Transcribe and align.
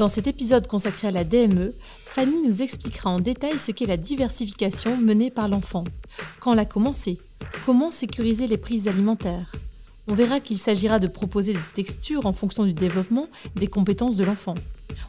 Dans 0.00 0.08
cet 0.08 0.26
épisode 0.26 0.66
consacré 0.66 1.08
à 1.08 1.10
la 1.10 1.24
DME, 1.24 1.74
Fanny 1.82 2.40
nous 2.42 2.62
expliquera 2.62 3.10
en 3.10 3.20
détail 3.20 3.58
ce 3.58 3.70
qu'est 3.70 3.84
la 3.84 3.98
diversification 3.98 4.96
menée 4.96 5.30
par 5.30 5.46
l'enfant, 5.46 5.84
quand 6.40 6.54
l'a 6.54 6.64
commencer, 6.64 7.18
comment 7.66 7.90
sécuriser 7.90 8.46
les 8.46 8.56
prises 8.56 8.88
alimentaires? 8.88 9.52
On 10.08 10.14
verra 10.14 10.40
qu'il 10.40 10.56
s'agira 10.56 11.00
de 11.00 11.06
proposer 11.06 11.52
des 11.52 11.58
textures 11.74 12.24
en 12.24 12.32
fonction 12.32 12.64
du 12.64 12.72
développement 12.72 13.26
des 13.56 13.66
compétences 13.66 14.16
de 14.16 14.24
l'enfant. 14.24 14.54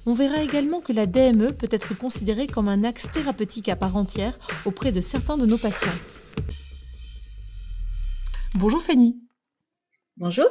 On 0.05 0.13
verra 0.13 0.43
également 0.43 0.81
que 0.81 0.91
la 0.91 1.05
DME 1.05 1.53
peut 1.53 1.69
être 1.71 1.97
considérée 1.97 2.47
comme 2.47 2.67
un 2.67 2.83
axe 2.83 3.09
thérapeutique 3.13 3.69
à 3.69 3.77
part 3.77 3.95
entière 3.95 4.37
auprès 4.65 4.91
de 4.91 4.99
certains 4.99 5.37
de 5.37 5.45
nos 5.45 5.57
patients. 5.57 5.87
Bonjour 8.55 8.81
Fanny. 8.81 9.15
Bonjour. 10.17 10.49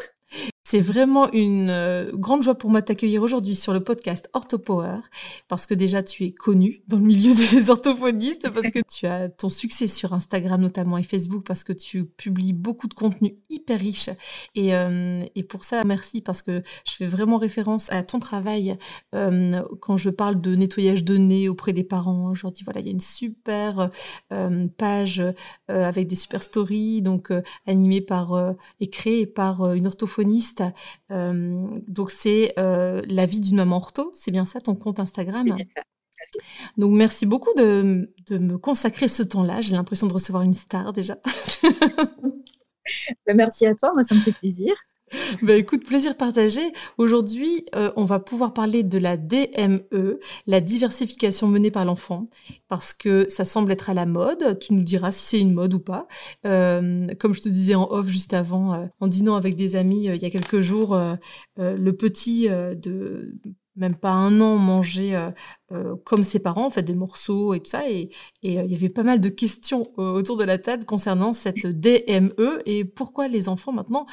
C'est 0.71 0.81
vraiment 0.81 1.29
une 1.33 1.69
euh, 1.69 2.13
grande 2.15 2.45
joie 2.45 2.55
pour 2.55 2.71
moi 2.71 2.81
de 2.81 2.87
t'accueillir 2.87 3.23
aujourd'hui 3.23 3.57
sur 3.57 3.73
le 3.73 3.81
podcast 3.81 4.31
OrthoPower 4.35 5.01
parce 5.49 5.67
que 5.67 5.75
déjà 5.75 6.05
tu 6.05 6.25
es 6.25 6.31
connu 6.31 6.83
dans 6.87 6.99
le 6.99 7.03
milieu 7.03 7.33
des 7.35 7.71
orthophonistes 7.71 8.49
parce 8.51 8.71
que 8.71 8.79
tu 8.89 9.07
as 9.07 9.29
ton 9.31 9.49
succès 9.49 9.89
sur 9.89 10.15
Instagram 10.15 10.61
notamment 10.61 10.97
et 10.97 11.03
Facebook 11.03 11.45
parce 11.45 11.65
que 11.65 11.73
tu 11.73 12.05
publies 12.05 12.53
beaucoup 12.53 12.87
de 12.87 12.95
contenu 12.95 13.35
hyper 13.49 13.81
riche 13.81 14.11
et, 14.55 14.77
euh, 14.77 15.25
et 15.35 15.43
pour 15.43 15.65
ça 15.65 15.83
merci 15.83 16.21
parce 16.21 16.41
que 16.41 16.63
je 16.87 16.93
fais 16.93 17.07
vraiment 17.07 17.39
référence 17.39 17.91
à 17.91 18.05
ton 18.05 18.21
travail 18.21 18.79
euh, 19.13 19.63
quand 19.81 19.97
je 19.97 20.11
parle 20.11 20.41
de 20.41 20.55
nettoyage 20.55 21.03
de 21.03 21.17
nez 21.17 21.49
auprès 21.49 21.73
des 21.73 21.83
parents. 21.85 22.33
Je 22.33 22.43
leur 22.45 22.53
dis 22.53 22.63
voilà 22.63 22.79
il 22.79 22.87
y 22.87 22.91
a 22.91 22.93
une 22.93 23.01
super 23.01 23.91
page 24.79 25.21
avec 25.67 26.07
des 26.07 26.15
super 26.15 26.45
stories 26.45 27.03
donc 27.03 27.33
animée 27.67 28.03
par 28.03 28.55
et 28.79 28.89
créée 28.89 29.27
par 29.27 29.73
une 29.73 29.89
orthophoniste 29.89 30.20
euh, 31.11 31.81
donc 31.89 32.11
c'est 32.11 32.53
euh, 32.59 33.03
la 33.07 33.27
vie 33.27 33.41
d'une 33.41 33.57
maman 33.57 33.77
ortho, 33.77 34.11
c'est 34.13 34.31
bien 34.31 34.47
ça 34.47 34.61
ton 34.61 34.75
compte 34.75 35.01
Instagram? 35.01 35.57
Donc 36.77 36.93
merci 36.93 37.27
beaucoup 37.27 37.53
de, 37.57 38.13
me 38.31 38.57
consacrer 38.57 39.09
ce 39.09 39.23
temps-là. 39.23 39.61
J'ai 39.61 39.75
l'impression 39.75 40.07
de 40.07 40.13
recevoir 40.13 40.43
une 40.43 40.55
star 40.55 40.93
déjà. 40.93 41.17
Ben, 43.25 43.37
merci 43.37 43.67
à 43.67 43.75
toi, 43.77 43.93
moi 43.93 44.03
ça 44.03 44.17
me 44.17 44.21
fait 44.21 44.33
plaisir. 44.33 44.75
Bah 45.43 45.55
écoute, 45.55 45.85
plaisir 45.85 46.17
partagé. 46.17 46.61
Aujourd'hui, 46.99 47.65
euh, 47.75 47.91
on 47.97 48.05
va 48.05 48.21
pouvoir 48.21 48.53
parler 48.53 48.83
de 48.83 48.99
la 48.99 49.17
DME, 49.17 50.21
la 50.47 50.61
diversification 50.61 51.49
menée 51.49 51.71
par 51.71 51.85
l'enfant, 51.85 52.27
parce 52.69 52.95
que 52.95 53.29
ça 53.29 53.45
semble 53.45 53.73
être 53.73 53.91
à 53.91 53.95
la 53.95 54.07
mode. 54.07 54.59
Tu 54.61 54.75
nous 54.75 54.83
diras 54.83 55.13
si 55.13 55.25
c'est 55.25 55.41
une 55.41 55.53
mode 55.53 55.75
ou 55.75 55.81
pas. 55.81 56.07
Euh, 56.47 57.09
comme 57.19 57.35
je 57.35 57.41
te 57.41 57.49
disais 57.49 57.75
en 57.75 57.89
off 57.91 58.07
juste 58.09 58.35
avant, 58.35 58.75
euh, 58.75 58.87
en 59.01 59.09
dînant 59.09 59.35
avec 59.35 59.57
des 59.57 59.77
amis 59.77 60.05
il 60.05 60.17
y 60.17 60.27
a 60.27 60.31
quelques 60.31 60.61
jours, 60.61 60.99
le 61.57 61.91
petit 61.93 62.49
de 62.49 63.35
même 63.77 63.95
pas 63.95 64.11
un 64.11 64.41
an 64.41 64.57
manger 64.57 65.17
euh, 65.17 65.31
euh, 65.73 65.97
comme 66.05 66.25
ses 66.25 66.39
parents, 66.39 66.67
en 66.67 66.71
fait, 66.71 66.83
des 66.83 66.95
morceaux 66.95 67.55
et 67.55 67.61
tout 67.61 67.71
ça. 67.71 67.89
Et, 67.89 68.11
euh, 68.45 68.63
il 68.65 68.71
y 68.71 68.75
avait 68.75 68.89
pas 68.89 69.03
mal 69.03 69.21
de 69.21 69.29
questions 69.29 69.91
autour 69.97 70.37
de 70.37 70.45
la 70.45 70.59
table 70.59 70.85
concernant 70.85 71.33
cette 71.33 71.67
DME 71.67 72.63
et 72.67 72.85
pourquoi 72.85 73.29
les 73.29 73.49
enfants 73.49 73.73
maintenant 73.73 74.07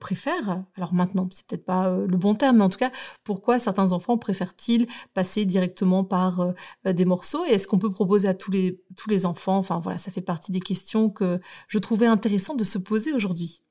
préfèrent, 0.00 0.64
alors 0.76 0.94
maintenant, 0.94 1.28
c'est 1.30 1.46
peut-être 1.46 1.64
pas 1.64 1.96
le 1.96 2.16
bon 2.16 2.34
terme, 2.34 2.58
mais 2.58 2.64
en 2.64 2.68
tout 2.68 2.78
cas, 2.78 2.90
pourquoi 3.24 3.58
certains 3.58 3.92
enfants 3.92 4.18
préfèrent-ils 4.18 4.86
passer 5.14 5.44
directement 5.44 6.04
par 6.04 6.54
des 6.84 7.04
morceaux? 7.04 7.44
Et 7.46 7.54
est-ce 7.54 7.66
qu'on 7.66 7.78
peut 7.78 7.90
proposer 7.90 8.28
à 8.28 8.34
tous 8.34 8.50
les, 8.50 8.82
tous 8.96 9.08
les 9.08 9.26
enfants 9.26 9.58
Enfin 9.58 9.80
voilà, 9.80 9.98
ça 9.98 10.10
fait 10.10 10.20
partie 10.20 10.52
des 10.52 10.60
questions 10.60 11.10
que 11.10 11.40
je 11.68 11.78
trouvais 11.78 12.06
intéressant 12.06 12.54
de 12.54 12.64
se 12.64 12.78
poser 12.78 13.12
aujourd'hui. 13.12 13.62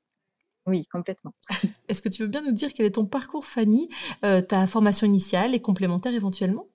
Oui, 0.66 0.86
complètement. 0.86 1.32
Est-ce 1.88 2.02
que 2.02 2.08
tu 2.08 2.22
veux 2.22 2.28
bien 2.28 2.42
nous 2.42 2.52
dire 2.52 2.72
quel 2.74 2.86
est 2.86 2.92
ton 2.96 3.06
parcours, 3.06 3.46
Fanny, 3.46 3.88
euh, 4.24 4.40
ta 4.40 4.66
formation 4.66 5.06
initiale 5.06 5.54
et 5.54 5.60
complémentaire 5.60 6.12
éventuellement? 6.12 6.68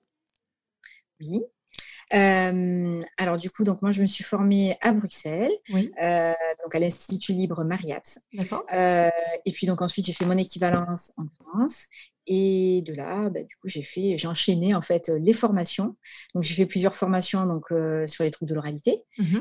Oui. 1.20 1.42
Euh, 2.14 3.00
alors 3.16 3.36
du 3.38 3.48
coup, 3.48 3.64
donc 3.64 3.80
moi 3.80 3.90
je 3.90 4.02
me 4.02 4.06
suis 4.06 4.24
formée 4.24 4.76
à 4.82 4.92
Bruxelles, 4.92 5.52
euh, 5.74 6.32
donc 6.62 6.74
à 6.74 6.78
l'Institut 6.78 7.32
Libre 7.32 7.64
Mariaps. 7.64 8.20
D'accord. 8.34 8.66
et 8.70 9.52
puis 9.52 9.66
donc 9.66 9.80
ensuite 9.80 10.04
j'ai 10.04 10.12
fait 10.12 10.26
mon 10.26 10.36
équivalence 10.36 11.12
en 11.16 11.26
France 11.42 11.86
et 12.26 12.82
de 12.86 12.94
là, 12.94 13.30
bah, 13.30 13.40
du 13.42 13.56
coup, 13.56 13.68
j'ai 13.68 13.82
fait, 13.82 14.16
j'ai 14.16 14.28
enchaîné 14.28 14.74
en 14.74 14.82
fait 14.82 15.08
les 15.08 15.32
formations. 15.32 15.96
Donc, 16.34 16.44
j'ai 16.44 16.54
fait 16.54 16.66
plusieurs 16.66 16.94
formations 16.94 17.46
donc 17.46 17.66
sur 18.08 18.24
les 18.24 18.30
troubles 18.30 18.50
de 18.50 18.54
l'oralité. 18.54 19.02
Mmh 19.18 19.38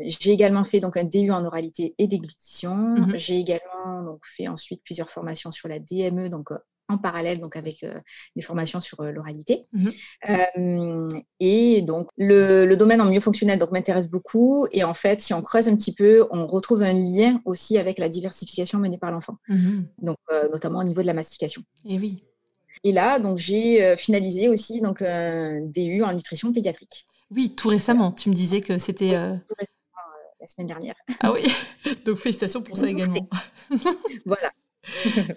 j'ai 0.00 0.32
également 0.32 0.64
fait 0.64 0.80
donc 0.80 0.96
un 0.96 1.04
DU 1.04 1.30
en 1.30 1.44
oralité 1.44 1.94
et 1.98 2.06
déglutition. 2.06 2.74
Mmh 2.74 3.12
j'ai 3.16 3.38
également 3.38 4.02
donc 4.04 4.22
fait 4.24 4.48
ensuite 4.48 4.82
plusieurs 4.84 5.10
formations 5.10 5.50
sur 5.50 5.68
la 5.68 5.78
DME, 5.78 6.28
donc 6.28 6.50
en 6.88 6.98
parallèle 6.98 7.40
donc 7.40 7.56
avec 7.56 7.82
euh, 7.82 8.00
des 8.34 8.42
formations 8.42 8.80
sur 8.80 9.00
euh, 9.00 9.10
l'oralité. 9.10 9.66
Euh, 10.28 11.08
et 11.40 11.82
donc 11.82 12.08
le, 12.16 12.74
domaine 12.74 13.00
en 13.00 13.06
milieu 13.06 13.20
fonctionnel 13.20 13.58
donc 13.58 13.72
m'intéresse 13.72 14.08
beaucoup. 14.08 14.66
Et 14.72 14.84
en 14.84 14.94
fait, 14.94 15.20
si 15.20 15.34
on 15.34 15.42
creuse 15.42 15.68
un 15.68 15.76
petit 15.76 15.94
peu, 15.94 16.26
on 16.30 16.46
retrouve 16.46 16.82
un 16.82 16.92
lien 16.92 17.40
aussi 17.44 17.78
avec 17.78 17.98
la 17.98 18.08
diversification 18.08 18.78
menée 18.78 18.98
par 18.98 19.10
l'enfant. 19.10 19.36
Mmh 19.48 19.82
donc 20.02 20.16
notamment 20.50 20.80
au 20.80 20.84
niveau 20.84 21.00
de 21.02 21.06
la 21.06 21.14
mastication. 21.14 21.62
Et 21.84 21.98
oui. 21.98 22.22
Et 22.84 22.92
là, 22.92 23.18
donc 23.18 23.38
j'ai 23.38 23.96
finalisé 23.96 24.48
aussi 24.48 24.80
donc 24.80 25.02
un 25.02 25.60
DU 25.62 26.02
en 26.02 26.12
nutrition 26.12 26.52
pédiatrique. 26.52 27.06
Oui, 27.30 27.54
tout 27.56 27.68
récemment. 27.68 28.12
Tu 28.12 28.28
me 28.28 28.34
disais 28.34 28.60
que 28.60 28.78
c'était 28.78 29.16
la 30.46 30.50
semaine 30.50 30.68
dernière. 30.68 30.94
Ah 31.20 31.32
oui, 31.32 31.42
donc 32.04 32.18
félicitations 32.18 32.62
pour 32.62 32.76
ça 32.76 32.88
également. 32.88 33.28
voilà. 34.26 34.50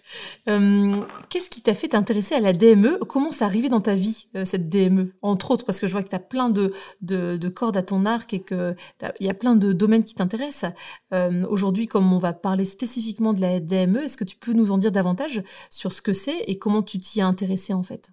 Euh, 0.47 1.03
qu'est-ce 1.29 1.49
qui 1.49 1.61
t'a 1.61 1.75
fait 1.75 1.89
t'intéresser 1.89 2.33
à 2.33 2.39
la 2.39 2.53
DME 2.53 2.99
Comment 3.07 3.31
ça 3.31 3.45
arrivé 3.45 3.69
dans 3.69 3.79
ta 3.79 3.93
vie, 3.93 4.27
euh, 4.35 4.45
cette 4.45 4.69
DME 4.69 5.13
Entre 5.21 5.51
autres, 5.51 5.65
parce 5.65 5.79
que 5.79 5.85
je 5.85 5.91
vois 5.91 6.01
que 6.01 6.09
tu 6.09 6.15
as 6.15 6.19
plein 6.19 6.49
de, 6.49 6.71
de, 7.01 7.49
cordes 7.49 7.77
à 7.77 7.83
ton 7.83 8.05
arc 8.05 8.33
et 8.33 8.43
qu'il 8.43 8.75
y 9.19 9.29
a 9.29 9.33
plein 9.33 9.55
de 9.55 9.71
domaines 9.71 10.03
qui 10.03 10.15
t'intéressent. 10.15 10.71
Euh, 11.13 11.45
aujourd'hui, 11.47 11.87
comme 11.87 12.11
on 12.13 12.17
va 12.17 12.33
parler 12.33 12.65
spécifiquement 12.65 13.33
de 13.33 13.41
la 13.41 13.59
DME, 13.59 14.03
est-ce 14.03 14.17
que 14.17 14.23
tu 14.23 14.37
peux 14.37 14.53
nous 14.53 14.71
en 14.71 14.77
dire 14.77 14.91
davantage 14.91 15.41
sur 15.69 15.93
ce 15.93 16.01
que 16.01 16.13
c'est 16.13 16.39
et 16.47 16.57
comment 16.57 16.81
tu 16.81 16.99
t'y 16.99 17.21
as 17.21 17.27
intéressé 17.27 17.73
en 17.73 17.83
fait? 17.83 18.09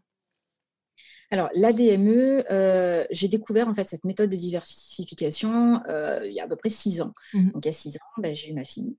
Alors, 1.31 1.49
l'ADME, 1.55 2.45
euh, 2.51 3.05
j'ai 3.11 3.29
découvert 3.29 3.69
en 3.69 3.75
fait 3.75 3.85
cette 3.85 4.05
méthode 4.05 4.31
de 4.31 4.37
diversification 4.37 5.81
euh, 5.89 6.21
il 6.25 6.33
y 6.33 6.41
a 6.41 6.45
à 6.45 6.49
peu 6.49 6.57
près 6.57 6.69
six 6.69 7.01
ans. 7.01 7.13
Mmh 7.35 7.51
donc, 7.51 7.65
il 7.65 7.69
y 7.69 7.71
a 7.71 7.73
six 7.73 7.97
ans, 7.97 8.23
ben, 8.23 8.35
j'ai 8.35 8.51
eu 8.51 8.55
ma 8.55 8.65
fille. 8.65 8.97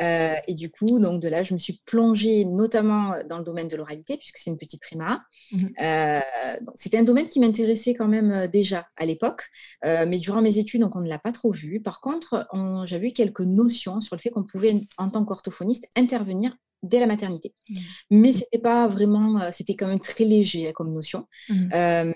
Euh, 0.00 0.34
et 0.46 0.54
du 0.54 0.70
coup, 0.70 0.98
donc 0.98 1.20
de 1.20 1.28
là, 1.28 1.42
je 1.42 1.54
me 1.54 1.58
suis 1.58 1.80
plongée 1.86 2.44
notamment 2.44 3.16
dans 3.28 3.38
le 3.38 3.44
domaine 3.44 3.68
de 3.68 3.76
l'oralité, 3.76 4.16
puisque 4.16 4.38
c'est 4.38 4.50
une 4.50 4.58
petite 4.58 4.80
prima. 4.80 5.24
Mmh 5.52 5.66
c'était 6.74 6.98
un 6.98 7.02
domaine 7.02 7.28
qui 7.28 7.40
m'intéressait 7.40 7.94
quand 7.94 8.08
même 8.08 8.46
déjà 8.48 8.86
à 8.96 9.06
l'époque, 9.06 9.48
mais 9.84 10.18
durant 10.18 10.42
mes 10.42 10.58
études, 10.58 10.80
donc 10.80 10.96
on 10.96 11.00
ne 11.00 11.08
l'a 11.08 11.18
pas 11.18 11.32
trop 11.32 11.50
vu. 11.50 11.80
Par 11.80 12.00
contre, 12.00 12.46
j'avais 12.86 13.08
eu 13.08 13.12
quelques 13.12 13.40
notions 13.40 14.00
sur 14.00 14.16
le 14.16 14.20
fait 14.20 14.30
qu'on 14.30 14.44
pouvait, 14.44 14.74
en 14.98 15.10
tant 15.10 15.24
qu'orthophoniste, 15.24 15.88
intervenir 15.96 16.56
dès 16.86 17.00
la 17.00 17.06
maternité. 17.06 17.54
Mmh. 17.68 17.74
Mais 18.10 18.32
c'était 18.32 18.58
pas 18.58 18.86
vraiment, 18.86 19.40
euh, 19.40 19.50
c'était 19.52 19.74
quand 19.74 19.86
même 19.86 19.98
très 20.00 20.24
léger 20.24 20.68
hein, 20.68 20.72
comme 20.74 20.92
notion. 20.92 21.26
Mmh. 21.48 21.68
Euh, 21.74 22.12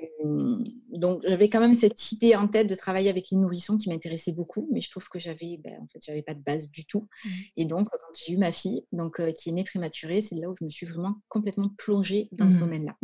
donc 0.92 1.22
j'avais 1.26 1.48
quand 1.48 1.60
même 1.60 1.74
cette 1.74 2.12
idée 2.12 2.34
en 2.36 2.48
tête 2.48 2.66
de 2.66 2.74
travailler 2.74 3.10
avec 3.10 3.30
les 3.30 3.38
nourrissons 3.38 3.78
qui 3.78 3.88
m'intéressait 3.88 4.32
beaucoup, 4.32 4.68
mais 4.72 4.80
je 4.80 4.90
trouve 4.90 5.08
que 5.08 5.18
j'avais, 5.18 5.58
ben, 5.62 5.74
en 5.80 5.86
fait, 5.88 6.00
j'avais 6.04 6.22
pas 6.22 6.34
de 6.34 6.42
base 6.42 6.70
du 6.70 6.84
tout. 6.84 7.08
Mmh. 7.24 7.28
Et 7.56 7.64
donc 7.64 7.88
quand 7.90 7.98
j'ai 8.24 8.34
eu 8.34 8.38
ma 8.38 8.52
fille, 8.52 8.84
donc 8.92 9.20
euh, 9.20 9.32
qui 9.32 9.50
est 9.50 9.52
née 9.52 9.64
prématurée, 9.64 10.20
c'est 10.20 10.36
là 10.36 10.48
où 10.48 10.54
je 10.58 10.64
me 10.64 10.70
suis 10.70 10.86
vraiment 10.86 11.14
complètement 11.28 11.70
plongée 11.76 12.28
dans 12.32 12.50
ce 12.50 12.56
domaine-là. 12.56 12.96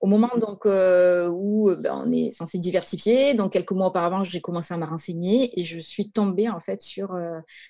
Au 0.00 0.06
moment 0.06 0.30
donc 0.40 0.64
où 0.64 1.70
ben, 1.78 2.04
on 2.04 2.10
est 2.10 2.30
censé 2.30 2.58
diversifier, 2.58 3.34
donc 3.34 3.52
quelques 3.52 3.72
mois 3.72 3.88
auparavant, 3.88 4.24
j'ai 4.24 4.40
commencé 4.40 4.74
à 4.74 4.76
me 4.76 4.84
renseigner 4.84 5.58
et 5.58 5.64
je 5.64 5.78
suis 5.78 6.10
tombée 6.10 6.48
en 6.48 6.60
fait 6.60 6.82
sur 6.82 7.16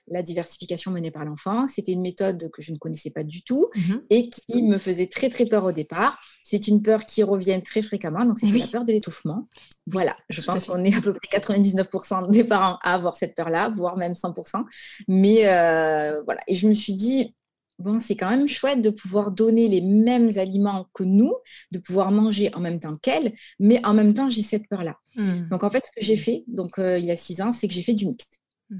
la 0.08 0.22
diversification 0.22 0.90
menée 0.90 1.10
par 1.10 1.24
l'enfant. 1.24 1.66
C'était 1.68 1.92
une 1.92 2.02
méthode 2.02 2.50
que 2.52 2.62
je 2.62 2.72
ne 2.72 2.78
connaissais 2.78 3.10
pas 3.10 3.24
du 3.24 3.42
tout 3.42 3.68
mmh 3.74 3.94
et 4.10 4.30
qui 4.30 4.62
me 4.62 4.78
faisait 4.78 5.06
très 5.06 5.28
très 5.28 5.44
peur 5.44 5.64
au 5.64 5.72
départ. 5.72 6.20
C'est 6.42 6.68
une 6.68 6.82
peur 6.82 7.04
qui 7.04 7.22
revient 7.22 7.60
très 7.62 7.82
fréquemment, 7.82 8.24
donc 8.24 8.38
c'est 8.38 8.46
la 8.46 8.66
peur 8.66 8.84
de 8.84 8.92
l'étouffement. 8.92 9.48
Voilà, 9.86 10.16
je 10.28 10.40
pense 10.40 10.66
qu'on 10.66 10.84
est 10.84 10.96
à 10.96 11.00
peu 11.00 11.12
près 11.12 11.38
99% 11.38 12.30
des 12.30 12.44
parents 12.44 12.78
à 12.82 12.94
avoir 12.94 13.14
cette 13.14 13.34
peur-là, 13.34 13.70
voire 13.74 13.96
même 13.96 14.12
100%. 14.12 14.64
Mais 15.08 15.46
euh, 15.46 16.22
voilà, 16.22 16.40
et 16.46 16.54
je 16.54 16.68
me 16.68 16.74
suis 16.74 16.92
dit, 16.92 17.34
bon, 17.78 17.98
c'est 17.98 18.16
quand 18.16 18.28
même 18.28 18.48
chouette 18.48 18.82
de 18.82 18.90
pouvoir 18.90 19.30
donner 19.30 19.68
les 19.68 19.80
mêmes 19.80 20.30
aliments 20.36 20.88
que 20.94 21.04
nous, 21.04 21.34
de 21.70 21.78
pouvoir 21.78 22.10
manger 22.10 22.50
en 22.54 22.60
même 22.60 22.80
temps 22.80 22.96
qu'elle, 22.96 23.32
mais 23.58 23.84
en 23.84 23.94
même 23.94 24.14
temps, 24.14 24.28
j'ai 24.28 24.42
cette 24.42 24.68
peur-là. 24.68 24.96
Mmh. 25.16 25.48
Donc, 25.50 25.64
en 25.64 25.70
fait, 25.70 25.84
ce 25.84 26.00
que 26.00 26.04
j'ai 26.04 26.16
fait, 26.16 26.44
donc 26.48 26.78
euh, 26.78 26.98
il 26.98 27.04
y 27.04 27.10
a 27.10 27.16
six 27.16 27.40
ans, 27.40 27.52
c'est 27.52 27.68
que 27.68 27.74
j'ai 27.74 27.82
fait 27.82 27.94
du 27.94 28.06
mixte. 28.06 28.40
Mmh. 28.70 28.76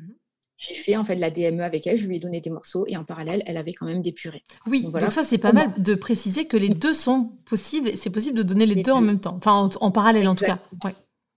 J'ai 0.58 0.74
fait 0.74 0.96
en 0.96 1.04
fait 1.04 1.14
de 1.14 1.20
la 1.20 1.30
DME 1.30 1.60
avec 1.62 1.86
elle, 1.86 1.96
je 1.96 2.08
lui 2.08 2.16
ai 2.16 2.18
donné 2.18 2.40
des 2.40 2.50
morceaux 2.50 2.84
et 2.88 2.96
en 2.96 3.04
parallèle, 3.04 3.44
elle 3.46 3.56
avait 3.56 3.74
quand 3.74 3.86
même 3.86 4.02
des 4.02 4.10
purées. 4.10 4.42
Oui, 4.66 4.82
donc, 4.82 5.12
ça 5.12 5.22
c'est 5.22 5.38
pas 5.38 5.52
mal 5.52 5.80
de 5.80 5.94
préciser 5.94 6.46
que 6.46 6.56
les 6.56 6.68
deux 6.68 6.94
sont 6.94 7.30
possibles, 7.44 7.96
c'est 7.96 8.10
possible 8.10 8.36
de 8.36 8.42
donner 8.42 8.66
les, 8.66 8.82
deux, 8.82 8.90
en 8.90 9.00
même 9.00 9.20
temps, 9.20 9.36
enfin 9.36 9.70
en, 9.80 9.90
parallèle 9.92 10.26
en 10.26 10.34
tout 10.34 10.44
cas. 10.44 10.58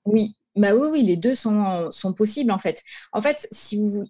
Oui, 0.05 0.35
bah 0.55 0.73
oui, 0.75 0.87
oui, 0.91 1.03
les 1.03 1.17
deux 1.17 1.35
sont, 1.35 1.91
sont 1.91 2.13
possibles 2.13 2.51
en 2.51 2.57
fait. 2.57 2.81
En 3.11 3.21
fait, 3.21 3.47
si 3.51 3.75
vous, 3.75 4.07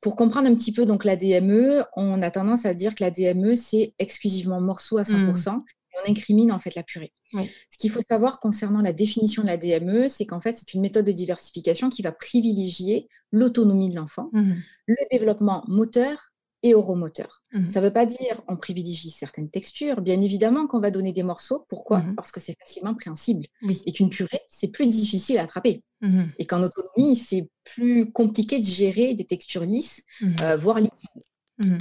pour 0.00 0.16
comprendre 0.16 0.48
un 0.48 0.54
petit 0.54 0.72
peu 0.72 0.84
donc 0.84 1.04
la 1.04 1.16
DME, 1.16 1.84
on 1.96 2.22
a 2.22 2.30
tendance 2.30 2.66
à 2.66 2.74
dire 2.74 2.94
que 2.94 3.02
la 3.02 3.10
DME, 3.10 3.56
c'est 3.56 3.94
exclusivement 3.98 4.60
morceau 4.60 4.98
à 4.98 5.02
100%. 5.02 5.56
Mmh. 5.56 5.60
Et 5.90 5.96
on 6.06 6.10
incrimine 6.10 6.52
en 6.52 6.58
fait 6.58 6.74
la 6.74 6.82
purée. 6.82 7.12
Ce 7.32 7.78
qu'il 7.78 7.90
faut 7.90 8.00
savoir 8.00 8.40
concernant 8.40 8.80
la 8.80 8.92
définition 8.92 9.42
de 9.42 9.48
la 9.48 9.56
DME, 9.56 10.08
c'est 10.08 10.26
qu'en 10.26 10.40
fait, 10.40 10.52
c'est 10.52 10.74
une 10.74 10.82
méthode 10.82 11.04
de 11.04 11.12
diversification 11.12 11.88
qui 11.88 12.02
va 12.02 12.12
privilégier 12.12 13.08
l'autonomie 13.32 13.88
de 13.88 13.96
l'enfant, 13.96 14.30
mmh. 14.32 14.52
le 14.86 14.96
développement 15.10 15.64
moteur 15.66 16.32
et 16.62 16.74
oromoteur. 16.74 17.42
Mmh. 17.52 17.68
Ça 17.68 17.80
ne 17.80 17.86
veut 17.86 17.92
pas 17.92 18.06
dire 18.06 18.42
on 18.48 18.56
privilégie 18.56 19.10
certaines 19.10 19.50
textures. 19.50 20.00
Bien 20.00 20.20
évidemment 20.20 20.66
qu'on 20.66 20.80
va 20.80 20.90
donner 20.90 21.12
des 21.12 21.22
morceaux. 21.22 21.64
Pourquoi? 21.68 21.98
Mmh. 21.98 22.14
Parce 22.16 22.32
que 22.32 22.40
c'est 22.40 22.56
facilement 22.58 22.94
préhensible. 22.94 23.46
Et 23.86 23.92
qu'une 23.92 24.10
purée, 24.10 24.40
c'est 24.48 24.68
plus 24.68 24.86
difficile 24.88 25.38
à 25.38 25.42
attraper. 25.42 25.82
Mmh. 26.00 26.22
Et 26.38 26.46
qu'en 26.46 26.62
autonomie, 26.62 27.16
c'est 27.16 27.48
plus 27.64 28.10
compliqué 28.10 28.60
de 28.60 28.64
gérer 28.64 29.14
des 29.14 29.24
textures 29.24 29.64
lisses, 29.64 30.04
euh, 30.40 30.56
voire 30.56 30.78
liquides. 30.78 31.22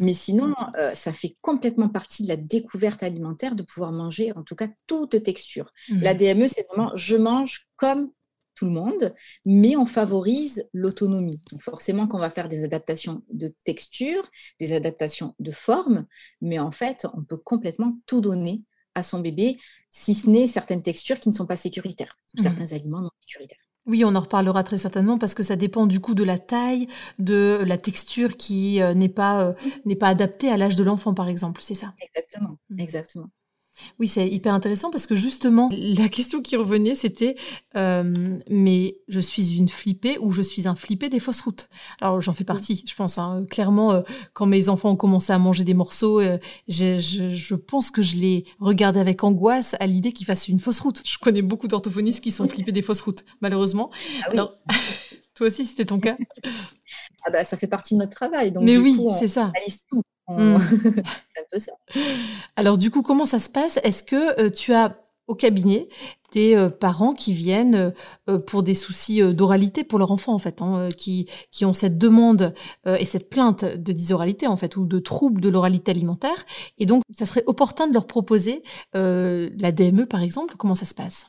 Mais 0.02 0.14
sinon, 0.14 0.56
euh, 0.80 0.94
ça 0.96 1.14
fait 1.14 1.38
complètement 1.42 1.90
partie 1.90 2.24
de 2.24 2.30
la 2.30 2.36
découverte 2.36 3.04
alimentaire 3.04 3.56
de 3.56 3.62
pouvoir 3.62 3.92
manger, 3.92 4.34
en 4.36 4.42
tout 4.42 4.56
cas, 4.56 4.70
toute 4.88 5.22
texture. 5.22 5.72
La 6.02 6.16
DME, 6.16 6.48
c'est 6.48 6.66
vraiment 6.68 6.92
je 6.96 7.16
mange 7.16 7.68
comme 7.76 8.10
tout 8.58 8.66
le 8.66 8.72
monde, 8.72 9.14
mais 9.46 9.78
on 9.78 9.86
favorise 9.86 10.68
l'autonomie. 10.74 11.40
Donc 11.52 11.62
forcément 11.62 12.08
qu'on 12.08 12.18
va 12.18 12.30
faire 12.30 12.48
des 12.48 12.64
adaptations 12.64 13.24
de 13.32 13.54
texture, 13.64 14.30
des 14.60 14.74
adaptations 14.74 15.36
de 15.40 15.52
forme, 15.52 16.06
mais 16.42 16.60
en 16.60 16.72
fait, 16.72 17.08
on 17.14 17.24
peut 17.24 17.38
complètement 17.38 17.98
tout 18.08 18.20
donner 18.20 18.66
à 18.96 19.04
son 19.04 19.20
bébé, 19.20 19.58
si 19.92 20.16
ce 20.16 20.28
n'est 20.28 20.48
certaines 20.48 20.82
textures 20.82 21.20
qui 21.20 21.30
ne 21.30 21.34
sont 21.34 21.46
pas 21.46 21.56
sécuritaires, 21.56 22.18
ou 22.36 22.42
mmh. 22.42 22.44
certains 22.44 22.72
aliments 22.74 23.02
non 23.02 23.12
sécuritaires. 23.20 23.60
Oui, 23.86 24.04
on 24.04 24.16
en 24.16 24.20
reparlera 24.20 24.64
très 24.64 24.78
certainement 24.78 25.18
parce 25.18 25.34
que 25.34 25.44
ça 25.44 25.56
dépend 25.56 25.86
du 25.86 26.02
coup 26.02 26.16
de 26.16 26.24
la 26.24 26.40
taille, 26.40 26.88
de 27.20 27.64
la 27.66 27.78
texture 27.78 28.36
qui 28.36 28.82
euh, 28.82 28.94
n'est 28.96 29.08
pas, 29.08 29.50
euh, 29.50 29.54
n'est 29.86 29.96
pas 29.96 30.10
adaptée 30.10 30.50
à 30.50 30.58
l'âge 30.58 30.76
de 30.76 30.84
l'enfant, 30.84 31.14
par 31.14 31.30
exemple, 31.30 31.62
c'est 31.62 31.76
ça? 31.76 31.94
Exactement, 32.02 32.58
mmh. 32.70 32.80
exactement. 32.80 33.30
Oui, 34.00 34.08
c'est 34.08 34.28
hyper 34.28 34.54
intéressant 34.54 34.90
parce 34.90 35.08
que 35.08 35.16
justement, 35.16 35.70
la 35.72 36.10
question 36.10 36.42
qui 36.42 36.56
revenait, 36.56 36.96
c'était 36.96 37.36
euh, 37.76 38.40
mais 38.50 38.98
je 39.08 39.20
suis 39.20 39.58
une 39.58 39.70
flippée 39.70 40.18
ou 40.20 40.32
je 40.32 40.42
suis 40.42 40.68
un 40.68 40.76
flippé 40.76 41.10
des 41.10 41.20
fausses 41.20 41.42
routes? 41.42 41.70
Alors 42.02 42.22
j'en 42.22 42.34
fais 42.34 42.44
partie, 42.44 42.84
je 42.88 42.96
pense. 42.96 43.18
Hein. 43.18 43.46
Clairement, 43.50 43.92
euh, 43.92 44.02
quand 44.34 44.46
mes 44.46 44.70
enfants 44.70 44.92
ont 44.92 44.96
commencé 44.96 45.34
à 45.34 45.40
manger 45.40 45.64
des 45.64 45.74
morceaux, 45.74 46.20
euh, 46.20 46.38
je, 46.68 47.56
pense 47.56 47.92
que 47.92 48.02
je 48.02 48.16
les 48.16 48.46
regardais 48.60 49.00
avec 49.00 49.24
angoisse 49.24 49.76
à 49.80 49.88
l'idée 49.88 50.12
qu'ils 50.12 50.26
fassent 50.26 50.48
une 50.48 50.60
fausse 50.60 50.80
route. 50.80 51.02
Je 51.06 51.18
connais 51.18 51.42
beaucoup 51.42 51.68
d'orthophonistes 51.68 52.24
qui 52.24 52.32
sont 52.32 52.48
flippés 52.48 52.72
des 52.72 52.82
fausses 52.82 53.02
routes, 53.02 53.26
malheureusement. 53.42 53.90
Ah 54.24 54.32
Alors, 54.32 54.54
toi 55.36 55.48
aussi, 55.48 55.66
c'était 55.66 55.86
ton 55.86 56.00
cas? 56.00 56.18
Ah 57.26 57.32
bah, 57.32 57.44
ça 57.44 57.58
fait 57.58 57.68
partie 57.68 57.94
de 57.94 58.00
notre 58.00 58.16
travail. 58.16 58.52
Donc, 58.52 58.64
mais 58.64 58.78
oui, 58.78 58.98
c'est 59.20 59.28
ça. 59.28 59.52
Mmh. 60.28 60.58
c'est 60.70 61.40
un 61.42 61.46
peu 61.52 61.60
ça. 61.60 61.72
Alors 62.56 62.78
du 62.78 62.92
coup, 62.92 63.02
comment 63.02 63.26
ça 63.26 63.40
se 63.40 63.50
passe? 63.50 63.80
Est-ce 63.84 64.04
que 64.04 64.42
euh, 64.42 64.50
tu 64.50 64.74
as 64.74 64.98
au 65.28 65.36
cabinet 65.36 65.90
des 66.32 66.56
euh, 66.56 66.70
parents 66.70 67.12
qui 67.12 67.34
viennent 67.34 67.94
euh, 68.30 68.40
pour 68.40 68.64
des 68.64 68.74
soucis 68.74 69.22
d'oralité 69.34 69.84
pour 69.84 70.00
leur 70.00 70.12
enfant 70.12 70.34
en 70.34 70.38
fait, 70.38 70.62
hein, 70.62 70.90
qui, 70.96 71.30
qui 71.52 71.66
ont 71.66 71.74
cette 71.74 71.98
demande 71.98 72.54
et 72.86 73.06
cette 73.06 73.30
plainte 73.30 73.64
de 73.66 73.92
dysoralité 73.92 74.48
en 74.48 74.56
fait 74.56 74.76
ou 74.78 74.86
de 74.86 75.00
troubles 75.00 75.42
de 75.42 75.50
l'oralité 75.50 75.92
alimentaire? 75.92 76.46
Et 76.78 76.86
donc 76.86 77.04
ça 77.12 77.26
serait 77.26 77.44
opportun 77.46 77.88
de 77.88 77.94
leur 77.94 78.08
proposer 78.08 78.64
la 78.94 79.72
DME 79.72 80.06
par 80.06 80.22
exemple? 80.22 80.56
Comment 80.58 80.76
ça 80.76 80.86
se 80.86 80.94
passe? 80.96 81.28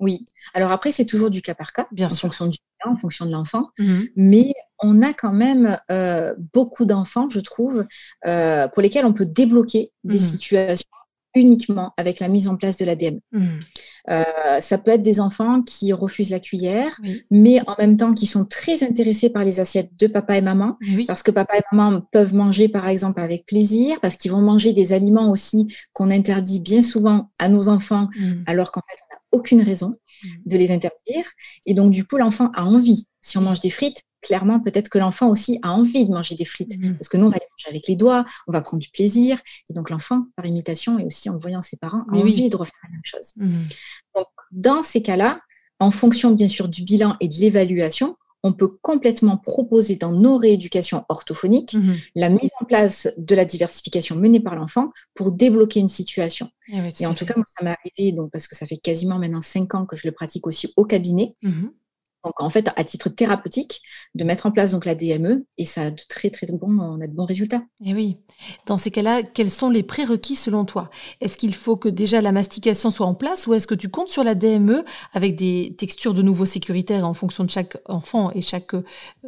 Oui. 0.00 0.24
Alors 0.54 0.72
après 0.72 0.92
c'est 0.92 1.06
toujours 1.06 1.30
du 1.30 1.42
cas 1.42 1.54
par 1.54 1.72
cas, 1.72 1.86
bien 1.92 2.06
en 2.06 2.10
fonction 2.10 2.46
du 2.46 2.58
en 2.86 2.96
fonction 2.96 3.26
de 3.26 3.32
l'enfant, 3.32 3.68
mmh 3.78 4.00
mais 4.16 4.54
on 4.82 5.02
a 5.02 5.12
quand 5.12 5.32
même 5.32 5.78
euh, 5.90 6.34
beaucoup 6.52 6.84
d'enfants, 6.84 7.28
je 7.28 7.40
trouve, 7.40 7.86
euh, 8.26 8.68
pour 8.68 8.82
lesquels 8.82 9.04
on 9.04 9.12
peut 9.12 9.26
débloquer 9.26 9.92
des 10.04 10.16
mmh. 10.16 10.20
situations 10.20 10.86
uniquement 11.36 11.92
avec 11.96 12.18
la 12.18 12.26
mise 12.26 12.48
en 12.48 12.56
place 12.56 12.76
de 12.76 12.84
l'ADM. 12.84 13.20
Mmh. 13.30 13.46
Euh, 14.10 14.24
ça 14.58 14.78
peut 14.78 14.90
être 14.90 15.02
des 15.02 15.20
enfants 15.20 15.62
qui 15.62 15.92
refusent 15.92 16.30
la 16.30 16.40
cuillère, 16.40 16.98
mais 17.30 17.60
en 17.68 17.76
même 17.78 17.96
temps 17.96 18.14
qui 18.14 18.26
sont 18.26 18.44
très 18.44 18.82
intéressés 18.82 19.30
par 19.30 19.44
les 19.44 19.60
assiettes 19.60 19.90
de 19.96 20.08
papa 20.08 20.38
et 20.38 20.40
maman, 20.40 20.76
parce 21.06 21.22
que 21.22 21.30
papa 21.30 21.58
et 21.58 21.62
maman 21.70 22.00
peuvent 22.10 22.34
manger 22.34 22.68
par 22.68 22.88
exemple 22.88 23.20
avec 23.20 23.46
plaisir, 23.46 24.00
parce 24.00 24.16
qu'ils 24.16 24.32
vont 24.32 24.40
manger 24.40 24.72
des 24.72 24.92
aliments 24.92 25.30
aussi 25.30 25.72
qu'on 25.92 26.10
interdit 26.10 26.60
bien 26.60 26.82
souvent 26.82 27.30
à 27.38 27.48
nos 27.48 27.68
enfants, 27.68 28.08
alors 28.46 28.72
qu'en 28.72 28.82
fait 28.90 28.98
on 29.02 29.14
n'a 29.14 29.20
aucune 29.32 29.62
raison 29.62 29.96
de 30.46 30.56
les 30.56 30.72
interdire. 30.72 31.26
Et 31.66 31.74
donc 31.74 31.92
du 31.92 32.04
coup 32.04 32.16
l'enfant 32.16 32.50
a 32.54 32.64
envie. 32.64 33.06
Si 33.20 33.38
on 33.38 33.42
mange 33.42 33.60
des 33.60 33.70
frites, 33.70 34.02
clairement, 34.20 34.60
peut-être 34.60 34.88
que 34.88 34.98
l'enfant 34.98 35.28
aussi 35.28 35.58
a 35.62 35.72
envie 35.72 36.06
de 36.06 36.12
manger 36.12 36.34
des 36.34 36.44
frites. 36.44 36.78
Mmh. 36.78 36.94
Parce 36.94 37.08
que 37.08 37.16
nous, 37.16 37.26
on 37.26 37.30
va 37.30 37.36
les 37.36 37.46
manger 37.50 37.68
avec 37.68 37.86
les 37.88 37.96
doigts, 37.96 38.24
on 38.46 38.52
va 38.52 38.60
prendre 38.60 38.82
du 38.82 38.90
plaisir. 38.90 39.40
Et 39.68 39.72
donc, 39.72 39.90
l'enfant, 39.90 40.26
par 40.36 40.46
imitation 40.46 40.98
et 40.98 41.04
aussi 41.04 41.30
en 41.30 41.38
voyant 41.38 41.62
ses 41.62 41.76
parents, 41.76 42.04
a 42.12 42.16
envie 42.16 42.48
de 42.48 42.56
refaire 42.56 42.78
la 42.84 42.90
même 42.90 43.00
chose. 43.04 43.34
Mmh. 43.36 43.54
Donc, 44.16 44.26
dans 44.52 44.82
ces 44.82 45.02
cas-là, 45.02 45.40
en 45.78 45.90
fonction, 45.90 46.32
bien 46.32 46.48
sûr, 46.48 46.68
du 46.68 46.82
bilan 46.82 47.16
et 47.20 47.28
de 47.28 47.34
l'évaluation, 47.34 48.16
on 48.42 48.52
peut 48.54 48.78
complètement 48.80 49.36
proposer 49.36 49.96
dans 49.96 50.12
nos 50.12 50.38
rééducations 50.38 51.04
orthophoniques 51.10 51.74
mmh. 51.74 51.92
la 52.14 52.30
mise 52.30 52.50
en 52.60 52.64
place 52.64 53.12
de 53.18 53.34
la 53.34 53.44
diversification 53.44 54.16
menée 54.16 54.40
par 54.40 54.54
l'enfant 54.54 54.92
pour 55.14 55.32
débloquer 55.32 55.80
une 55.80 55.88
situation. 55.88 56.48
Eh 56.68 56.78
et 57.00 57.06
en 57.06 57.12
tout 57.12 57.26
cas, 57.26 57.34
moi, 57.36 57.44
ça 57.46 57.64
m'est 57.64 57.76
arrivé, 57.84 58.12
donc, 58.12 58.30
parce 58.30 58.46
que 58.46 58.56
ça 58.56 58.64
fait 58.64 58.78
quasiment 58.78 59.18
maintenant 59.18 59.42
cinq 59.42 59.74
ans 59.74 59.84
que 59.84 59.96
je 59.96 60.06
le 60.06 60.12
pratique 60.12 60.46
aussi 60.46 60.72
au 60.76 60.84
cabinet 60.84 61.34
donc 62.24 62.40
en 62.40 62.50
fait 62.50 62.68
à 62.76 62.84
titre 62.84 63.08
thérapeutique 63.08 63.82
de 64.14 64.24
mettre 64.24 64.46
en 64.46 64.50
place 64.50 64.72
donc 64.72 64.84
la 64.84 64.94
DME 64.94 65.46
et 65.58 65.64
ça 65.64 65.82
a 65.82 65.90
de 65.90 66.02
très 66.08 66.30
très 66.30 66.46
bons 66.46 66.78
on 66.80 67.00
a 67.00 67.06
de 67.06 67.12
bons 67.12 67.24
résultats. 67.24 67.62
Et 67.84 67.90
eh 67.90 67.94
oui. 67.94 68.16
Dans 68.66 68.76
ces 68.76 68.90
cas-là, 68.90 69.22
quels 69.22 69.50
sont 69.50 69.70
les 69.70 69.82
prérequis 69.82 70.36
selon 70.36 70.64
toi? 70.64 70.90
Est-ce 71.20 71.36
qu'il 71.36 71.54
faut 71.54 71.76
que 71.76 71.88
déjà 71.88 72.20
la 72.20 72.32
mastication 72.32 72.90
soit 72.90 73.06
en 73.06 73.14
place 73.14 73.46
ou 73.46 73.54
est-ce 73.54 73.66
que 73.66 73.74
tu 73.74 73.88
comptes 73.88 74.08
sur 74.08 74.24
la 74.24 74.34
DME 74.34 74.84
avec 75.12 75.36
des 75.36 75.74
textures 75.78 76.14
de 76.14 76.22
nouveau 76.22 76.44
sécuritaires 76.44 77.06
en 77.06 77.14
fonction 77.14 77.44
de 77.44 77.50
chaque 77.50 77.76
enfant 77.86 78.30
et 78.32 78.42
chaque 78.42 78.74
euh, 78.74 78.82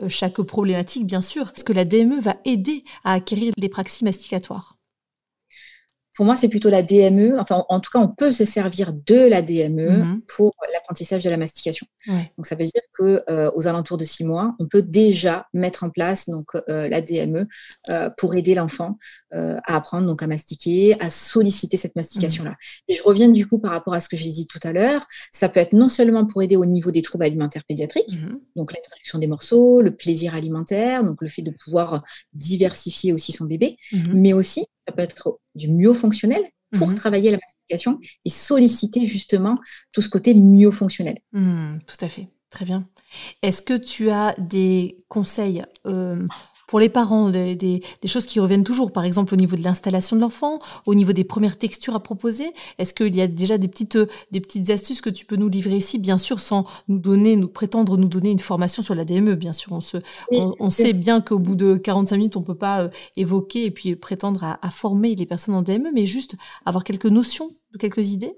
chaque 0.09 0.41
problématique 0.43 1.07
bien 1.07 1.23
sûr? 1.23 1.53
Est-ce 1.55 1.65
que 1.65 1.73
la 1.73 1.85
DME 1.85 2.21
va 2.21 2.37
aider 2.45 2.85
à 3.05 3.15
acquérir 3.15 3.53
les 3.57 3.69
praxis 3.69 4.03
masticatoires? 4.03 4.77
Pour 6.15 6.27
moi, 6.27 6.37
c'est 6.37 6.49
plutôt 6.49 6.69
la 6.69 6.83
DME. 6.83 7.39
Enfin, 7.39 7.65
en 7.69 7.81
tout 7.81 7.91
cas, 7.91 7.99
on 7.99 8.09
peut 8.09 8.33
se 8.33 8.45
servir 8.45 8.93
de 8.93 9.29
la 9.29 9.41
DME 9.41 9.89
mhm. 9.89 10.21
pour 10.29 10.55
l'apprentissage 10.73 11.25
de 11.25 11.31
la 11.31 11.37
mastication. 11.37 11.87
Donc, 12.07 12.47
ça 12.47 12.55
veut 12.55 12.65
dire 12.65 12.83
que 12.93 13.23
euh, 13.31 13.51
aux 13.55 13.67
alentours 13.67 13.97
de 13.97 14.05
six 14.05 14.25
mois, 14.25 14.55
on 14.59 14.67
peut 14.67 14.83
déjà 14.83 15.47
mettre 15.55 15.85
en 15.85 15.91
place 15.91 16.29
donc 16.29 16.55
euh, 16.55 16.89
la 16.89 17.01
DME 17.01 17.47
euh, 17.89 18.11
pour 18.19 18.35
aider 18.35 18.55
l'enfant 18.55 18.99
à 19.33 19.77
apprendre 19.77 20.07
donc 20.07 20.23
à 20.23 20.27
mastiquer, 20.27 20.95
à 21.01 21.09
solliciter 21.09 21.79
cette 21.79 21.97
mastication-là. 21.97 22.51
Mhm. 22.51 22.57
Et 22.89 22.95
je 22.97 23.03
reviens 23.03 23.29
du 23.29 23.47
coup 23.47 23.59
par 23.59 23.71
rapport 23.71 23.95
à 23.95 24.01
ce 24.01 24.09
que 24.09 24.17
j'ai 24.17 24.31
dit 24.31 24.47
tout 24.47 24.61
à 24.63 24.73
l'heure. 24.73 25.07
Ça 25.33 25.49
peut 25.49 25.61
être 25.61 25.73
non 25.73 25.89
seulement 25.89 26.27
pour 26.27 26.43
aider 26.43 26.57
au 26.57 26.67
niveau 26.67 26.91
des 26.91 27.01
troubles 27.01 27.25
alimentaires 27.25 27.65
pédiatriques, 27.65 28.13
mhm. 28.13 28.41
donc 28.57 28.75
l'introduction 28.75 29.19
des 29.19 29.27
morceaux, 29.27 29.81
le 29.81 29.95
plaisir 29.97 30.35
alimentaire, 30.35 31.03
donc 31.03 31.23
le 31.23 31.29
fait 31.29 31.41
de 31.41 31.51
pouvoir 31.51 32.03
diversifier 32.35 33.15
aussi 33.15 33.33
son 33.33 33.47
bébé, 33.47 33.79
mais 34.13 34.35
aussi 34.35 34.67
ça 34.87 34.93
peut 34.93 35.03
être 35.03 35.39
du 35.55 35.69
myofonctionnel 35.69 36.43
pour 36.73 36.89
mhm. 36.89 36.95
travailler 36.95 37.31
la 37.31 37.39
mastication 37.39 37.99
et 38.25 38.31
solliciter 38.31 39.07
justement 39.07 39.55
tout 39.93 40.01
ce 40.01 40.09
côté 40.09 40.35
myofonctionnel. 40.35 41.19
Mmh, 41.33 41.79
tout 41.87 42.03
à 42.05 42.09
fait, 42.09 42.29
très 42.51 42.65
bien. 42.65 42.89
Est-ce 43.43 43.63
que 43.63 43.77
tu 43.77 44.11
as 44.11 44.35
des 44.39 44.97
conseils 45.09 45.63
euh, 45.87 46.27
pour 46.67 46.81
les 46.81 46.89
parents, 46.89 47.31
des, 47.31 47.83
choses 48.07 48.27
qui 48.27 48.41
reviennent 48.41 48.65
toujours, 48.65 48.93
par 48.93 49.05
exemple 49.05 49.35
au 49.35 49.37
niveau 49.37 49.57
de 49.57 49.63
l'installation 49.63 50.17
de 50.17 50.21
l'enfant, 50.21 50.59
au 50.87 50.95
niveau 50.95 51.13
des 51.13 51.25
premières 51.25 51.59
textures 51.59 51.95
à 51.95 52.01
proposer 52.01 52.53
Est-ce 52.79 52.95
qu'il 52.95 53.15
y 53.15 53.21
a 53.21 53.27
déjà 53.27 53.59
des 53.59 53.69
petites, 53.69 53.99
des 54.31 54.41
petites 54.41 54.71
astuces 54.71 55.01
que 55.01 55.11
tu 55.11 55.27
peux 55.27 55.37
nous 55.37 55.49
livrer 55.49 55.77
ici, 55.77 55.99
bien 55.99 56.19
sûr, 56.19 56.41
sans 56.41 56.65
nous 56.89 56.99
donner, 56.99 57.37
nous 57.37 57.49
prétendre 57.49 57.97
nous 57.97 58.09
donner 58.09 58.31
une 58.31 58.39
formation 58.39 58.83
sur 58.83 58.95
la 58.95 59.05
DME, 59.05 59.35
bien 59.35 59.53
sûr. 59.53 59.73
On, 59.73 59.81
se, 59.81 59.99
on, 60.31 60.71
sait 60.71 60.93
bien 60.93 61.21
qu'au 61.21 61.39
bout 61.39 61.55
de 61.55 61.77
45 61.77 62.17
minutes, 62.17 62.37
on 62.37 62.41
ne 62.41 62.45
peut 62.45 62.55
pas 62.55 62.83
euh, 62.83 62.89
évoquer 63.17 63.67
et 63.67 63.71
puis 63.71 63.97
prétendre 63.97 64.45
à, 64.45 64.59
à 64.63 64.71
former 64.71 65.15
les 65.15 65.27
personnes 65.27 65.55
en 65.55 65.63
DME, 65.63 65.91
mais 65.93 66.07
juste 66.07 66.37
avoir 66.65 66.85
quelques 66.85 67.07
notions, 67.07 67.51
quelques 67.79 68.11
idées 68.13 68.37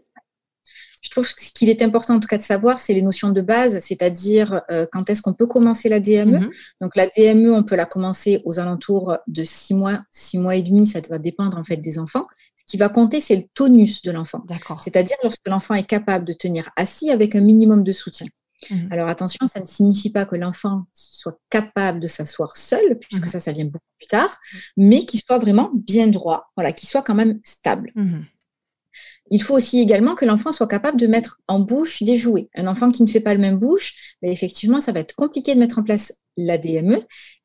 trouve 1.14 1.35
que 1.35 1.42
ce 1.42 1.52
qu'il 1.52 1.68
est 1.68 1.83
important 1.83 2.14
en 2.14 2.21
tout 2.21 2.28
cas 2.28 2.37
de 2.37 2.42
savoir, 2.42 2.78
c'est 2.80 2.94
les 2.94 3.02
notions 3.02 3.30
de 3.30 3.40
base, 3.40 3.78
c'est-à-dire 3.80 4.62
quand 4.92 5.09
est-ce 5.09 5.23
qu'on 5.23 5.35
peut 5.35 5.47
commencer 5.47 5.88
la 5.88 6.00
DME. 6.00 6.38
Mhm. 6.38 6.50
Donc 6.80 6.97
la 6.97 7.06
DME, 7.06 7.52
on 7.52 7.64
peut 7.64 7.76
la 7.76 7.87
commencer 7.87 8.42
aux 8.44 8.59
alentours 8.61 9.16
de 9.26 9.42
six 9.42 9.75
mois, 9.75 10.02
six 10.11 10.38
mois 10.38 10.56
et 10.56 10.62
demi, 10.62 10.87
ça 10.87 11.00
va 11.09 11.18
dépendre 11.18 11.59
en 11.59 11.64
fait 11.64 11.76
des 11.76 11.99
enfants. 11.99 12.26
Ce 12.56 12.64
qui 12.66 12.76
va 12.76 12.88
compter, 12.88 13.21
c'est 13.21 13.37
le 13.37 13.44
tonus 13.54 14.02
de 14.02 14.11
l'enfant. 14.11 14.42
C'est-à-dire 14.83 15.16
lorsque 15.23 15.47
l'enfant 15.47 15.75
est 15.75 15.87
capable 15.87 16.25
de 16.25 16.33
tenir 16.33 16.71
assis 16.76 17.11
avec 17.11 17.35
un 17.35 17.40
minimum 17.40 17.85
de 17.85 17.92
soutien. 17.92 18.26
Mhm. 18.71 18.88
Alors 18.90 19.09
attention, 19.09 19.47
ça 19.47 19.61
ne 19.61 19.66
signifie 19.66 20.11
pas 20.11 20.25
que 20.26 20.37
l'enfant 20.37 20.85
soit 20.92 21.38
capable 21.50 22.00
de 22.00 22.06
s'asseoir 22.06 22.56
seul, 22.56 22.99
puisque 22.99 23.25
mhm. 23.25 23.30
ça, 23.30 23.40
ça 23.40 23.52
vient 23.52 23.66
beaucoup 23.66 23.85
plus 23.99 24.09
tard, 24.09 24.38
mais 24.76 25.04
qu'il 25.04 25.21
soit 25.21 25.38
vraiment 25.38 25.71
bien 25.75 26.06
droit, 26.06 26.50
voilà, 26.56 26.73
qu'il 26.73 26.88
soit 26.88 27.02
quand 27.02 27.14
même 27.14 27.40
stable. 27.42 27.92
Il 29.31 29.43
faut 29.43 29.54
aussi 29.54 29.81
également 29.81 30.14
que 30.14 30.25
l'enfant 30.25 30.52
soit 30.52 30.66
capable 30.66 31.00
de 31.00 31.07
mettre 31.07 31.40
en 31.49 31.61
bouche 31.61 32.02
des 32.02 32.16
jouets. 32.16 32.49
Un 32.54 32.66
enfant 32.66 32.90
qui 32.90 33.02
ne 33.02 33.09
fait 33.09 33.21
pas 33.21 33.35
le 33.35 33.40
même 33.40 33.59
bouche, 33.59 34.16
mais 34.23 34.28
ben, 34.28 34.33
effectivement, 34.33 34.81
ça 34.81 34.93
va 34.93 35.00
être 35.00 35.14
compliqué 35.14 35.54
de 35.54 35.61
mettre 35.61 35.78
en 35.78 35.83
place 35.83 36.25
la 36.37 36.59
DME. 36.59 37.00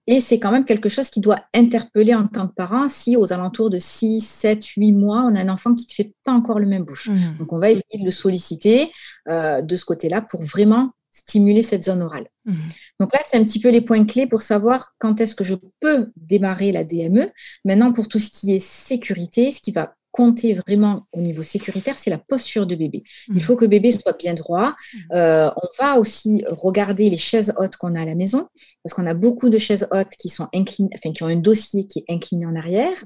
Et 0.07 0.19
c'est 0.19 0.39
quand 0.39 0.51
même 0.51 0.65
quelque 0.65 0.89
chose 0.89 1.11
qui 1.11 1.19
doit 1.19 1.43
interpeller 1.53 2.15
en 2.15 2.27
tant 2.27 2.47
que 2.47 2.53
parent 2.55 2.89
si 2.89 3.15
aux 3.15 3.31
alentours 3.31 3.69
de 3.69 3.77
6, 3.77 4.21
7, 4.21 4.65
8 4.65 4.91
mois, 4.91 5.23
on 5.29 5.35
a 5.35 5.41
un 5.41 5.49
enfant 5.49 5.75
qui 5.75 5.85
ne 5.87 5.93
fait 5.93 6.13
pas 6.23 6.31
encore 6.31 6.59
le 6.59 6.65
même 6.65 6.83
bouche. 6.83 7.09
Donc 7.37 7.53
on 7.53 7.59
va 7.59 7.69
essayer 7.69 7.99
de 7.99 8.05
le 8.05 8.11
solliciter 8.11 8.91
euh, 9.27 9.61
de 9.61 9.75
ce 9.75 9.85
côté-là 9.85 10.21
pour 10.21 10.41
vraiment 10.41 10.93
stimuler 11.11 11.61
cette 11.61 11.85
zone 11.85 12.01
orale. 12.01 12.25
Mmh. 12.45 12.53
Donc 12.99 13.13
là, 13.13 13.19
c'est 13.23 13.37
un 13.37 13.43
petit 13.43 13.59
peu 13.59 13.69
les 13.69 13.81
points 13.81 14.05
clés 14.05 14.25
pour 14.25 14.41
savoir 14.41 14.95
quand 14.97 15.21
est-ce 15.21 15.35
que 15.35 15.43
je 15.43 15.55
peux 15.79 16.11
démarrer 16.15 16.71
la 16.71 16.83
DME. 16.83 17.29
Maintenant, 17.65 17.93
pour 17.93 18.07
tout 18.07 18.19
ce 18.19 18.31
qui 18.31 18.53
est 18.53 18.59
sécurité, 18.59 19.51
ce 19.51 19.61
qui 19.61 19.71
va 19.71 19.95
compter 20.11 20.53
vraiment 20.53 21.07
au 21.13 21.21
niveau 21.21 21.43
sécuritaire, 21.43 21.97
c'est 21.97 22.09
la 22.09 22.17
posture 22.17 22.65
de 22.65 22.75
bébé. 22.75 23.03
Il 23.27 23.35
mmh. 23.35 23.39
faut 23.41 23.55
que 23.55 23.65
bébé 23.65 23.91
soit 23.91 24.17
bien 24.17 24.33
droit. 24.33 24.69
Mmh. 24.71 24.97
Euh, 25.13 25.49
on 25.55 25.67
va 25.83 25.99
aussi 25.99 26.43
regarder 26.47 27.09
les 27.09 27.17
chaises 27.17 27.53
hautes 27.57 27.77
qu'on 27.77 27.95
a 27.95 28.01
à 28.01 28.05
la 28.05 28.15
maison, 28.15 28.47
parce 28.83 28.93
qu'on 28.93 29.05
a 29.05 29.13
beaucoup 29.13 29.49
de 29.49 29.57
chaises 29.57 29.87
hautes 29.91 30.15
qui 30.19 30.29
sont 30.29 30.47
inclinées, 30.53 30.89
enfin 30.95 31.13
qui 31.13 31.23
ont 31.23 31.27
un 31.27 31.35
dossier 31.35 31.87
qui 31.87 31.99
est 31.99 32.13
incliné 32.13 32.45
en 32.45 32.55
arrière. 32.55 33.03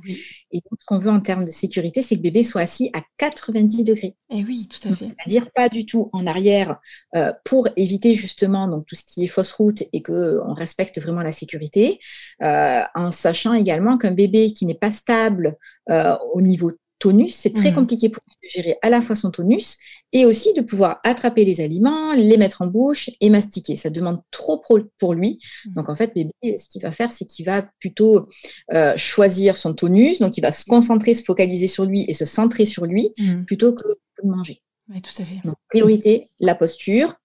Et 0.52 0.58
donc, 0.58 0.80
ce 0.80 0.86
qu'on 0.86 0.98
veut 0.98 1.12
en 1.12 1.20
termes 1.20 1.46
de 1.46 1.52
sécurité, 1.52 2.02
c'est 2.02 2.16
que 2.18 2.22
bébé 2.22 2.44
soit 2.44 2.62
assis 2.62 2.90
à 2.94 3.02
90 3.18 3.84
degrés. 3.84 4.16
Et 4.30 4.40
eh 4.40 4.44
oui, 4.44 4.68
tout 4.68 4.88
à 4.88 4.94
fait. 4.94 5.06
C'est-à-dire 5.06 5.52
pas 5.52 5.70
du 5.70 5.86
tout 5.86 6.10
en 6.14 6.26
arrière 6.26 6.80
euh, 7.16 7.32
pour 7.44 7.68
éviter 7.76 8.16
justement 8.16 8.68
donc 8.68 8.86
tout 8.86 8.96
ce 8.96 9.04
qui 9.04 9.24
est 9.24 9.28
fausse 9.28 9.52
route 9.52 9.84
et 9.94 10.02
que 10.02 10.40
on 10.48 10.54
respecte 10.54 11.00
vraiment 11.00 11.22
la 11.22 11.32
sécurité, 11.32 12.00
euh, 12.42 12.82
en 12.96 13.12
sachant 13.12 13.54
également 13.54 13.98
qu'un 13.98 14.12
bébé 14.12 14.52
qui 14.54 14.66
n'est 14.66 14.74
pas 14.74 14.92
stable 14.92 15.58
au 15.90 16.42
niveau 16.42 16.72
tonus. 17.04 17.36
C'est 17.36 17.54
très 17.54 17.72
mmh. 17.72 17.76
compliqué 17.76 18.10
pour 18.10 18.24
lui 18.26 18.48
de 18.48 18.50
gérer 18.50 18.78
à 18.82 18.90
la 18.90 19.02
fois 19.02 19.16
son 19.16 19.30
tonus 19.30 19.78
et 20.14 20.26
aussi 20.26 20.54
de 20.54 20.62
pouvoir 20.62 21.02
attraper 21.04 21.44
les 21.44 21.60
aliments, 21.60 22.14
les 22.14 22.38
mettre 22.38 22.62
en 22.62 22.68
bouche 22.68 23.10
et 23.20 23.30
mastiquer. 23.30 23.76
Ça 23.76 23.90
demande 23.90 24.22
trop 24.32 24.64
pour 25.00 25.14
lui. 25.14 25.38
Mmh. 25.66 25.74
Donc 25.74 25.90
en 25.90 25.96
fait, 25.96 26.14
bébé, 26.16 26.58
ce 26.58 26.70
qu'il 26.70 26.82
va 26.82 26.92
faire, 26.92 27.12
c'est 27.12 27.26
qu'il 27.26 27.46
va 27.46 27.68
plutôt 27.80 28.30
euh, 28.72 28.96
choisir 28.96 29.58
son 29.58 29.74
tonus. 29.74 30.20
Donc 30.20 30.38
il 30.38 30.42
va 30.42 30.54
se 30.54 30.64
concentrer, 30.64 31.14
se 31.14 31.24
focaliser 31.24 31.68
sur 31.68 31.84
lui 31.84 32.06
et 32.08 32.14
se 32.14 32.24
centrer 32.24 32.66
sur 32.66 32.86
lui 32.86 33.12
mmh. 33.18 33.44
plutôt 33.44 33.74
que 33.74 33.88
de 34.24 34.30
manger. 34.30 34.62
Oui, 34.90 35.02
tout 35.02 35.22
à 35.22 35.26
fait. 35.26 35.42
Donc 35.44 35.56
priorité, 35.70 36.26
la 36.40 36.56
posture. 36.56 37.16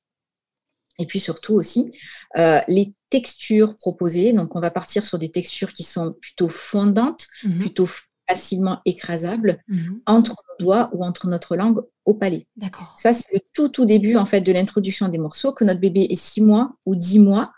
Et 1.00 1.06
puis 1.06 1.20
surtout 1.20 1.54
aussi, 1.54 1.92
euh, 2.36 2.58
les 2.66 2.92
textures 3.08 3.76
proposées. 3.76 4.32
Donc, 4.32 4.56
on 4.56 4.60
va 4.60 4.72
partir 4.72 5.04
sur 5.04 5.16
des 5.16 5.30
textures 5.30 5.72
qui 5.72 5.84
sont 5.84 6.12
plutôt 6.20 6.48
fondantes, 6.48 7.28
plutôt 7.60 7.86
facilement 8.28 8.80
écrasable 8.84 9.58
mhm. 9.68 10.00
entre 10.06 10.36
nos 10.48 10.64
doigts 10.64 10.90
ou 10.92 11.04
entre 11.04 11.28
notre 11.28 11.56
langue 11.56 11.80
au 12.04 12.14
palais. 12.14 12.46
D'accord. 12.56 12.94
Ça, 12.96 13.12
c'est 13.12 13.32
le 13.32 13.40
tout, 13.52 13.68
tout 13.68 13.86
début 13.86 14.16
en 14.16 14.26
fait 14.26 14.40
de 14.40 14.52
l'introduction 14.52 15.08
des 15.08 15.18
morceaux, 15.18 15.52
que 15.52 15.64
notre 15.64 15.80
bébé 15.80 16.06
ait 16.10 16.16
six 16.16 16.42
mois 16.42 16.72
ou 16.86 16.94
dix 16.94 17.18
mois. 17.18 17.52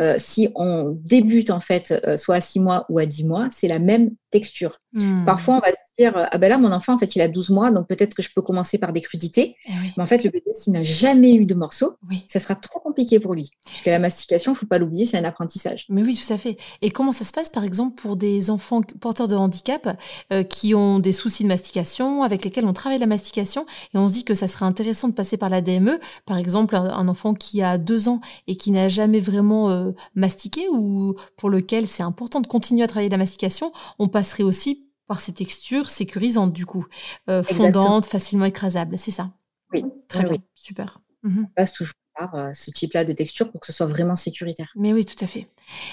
Euh, 0.00 0.14
si 0.18 0.48
on 0.56 0.98
débute 1.00 1.50
en 1.50 1.60
fait 1.60 1.94
euh, 2.04 2.16
soit 2.16 2.36
à 2.36 2.40
six 2.40 2.58
mois 2.58 2.84
ou 2.88 2.98
à 2.98 3.06
dix 3.06 3.24
mois, 3.24 3.46
c'est 3.50 3.68
la 3.68 3.78
même 3.78 4.10
texture. 4.34 4.80
Hmm. 4.92 5.24
Parfois, 5.24 5.54
on 5.54 5.60
va 5.60 5.68
se 5.68 5.94
dire, 5.96 6.12
ah 6.16 6.38
ben 6.38 6.48
là, 6.48 6.58
mon 6.58 6.72
enfant, 6.72 6.94
en 6.94 6.98
fait, 6.98 7.14
il 7.14 7.22
a 7.22 7.28
12 7.28 7.50
mois, 7.50 7.70
donc 7.70 7.86
peut-être 7.86 8.14
que 8.14 8.22
je 8.22 8.30
peux 8.34 8.42
commencer 8.42 8.78
par 8.78 8.92
des 8.92 9.00
crudités. 9.00 9.54
Eh 9.66 9.70
Mais 9.96 10.02
en 10.02 10.06
fait, 10.06 10.24
le 10.24 10.30
bébé, 10.30 10.50
s'il 10.54 10.72
n'a 10.72 10.82
jamais 10.82 11.34
eu 11.34 11.46
de 11.46 11.54
morceaux, 11.54 11.94
ça 12.26 12.40
sera 12.40 12.56
trop 12.56 12.80
compliqué 12.80 13.20
pour 13.20 13.32
lui. 13.32 13.52
Puisque 13.64 13.86
la 13.86 14.00
mastication, 14.00 14.50
il 14.50 14.54
ne 14.54 14.58
faut 14.58 14.66
pas 14.66 14.78
l'oublier, 14.78 15.06
c'est 15.06 15.18
un 15.18 15.24
apprentissage. 15.24 15.86
Mais 15.88 16.02
oui, 16.02 16.16
tout 16.16 16.32
à 16.32 16.36
fait. 16.36 16.56
Et 16.82 16.90
comment 16.90 17.12
ça 17.12 17.24
se 17.24 17.30
passe, 17.30 17.48
par 17.48 17.62
exemple, 17.62 17.94
pour 17.94 18.16
des 18.16 18.50
enfants 18.50 18.80
porteurs 19.00 19.28
de 19.28 19.36
handicap 19.36 19.96
euh, 20.32 20.42
qui 20.42 20.74
ont 20.74 20.98
des 20.98 21.12
soucis 21.12 21.44
de 21.44 21.48
mastication, 21.48 22.24
avec 22.24 22.44
lesquels 22.44 22.64
on 22.64 22.72
travaille 22.72 22.98
la 22.98 23.06
mastication, 23.06 23.66
et 23.94 23.98
on 23.98 24.08
se 24.08 24.14
dit 24.14 24.24
que 24.24 24.34
ça 24.34 24.48
serait 24.48 24.66
intéressant 24.66 25.06
de 25.08 25.14
passer 25.14 25.36
par 25.36 25.48
la 25.48 25.60
DME, 25.60 26.00
par 26.26 26.38
exemple, 26.38 26.74
un, 26.74 27.06
enfant 27.06 27.34
qui 27.34 27.62
a 27.62 27.78
deux 27.78 28.08
ans 28.08 28.20
et 28.48 28.56
qui 28.56 28.72
n'a 28.72 28.88
jamais 28.88 29.20
vraiment 29.20 29.70
euh, 29.70 29.92
mastiqué, 30.16 30.62
ou 30.72 31.14
pour 31.36 31.50
lequel 31.50 31.86
c'est 31.86 32.02
important 32.02 32.40
de 32.40 32.48
continuer 32.48 32.82
à 32.82 32.88
travailler 32.88 33.10
la 33.10 33.18
mastication, 33.18 33.72
on 34.00 34.08
passe 34.08 34.23
serait 34.24 34.42
aussi 34.42 34.90
par 35.06 35.20
ces 35.20 35.32
textures 35.32 35.90
sécurisantes, 35.90 36.52
du 36.52 36.66
coup, 36.66 36.86
euh, 37.28 37.42
fondantes, 37.42 38.06
facilement 38.06 38.46
écrasables, 38.46 38.98
c'est 38.98 39.10
ça? 39.10 39.32
Oui. 39.72 39.84
Très 40.08 40.24
bien, 40.24 40.38
super. 40.54 41.00
Mhm. 41.22 41.46
On 41.50 41.54
passe 41.54 41.72
toujours 41.72 41.94
par 42.16 42.34
euh, 42.34 42.50
ce 42.54 42.70
type-là 42.70 43.04
de 43.04 43.12
texture 43.12 43.50
pour 43.50 43.60
que 43.60 43.66
ce 43.66 43.72
soit 43.72 43.86
vraiment 43.86 44.16
sécuritaire. 44.16 44.70
Mais 44.76 44.92
oui, 44.92 45.04
tout 45.04 45.22
à 45.22 45.26
fait. 45.26 45.48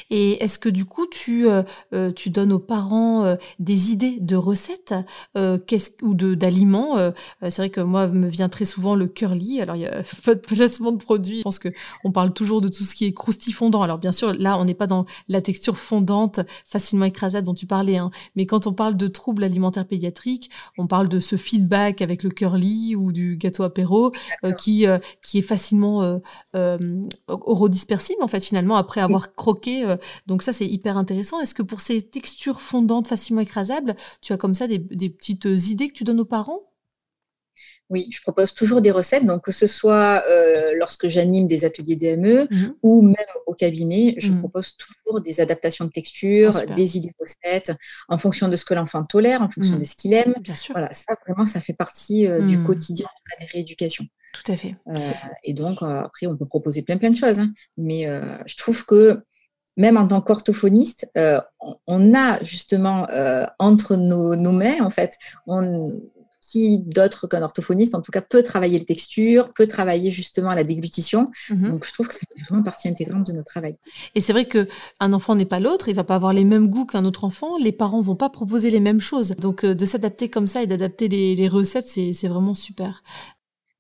Et 0.10 0.44
est-ce 0.44 0.60
que 0.60 0.70
du 0.70 0.86
coup, 0.86 1.08
tu, 1.08 1.48
euh, 1.50 1.64
euh, 1.94 2.12
tu 2.12 2.30
donnes 2.30 2.52
aux 2.52 2.60
parents 2.60 3.24
euh, 3.24 3.36
des 3.60 3.92
idées 3.92 4.18
de 4.20 4.36
recettes 4.36 4.94
ou 6.02 6.14
d'aliments 6.14 6.98
C'est 7.42 7.58
vrai 7.58 7.70
que 7.70 7.82
moi, 7.82 8.08
me 8.08 8.28
vient 8.28 8.50
très 8.50 8.66
souvent 8.66 8.96
le 8.96 9.08
curly. 9.08 9.62
Alors, 9.62 9.76
il 9.76 9.80
n'y 9.80 9.86
a 9.86 10.04
pas 10.26 10.36
de 10.36 10.40
placement 10.40 10.92
de 10.92 10.98
produit. 10.98 11.38
Je 11.38 11.44
pense 11.44 11.60
qu'on 11.60 12.12
parle 12.12 12.34
toujours 12.34 12.62
de 12.62 12.68
tout 12.68 12.84
ce 12.84 12.96
qui 12.96 13.06
est 13.06 13.14
croustillant 13.14 13.56
fondant. 13.56 13.82
Alors, 13.82 13.98
bien 13.98 14.12
sûr, 14.12 14.34
là, 14.34 14.58
on 14.58 14.66
n'est 14.66 14.74
pas 14.74 14.88
dans 14.88 15.06
la 15.28 15.42
texture 15.42 15.78
fondante, 15.78 16.40
facilement 16.66 17.06
écrasable 17.06 17.46
dont 17.46 17.54
tu 17.54 17.66
parlais. 17.66 17.98
Hein. 17.98 18.12
Mais 18.36 18.46
quand 18.46 18.68
on 18.68 18.74
parle 18.74 18.96
de 18.96 19.08
troubles 19.08 19.44
alimentaires 19.44 19.88
pédiatriques, 19.88 20.50
on 20.78 20.88
parle 20.88 21.08
de 21.08 21.20
ce 21.20 21.36
feedback 21.36 22.02
avec 22.02 22.24
le 22.24 22.30
curly 22.30 22.96
ou 22.96 23.12
du 23.12 23.38
gâteau 23.38 23.64
apéro 23.64 24.12
qui, 24.58 24.86
qui 25.24 25.38
est 25.40 25.44
facilement 25.44 26.11
orodispersible, 27.28 28.22
en 28.24 28.28
fait, 28.28 28.44
finalement, 28.44 28.76
après 28.76 29.02
avoir 29.02 29.34
croqué 29.36 29.72
euh, 29.86 29.98
donc 30.28 30.44
ça, 30.44 30.54
c'est 30.54 30.66
hyper 30.66 30.98
intéressant. 30.98 31.40
Est-ce 31.42 31.56
que 31.56 31.64
pour 31.64 31.82
ces 31.82 32.02
textures 32.02 32.62
fondantes 32.62 33.08
facilement 33.08 33.42
écrasables, 33.42 33.96
tu 34.22 34.34
as 34.34 34.38
comme 34.38 34.54
ça 34.54 34.68
des, 34.68 34.80
petites 34.80 35.46
idées 35.46 35.88
que 35.88 35.94
tu 35.94 36.04
donnes 36.04 36.20
aux 36.20 36.26
parents? 36.26 36.68
Oui, 37.90 38.08
je 38.10 38.22
propose 38.22 38.54
toujours 38.54 38.80
des 38.80 38.92
recettes, 38.92 39.26
donc 39.26 39.44
que 39.44 39.52
ce 39.52 39.68
soit 39.68 40.24
euh, 40.30 40.72
lorsque 40.78 41.10
j'anime 41.10 41.46
des 41.48 41.66
ateliers 41.66 41.98
DME 41.98 42.48
mhm. 42.50 42.76
ou 42.84 43.02
même 43.02 43.16
au 43.48 43.54
cabinet, 43.54 44.16
je 44.18 44.32
mhm. 44.32 44.40
propose 44.40 44.78
toujours 44.78 45.20
des 45.20 45.42
adaptations 45.42 45.84
de 45.84 45.90
textures, 45.90 46.56
ah, 46.56 46.66
des 46.68 46.96
idées 46.98 47.10
de 47.10 47.14
recettes, 47.20 47.74
en 48.08 48.18
fonction 48.18 48.48
de 48.48 48.56
ce 48.56 48.64
que 48.64 48.74
l'enfant 48.74 49.04
tolère, 49.04 49.42
en 49.42 49.50
fonction 49.50 49.74
mhm. 49.74 49.82
de 49.82 49.86
ce 49.86 49.96
qu'il 49.98 50.14
aime. 50.14 50.34
Bien 50.40 50.56
sûr. 50.56 50.72
Voilà, 50.72 50.94
ça 50.94 51.18
vraiment, 51.28 51.46
ça 51.46 51.60
fait 51.60 51.74
partie 51.74 52.28
euh, 52.28 52.42
du 52.48 52.64
quotidien 52.64 53.08
de 53.40 53.46
des 53.46 53.52
rééducations. 53.52 54.06
Tout 54.34 54.52
à 54.52 54.56
fait. 54.56 54.76
et 55.44 55.54
donc, 55.54 55.80
après, 55.82 56.26
on 56.28 56.38
peut 56.38 56.46
proposer 56.46 56.82
plein, 56.82 56.98
plein 56.98 57.10
de 57.10 57.18
choses. 57.18 57.40
Hein. 57.40 57.52
mais 57.78 58.08
je 58.46 58.58
trouve 58.58 58.86
que 58.86 59.24
même 59.78 59.98
en 59.98 60.08
tant 60.08 60.22
qu'orthophoniste, 60.22 61.10
euh, 61.18 61.40
on 61.88 62.14
a 62.14 62.44
justement 62.44 63.10
euh, 63.10 63.46
entre 63.60 63.96
nos, 63.96 64.36
mains, 64.52 64.82
en 64.82 64.90
fait, 64.90 65.18
qui 66.42 66.80
d'autre 66.80 67.28
qu'un 67.28 67.42
orthophoniste, 67.42 67.96
en 67.96 68.02
tout 68.02 68.12
cas, 68.12 68.22
peut 68.22 68.44
travailler 68.44 68.80
les 68.80 68.86
textures, 68.86 69.54
peut 69.54 69.68
travailler 69.68 70.12
justement 70.12 70.54
la 70.54 70.66
déglutition. 70.66 71.32
Mhm. 71.50 71.72
Donc, 71.72 71.86
je 71.86 71.94
trouve 71.94 72.08
que 72.08 72.14
c'est 72.14 72.44
vraiment 72.44 72.64
partie 72.64 72.90
intégrante 72.90 73.26
de 73.28 73.32
notre 73.32 73.50
travail. 73.50 73.78
Et 74.16 74.22
c'est 74.22 74.34
vrai 74.34 74.46
qu'un 74.46 75.14
enfant 75.14 75.36
n'est 75.36 75.46
pas 75.46 75.62
l'autre, 75.62 75.88
il 75.88 75.96
va 75.96 76.04
pas 76.04 76.16
avoir 76.16 76.34
les 76.34 76.44
mêmes 76.44 76.68
goûts 76.68 76.86
qu'un 76.86 77.06
autre 77.06 77.24
enfant, 77.24 77.58
les 77.58 77.72
parents 77.72 78.02
vont 78.02 78.18
pas 78.18 78.30
proposer 78.30 78.70
les 78.70 78.82
mêmes 78.82 79.02
choses. 79.02 79.36
Donc, 79.38 79.64
euh, 79.64 79.74
de 79.74 79.86
s'adapter 79.86 80.30
comme 80.30 80.48
ça 80.48 80.62
et 80.62 80.68
d'adapter 80.68 81.08
les, 81.08 81.36
les 81.36 81.48
recettes, 81.48 81.88
c'est 81.88 82.28
vraiment 82.28 82.56
super. 82.56 83.04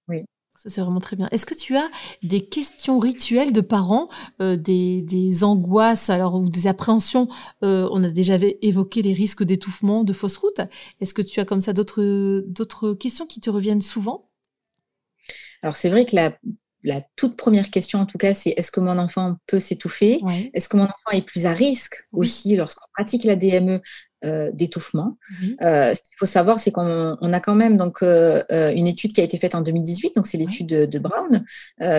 Oui. 0.07 0.23
Ça, 0.61 0.69
c'est 0.69 0.81
vraiment 0.81 0.99
très 0.99 1.15
bien. 1.15 1.27
Est-ce 1.31 1.47
que 1.47 1.55
tu 1.55 1.75
as 1.75 1.89
des 2.21 2.45
questions 2.45 2.99
rituelles 2.99 3.51
de 3.51 3.61
parents, 3.61 4.09
euh, 4.43 4.55
des, 4.55 5.43
angoisses 5.43 6.11
alors, 6.11 6.35
ou 6.35 6.49
des 6.49 6.67
appréhensions 6.67 7.27
euh, 7.63 7.89
On 7.91 8.03
a 8.03 8.11
déjà 8.11 8.37
évoqué 8.61 9.01
les 9.01 9.13
risques 9.13 9.41
d'étouffement, 9.43 10.03
de 10.03 10.13
fausse 10.13 10.37
route. 10.37 10.61
Est-ce 10.99 11.15
que 11.15 11.23
tu 11.23 11.39
as 11.39 11.45
comme 11.45 11.61
ça 11.61 11.73
d'autres, 11.73 12.43
d'autres 12.45 12.93
questions 12.93 13.25
qui 13.25 13.39
te 13.39 13.49
reviennent 13.49 13.81
souvent? 13.81 14.29
Alors, 15.63 15.75
c'est 15.75 15.89
vrai 15.89 16.05
que 16.05 16.15
la, 16.15 16.37
la 16.83 17.01
toute 17.15 17.37
première 17.37 17.71
question, 17.71 17.97
en 17.97 18.05
tout 18.05 18.19
cas, 18.19 18.35
c'est 18.35 18.53
est-ce 18.55 18.71
que 18.71 18.81
mon 18.81 18.99
enfant 18.99 19.37
peut 19.47 19.59
s'étouffer? 19.59 20.21
Est-ce 20.53 20.69
que 20.69 20.77
mon 20.77 20.83
enfant 20.83 21.11
est 21.11 21.25
plus 21.25 21.47
à 21.47 21.53
risque 21.53 22.05
aussi 22.11 22.55
lorsqu'on 22.55 22.85
pratique 22.93 23.23
la 23.23 23.35
DME 23.35 23.81
euh, 24.23 24.51
d'étouffement. 24.53 25.17
Euh, 25.63 25.93
ce 25.93 25.99
qu'il 25.99 26.15
faut 26.19 26.27
savoir, 26.27 26.59
c'est 26.59 26.71
qu'on 26.71 26.83
a 27.33 27.39
quand 27.39 27.55
même 27.55 27.75
donc 27.75 28.03
euh, 28.03 28.43
une 28.75 28.85
étude 28.85 29.13
qui 29.13 29.21
a 29.21 29.23
été 29.23 29.37
faite 29.37 29.55
en 29.55 29.61
2018, 29.61 30.15
donc 30.15 30.27
c'est 30.27 30.37
l'étude 30.37 30.67
de, 30.67 30.99
Brown, 30.99 31.43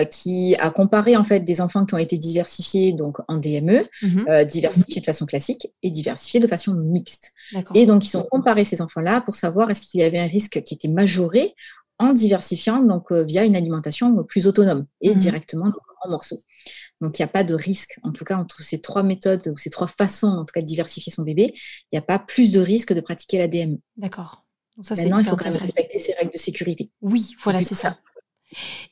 qui 0.09 0.55
a 0.57 0.69
comparé 0.69 1.17
en 1.17 1.23
fait 1.23 1.41
des 1.41 1.59
enfants 1.59 1.85
qui 1.85 1.93
ont 1.95 1.97
été 1.97 2.17
diversifiés 2.17 2.93
donc 2.93 3.17
en 3.27 3.37
DME, 3.37 3.85
mhm. 4.01 4.45
diversifiés 4.45 5.01
de 5.01 5.05
façon 5.05 5.25
classique 5.25 5.67
et 5.81 5.89
diversifiés 5.89 6.39
de 6.39 6.47
façon 6.47 6.73
mixte. 6.75 7.33
Et 7.75 7.85
donc 7.85 8.07
ils 8.07 8.17
ont 8.17 8.23
comparé 8.23 8.63
ces 8.63 8.81
enfants-là 8.81 9.19
pour 9.21 9.35
savoir 9.35 9.69
est-ce 9.69 9.81
qu'il 9.81 9.99
y 9.99 10.03
avait 10.03 10.19
un 10.19 10.27
risque 10.27 10.61
qui 10.63 10.73
était 10.75 10.87
majoré 10.87 11.53
en 11.99 12.13
diversifiant 12.13 12.79
donc 12.79 13.11
via 13.11 13.43
une 13.43 13.55
alimentation 13.55 14.23
plus 14.23 14.47
autonome 14.47 14.85
et 15.01 15.13
mmh 15.13 15.19
directement 15.19 15.71
morceaux. 16.09 16.39
Donc, 17.01 17.19
il 17.19 17.21
n'y 17.21 17.25
a 17.25 17.29
pas 17.29 17.43
de 17.43 17.53
risque, 17.53 17.99
en 18.03 18.11
tout 18.11 18.25
cas, 18.25 18.37
entre 18.37 18.61
ces 18.63 18.81
trois 18.81 19.03
méthodes 19.03 19.47
ou 19.47 19.57
ces 19.57 19.69
trois 19.69 19.87
façons, 19.87 20.27
en 20.27 20.45
tout 20.45 20.53
cas, 20.53 20.61
de 20.61 20.65
diversifier 20.65 21.11
son 21.11 21.23
bébé, 21.23 21.53
il 21.53 21.95
n'y 21.95 21.99
a 21.99 22.03
pas 22.03 22.19
plus 22.19 22.51
de 22.51 22.59
risque 22.59 22.93
de 22.93 23.01
pratiquer 23.01 23.37
la 23.37 23.47
DME. 23.47 23.77
D'accord. 23.97 24.43
Maintenant, 24.77 25.19
il 25.19 25.25
faut 25.25 25.35
quand 25.35 25.51
même 25.51 25.61
respecter 25.61 25.99
ces 25.99 26.13
règles 26.13 26.31
de 26.31 26.37
sécurité. 26.37 26.89
Oui, 27.01 27.35
voilà, 27.43 27.61
c'est 27.61 27.75
ça. 27.75 27.97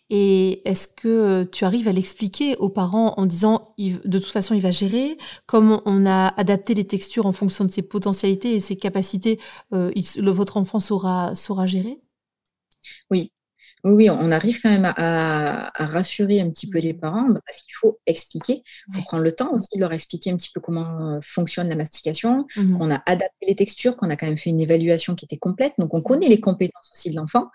Et 0.10 0.68
est-ce 0.68 0.88
que 0.88 1.44
tu 1.52 1.66
arrives 1.66 1.88
à 1.88 1.92
l'expliquer 1.92 2.56
aux 2.58 2.70
parents 2.70 3.14
en 3.18 3.26
disant 3.26 3.74
de 3.78 4.20
toute 4.20 4.32
façon 4.32 4.56
il 4.56 4.62
va 4.62 4.72
gérer, 4.72 5.18
comme 5.46 5.82
on 5.86 6.06
a 6.06 6.28
adapté 6.40 6.74
les 6.74 6.86
textures 6.86 7.26
en 7.26 7.32
fonction 7.32 7.64
de 7.66 7.70
ses 7.70 7.82
potentialités 7.82 8.56
et 8.56 8.60
ses 8.60 8.76
capacités, 8.76 9.40
euh, 9.74 9.92
le, 10.18 10.32
votre 10.32 10.58
enfant 10.58 10.80
saura, 10.80 11.36
saura 11.36 11.68
gérer? 11.68 12.00
Oui, 13.10 13.32
oui, 13.84 14.10
on 14.10 14.32
arrive 14.32 14.62
quand 14.62 14.70
même 14.70 14.92
à, 14.96 15.72
rassurer 15.76 16.40
un 16.40 16.50
petit 16.50 16.70
peu 16.70 16.80
les 16.80 16.94
mmh. 16.94 17.00
parents 17.00 17.30
bah, 17.30 17.40
parce 17.46 17.62
qu'il 17.62 17.74
faut 17.74 18.00
expliquer. 18.06 18.64
Il 18.90 18.96
faut 18.96 19.02
prendre 19.02 19.24
le 19.24 19.32
temps 19.32 19.54
aussi 19.54 19.76
de 19.76 19.80
leur 19.80 19.92
expliquer 19.94 20.32
un 20.32 20.38
petit 20.38 20.52
peu 20.54 20.62
comment 20.62 21.16
euh, 21.16 21.20
fonctionne 21.22 21.68
la 21.70 21.76
mastication, 21.76 22.46
mmh 22.56 22.78
qu'on 22.78 22.92
a 22.92 23.02
adapté 23.06 23.46
les 23.48 23.56
textures, 23.56 23.98
qu'on 23.98 24.10
a 24.10 24.16
quand 24.16 24.28
même 24.28 24.38
fait 24.38 24.52
une 24.52 24.62
évaluation 24.62 25.16
qui 25.16 25.26
était 25.26 25.38
complète. 25.38 25.74
Donc, 25.78 25.94
on 25.94 26.02
connaît 26.02 26.30
les 26.30 26.40
compétences 26.40 26.92
aussi 26.94 27.10
de 27.10 27.16
l'enfant. 27.16 27.50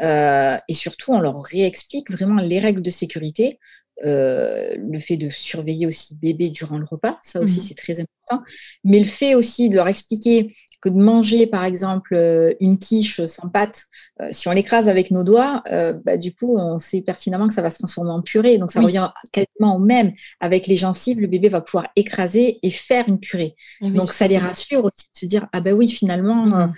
Euh, 0.00 0.56
et 0.68 0.74
surtout, 0.74 1.12
on 1.12 1.20
leur 1.20 1.40
réexplique 1.42 2.10
vraiment 2.10 2.40
les 2.40 2.58
règles 2.58 2.82
de 2.82 2.90
sécurité. 2.90 3.58
Euh, 4.04 4.76
le 4.76 5.00
fait 5.00 5.16
de 5.16 5.28
surveiller 5.28 5.84
aussi 5.86 6.16
bébé 6.16 6.50
durant 6.50 6.78
le 6.78 6.84
repas, 6.84 7.18
ça 7.22 7.40
aussi 7.40 7.58
mmh 7.58 7.62
c'est 7.62 7.74
très 7.74 7.98
important. 7.98 8.44
Mais 8.84 9.00
le 9.00 9.04
fait 9.04 9.34
aussi 9.34 9.68
de 9.68 9.74
leur 9.74 9.88
expliquer 9.88 10.54
que 10.80 10.88
de 10.88 10.98
manger, 10.98 11.46
par 11.46 11.64
exemple, 11.64 12.14
euh, 12.14 12.52
une 12.60 12.78
quiche 12.78 13.24
sans 13.26 13.48
pâte, 13.48 13.86
euh, 14.20 14.28
si 14.30 14.48
on 14.48 14.52
l'écrase 14.52 14.88
avec 14.88 15.10
nos 15.10 15.24
doigts, 15.24 15.62
euh, 15.70 15.92
bah, 16.04 16.16
du 16.16 16.34
coup, 16.34 16.56
on 16.56 16.78
sait 16.78 17.02
pertinemment 17.02 17.48
que 17.48 17.54
ça 17.54 17.62
va 17.62 17.70
se 17.70 17.78
transformer 17.78 18.10
en 18.10 18.22
purée. 18.22 18.58
Donc, 18.58 18.70
ça 18.70 18.80
revient 18.80 19.10
quasiment 19.32 19.76
au 19.76 19.78
même. 19.78 20.12
Avec 20.40 20.66
les 20.66 20.76
gencives, 20.76 21.20
le 21.20 21.26
bébé 21.26 21.48
va 21.48 21.60
pouvoir 21.60 21.88
écraser 21.96 22.60
et 22.62 22.70
faire 22.70 23.08
une 23.08 23.18
purée. 23.18 23.56
donc, 23.80 24.12
ça 24.12 24.28
les 24.28 24.38
rassure 24.38 24.84
aussi 24.84 25.06
de 25.14 25.18
se 25.18 25.26
dire, 25.26 25.48
ah 25.52 25.60
ben 25.60 25.74
oui, 25.74 25.88
finalement, 25.88 26.46
mmh. 26.46 26.72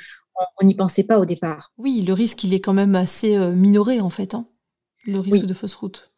on 0.63 0.67
n'y 0.67 0.75
pensait 0.75 1.05
pas 1.05 1.19
au 1.19 1.27
départ. 1.27 1.73
Oui, 1.77 2.03
le 2.07 2.13
risque, 2.15 2.45
il 2.45 2.55
est 2.55 2.61
quand 2.61 2.73
même 2.73 2.95
assez 2.95 3.37
minoré, 3.55 4.01
en 4.01 4.11
fait, 4.11 4.35
hein, 4.35 4.47
le 5.07 5.19
risque 5.19 5.47
de 5.47 5.55
fausse 5.55 5.75
route. 5.75 6.10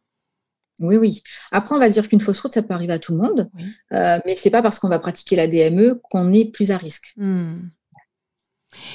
Oui, 0.80 0.96
oui. 0.96 1.22
Après, 1.50 1.74
on 1.74 1.78
va 1.78 1.88
dire 1.88 2.08
qu'une 2.08 2.20
fausse 2.20 2.40
route, 2.40 2.52
ça 2.52 2.62
peut 2.62 2.74
arriver 2.74 2.92
à 2.92 2.98
tout 2.98 3.12
le 3.12 3.18
monde, 3.18 3.50
euh, 3.92 4.18
mais 4.24 4.36
ce 4.36 4.46
n'est 4.46 4.50
pas 4.50 4.62
parce 4.62 4.78
qu'on 4.78 4.88
va 4.88 4.98
pratiquer 4.98 5.36
la 5.36 5.46
DME 5.46 6.00
qu'on 6.10 6.32
est 6.32 6.46
plus 6.46 6.70
à 6.70 6.76
risque. 6.76 7.12
Hmm. 7.16 7.68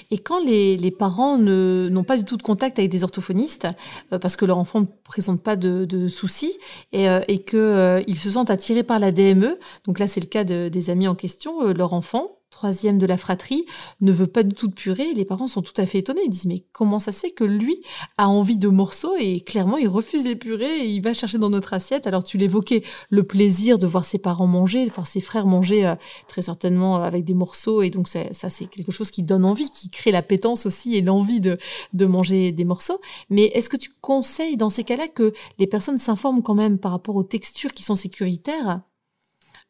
Et 0.09 0.17
quand 0.17 0.43
les, 0.43 0.91
parents 0.91 1.37
n'ont 1.37 2.03
pas 2.03 2.17
du 2.17 2.23
tout 2.23 2.35
de 2.35 2.41
contact 2.41 2.79
avec 2.79 2.89
des 2.89 3.03
orthophonistes, 3.03 3.67
euh, 4.11 4.17
parce 4.17 4.35
que 4.35 4.45
leur 4.45 4.57
enfant 4.57 4.81
ne 4.81 4.87
présente 5.03 5.43
pas 5.43 5.55
de, 5.55 6.07
soucis, 6.07 6.57
et, 6.91 7.07
euh, 7.09 7.21
qu'ils 7.21 8.17
se 8.17 8.31
sentent 8.31 8.49
attirés 8.49 8.83
par 8.83 8.97
la 8.97 9.11
DME, 9.11 9.59
donc 9.85 9.99
là 9.99 10.07
c'est 10.07 10.19
le 10.19 10.25
cas 10.25 10.43
des 10.43 10.89
amis 10.89 11.07
en 11.07 11.15
question, 11.15 11.73
leur 11.73 11.93
enfant, 11.93 12.36
troisième 12.57 12.97
de 12.97 13.05
la 13.05 13.17
fratrie, 13.17 13.65
ne 14.01 14.11
veut 14.11 14.25
pas 14.25 14.41
du 14.41 14.55
tout 14.55 14.67
de 14.67 14.73
purée. 14.73 15.13
Les 15.13 15.25
parents 15.25 15.47
sont 15.47 15.61
tout 15.61 15.79
à 15.79 15.85
fait 15.85 15.99
étonnés. 15.99 16.21
Ils 16.25 16.31
disent 16.31 16.47
mais 16.47 16.63
comment 16.71 16.97
ça 16.97 17.11
se 17.11 17.19
fait 17.19 17.29
que 17.29 17.43
lui 17.43 17.83
a 18.17 18.29
envie 18.29 18.57
de 18.57 18.67
morceaux 18.67 19.15
et 19.19 19.41
clairement 19.41 19.77
il 19.77 19.87
refuse 19.87 20.25
les 20.25 20.35
purées 20.35 20.79
et 20.79 20.87
il 20.87 21.01
va 21.01 21.13
chercher 21.13 21.37
dans 21.37 21.51
notre 21.51 21.73
assiette? 21.73 22.07
Alors 22.07 22.23
tu 22.23 22.39
l'évoquais, 22.39 22.81
le 23.11 23.21
plaisir 23.21 23.77
de 23.77 23.85
voir 23.85 24.05
ses 24.05 24.17
parents 24.17 24.47
manger, 24.47 24.87
de 24.87 24.89
voir 24.89 25.05
ses 25.05 25.21
frères 25.21 25.45
manger 25.45 25.85
euh, 25.85 25.93
très 26.27 26.41
certainement 26.41 26.95
avec 26.95 27.23
des 27.25 27.35
morceaux 27.35 27.83
et 27.83 27.91
donc 27.91 28.07
ça 28.07 28.49
c'est 28.49 28.65
quelque 28.65 28.91
chose 28.91 29.11
qui 29.11 29.21
donne 29.21 29.45
envie, 29.45 29.69
qui 29.69 29.89
crée 29.89 30.11
la 30.11 30.23
pétence 30.23 30.65
aussi 30.65 30.95
et 30.95 31.03
l'envie 31.03 31.39
de, 31.39 31.59
de 31.93 32.05
manger 32.07 32.51
des 32.51 32.65
morceaux. 32.65 32.99
Mais 33.29 33.43
est-ce 33.53 33.69
que 33.69 33.77
tu 33.77 33.91
conseilles 34.01 34.57
dans 34.57 34.71
ces 34.71 34.83
cas-là 34.83 35.07
que 35.07 35.31
les 35.59 35.67
personnes 35.67 35.99
s'informent 35.99 36.41
quand 36.41 36.55
même 36.55 36.79
par 36.79 36.91
rapport 36.91 37.17
aux 37.17 37.23
textures 37.23 37.71
qui 37.71 37.83
sont 37.83 37.93
sécuritaires? 37.93 38.81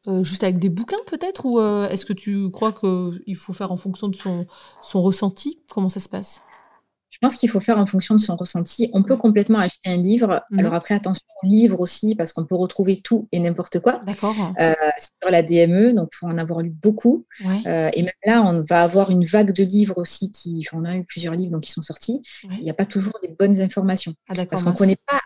Euh, 0.08 0.24
juste 0.24 0.44
avec 0.44 0.60
des 0.60 0.70
bouquins 0.70 0.98
peut-être 1.08 1.46
Ou 1.46 1.60
euh, 1.60 1.90
est-ce 1.90 2.06
que 2.06 2.14
tu 2.14 2.50
crois 2.52 2.72
qu'il 2.72 3.36
faut 3.36 3.54
faire 3.54 3.72
en 3.72 3.78
fonction 3.78 4.08
de 4.08 4.16
son, 4.16 4.46
son 4.82 5.02
ressenti? 5.02 5.60
Comment 5.70 5.90
ça 5.90 6.00
se 6.00 6.10
passe? 6.10 6.42
Je 7.18 7.28
pense 7.28 7.38
qu'il 7.38 7.50
faut 7.50 7.60
faire 7.60 7.80
en 7.80 7.88
fonction 7.88 8.14
de 8.14 8.20
son 8.20 8.36
ressenti. 8.36 8.92
On 8.94 9.02
peut 9.02 9.18
complètement 9.18 9.58
acheter 9.58 9.90
un 9.90 9.98
livre. 9.98 10.44
Mhm. 10.52 10.60
Alors 10.60 10.76
après, 10.76 10.94
attention 10.94 11.26
au 11.42 11.48
livre 11.48 11.80
aussi, 11.80 12.14
parce 12.14 12.32
qu'on 12.32 12.46
peut 12.46 12.56
retrouver 12.56 13.02
tout 13.02 13.28
et 13.32 13.40
n'importe 13.40 13.80
quoi. 13.80 14.02
D'accord. 14.06 14.36
Euh, 14.60 14.74
sur 15.22 15.32
la 15.32 15.42
DME, 15.42 15.94
donc 15.94 16.10
pour 16.18 16.30
en 16.30 16.38
avoir 16.38 16.62
lu 16.62 16.70
beaucoup. 16.70 17.26
Euh, 17.66 17.90
et 17.94 18.04
même 18.04 18.14
là, 18.24 18.44
on 18.44 18.64
va 18.64 18.84
avoir 18.84 19.10
une 19.10 19.24
vague 19.24 19.52
de 19.52 19.64
livres 19.64 19.98
aussi 19.98 20.32
qui, 20.32 20.64
on 20.74 20.86
a 20.86 20.96
eu 20.96 21.06
plusieurs 21.06 21.34
livres 21.34 21.52
donc 21.52 21.62
qui 21.62 21.72
sont 21.72 21.82
sortis. 21.82 22.22
Il 22.44 22.64
n'y 22.64 22.70
a 22.70 22.76
pas 22.76 22.86
toujours 22.86 23.18
les 23.24 23.30
bonnes 23.30 23.60
informations. 23.62 24.14
Ah, 24.30 24.34
parce 24.46 24.62
qu'on 24.62 24.72
ne 24.72 24.76
connaît 24.76 24.98
pas, 25.08 25.22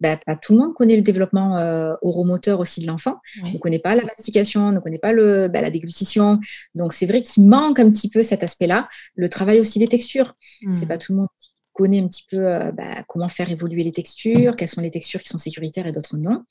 bah, 0.00 0.18
pas 0.24 0.34
tout 0.34 0.52
le 0.52 0.58
monde 0.58 0.74
connaît 0.74 0.96
le 0.96 1.02
développement 1.02 1.58
euh, 1.58 1.94
oromoteur 2.02 2.58
aussi 2.58 2.80
de 2.80 2.88
l'enfant. 2.88 3.20
On 3.44 3.52
ne 3.52 3.58
connaît 3.58 3.78
pas 3.78 3.94
la 3.94 4.04
mastication, 4.04 4.68
on 4.68 4.72
ne 4.72 4.80
connaît 4.80 4.98
pas 4.98 5.12
le, 5.12 5.46
bah, 5.46 5.60
la 5.60 5.70
déglutition. 5.70 6.40
Donc 6.74 6.92
c'est 6.92 7.06
vrai 7.06 7.22
qu'il 7.22 7.44
manque 7.46 7.78
un 7.78 7.88
petit 7.90 8.10
peu 8.10 8.22
cet 8.22 8.42
aspect-là. 8.42 8.88
Le 9.14 9.28
travail 9.28 9.60
aussi 9.60 9.78
des 9.78 9.88
textures. 9.88 10.34
Ce 10.40 10.72
C'est 10.72 10.86
pas 10.86 10.98
tout 10.98 11.12
le 11.12 11.18
monde 11.18 11.28
connaît 11.76 12.00
un 12.00 12.08
petit 12.08 12.24
peu 12.28 12.38
euh, 12.38 12.72
bah, 12.72 13.04
comment 13.06 13.28
faire 13.28 13.50
évoluer 13.50 13.84
les 13.84 13.92
textures, 13.92 14.56
quelles 14.56 14.68
sont 14.68 14.80
les 14.80 14.90
textures 14.90 15.20
qui 15.20 15.28
sont 15.28 15.38
sécuritaires 15.38 15.86
et 15.86 15.92
d'autres 15.92 16.16
non. 16.16 16.44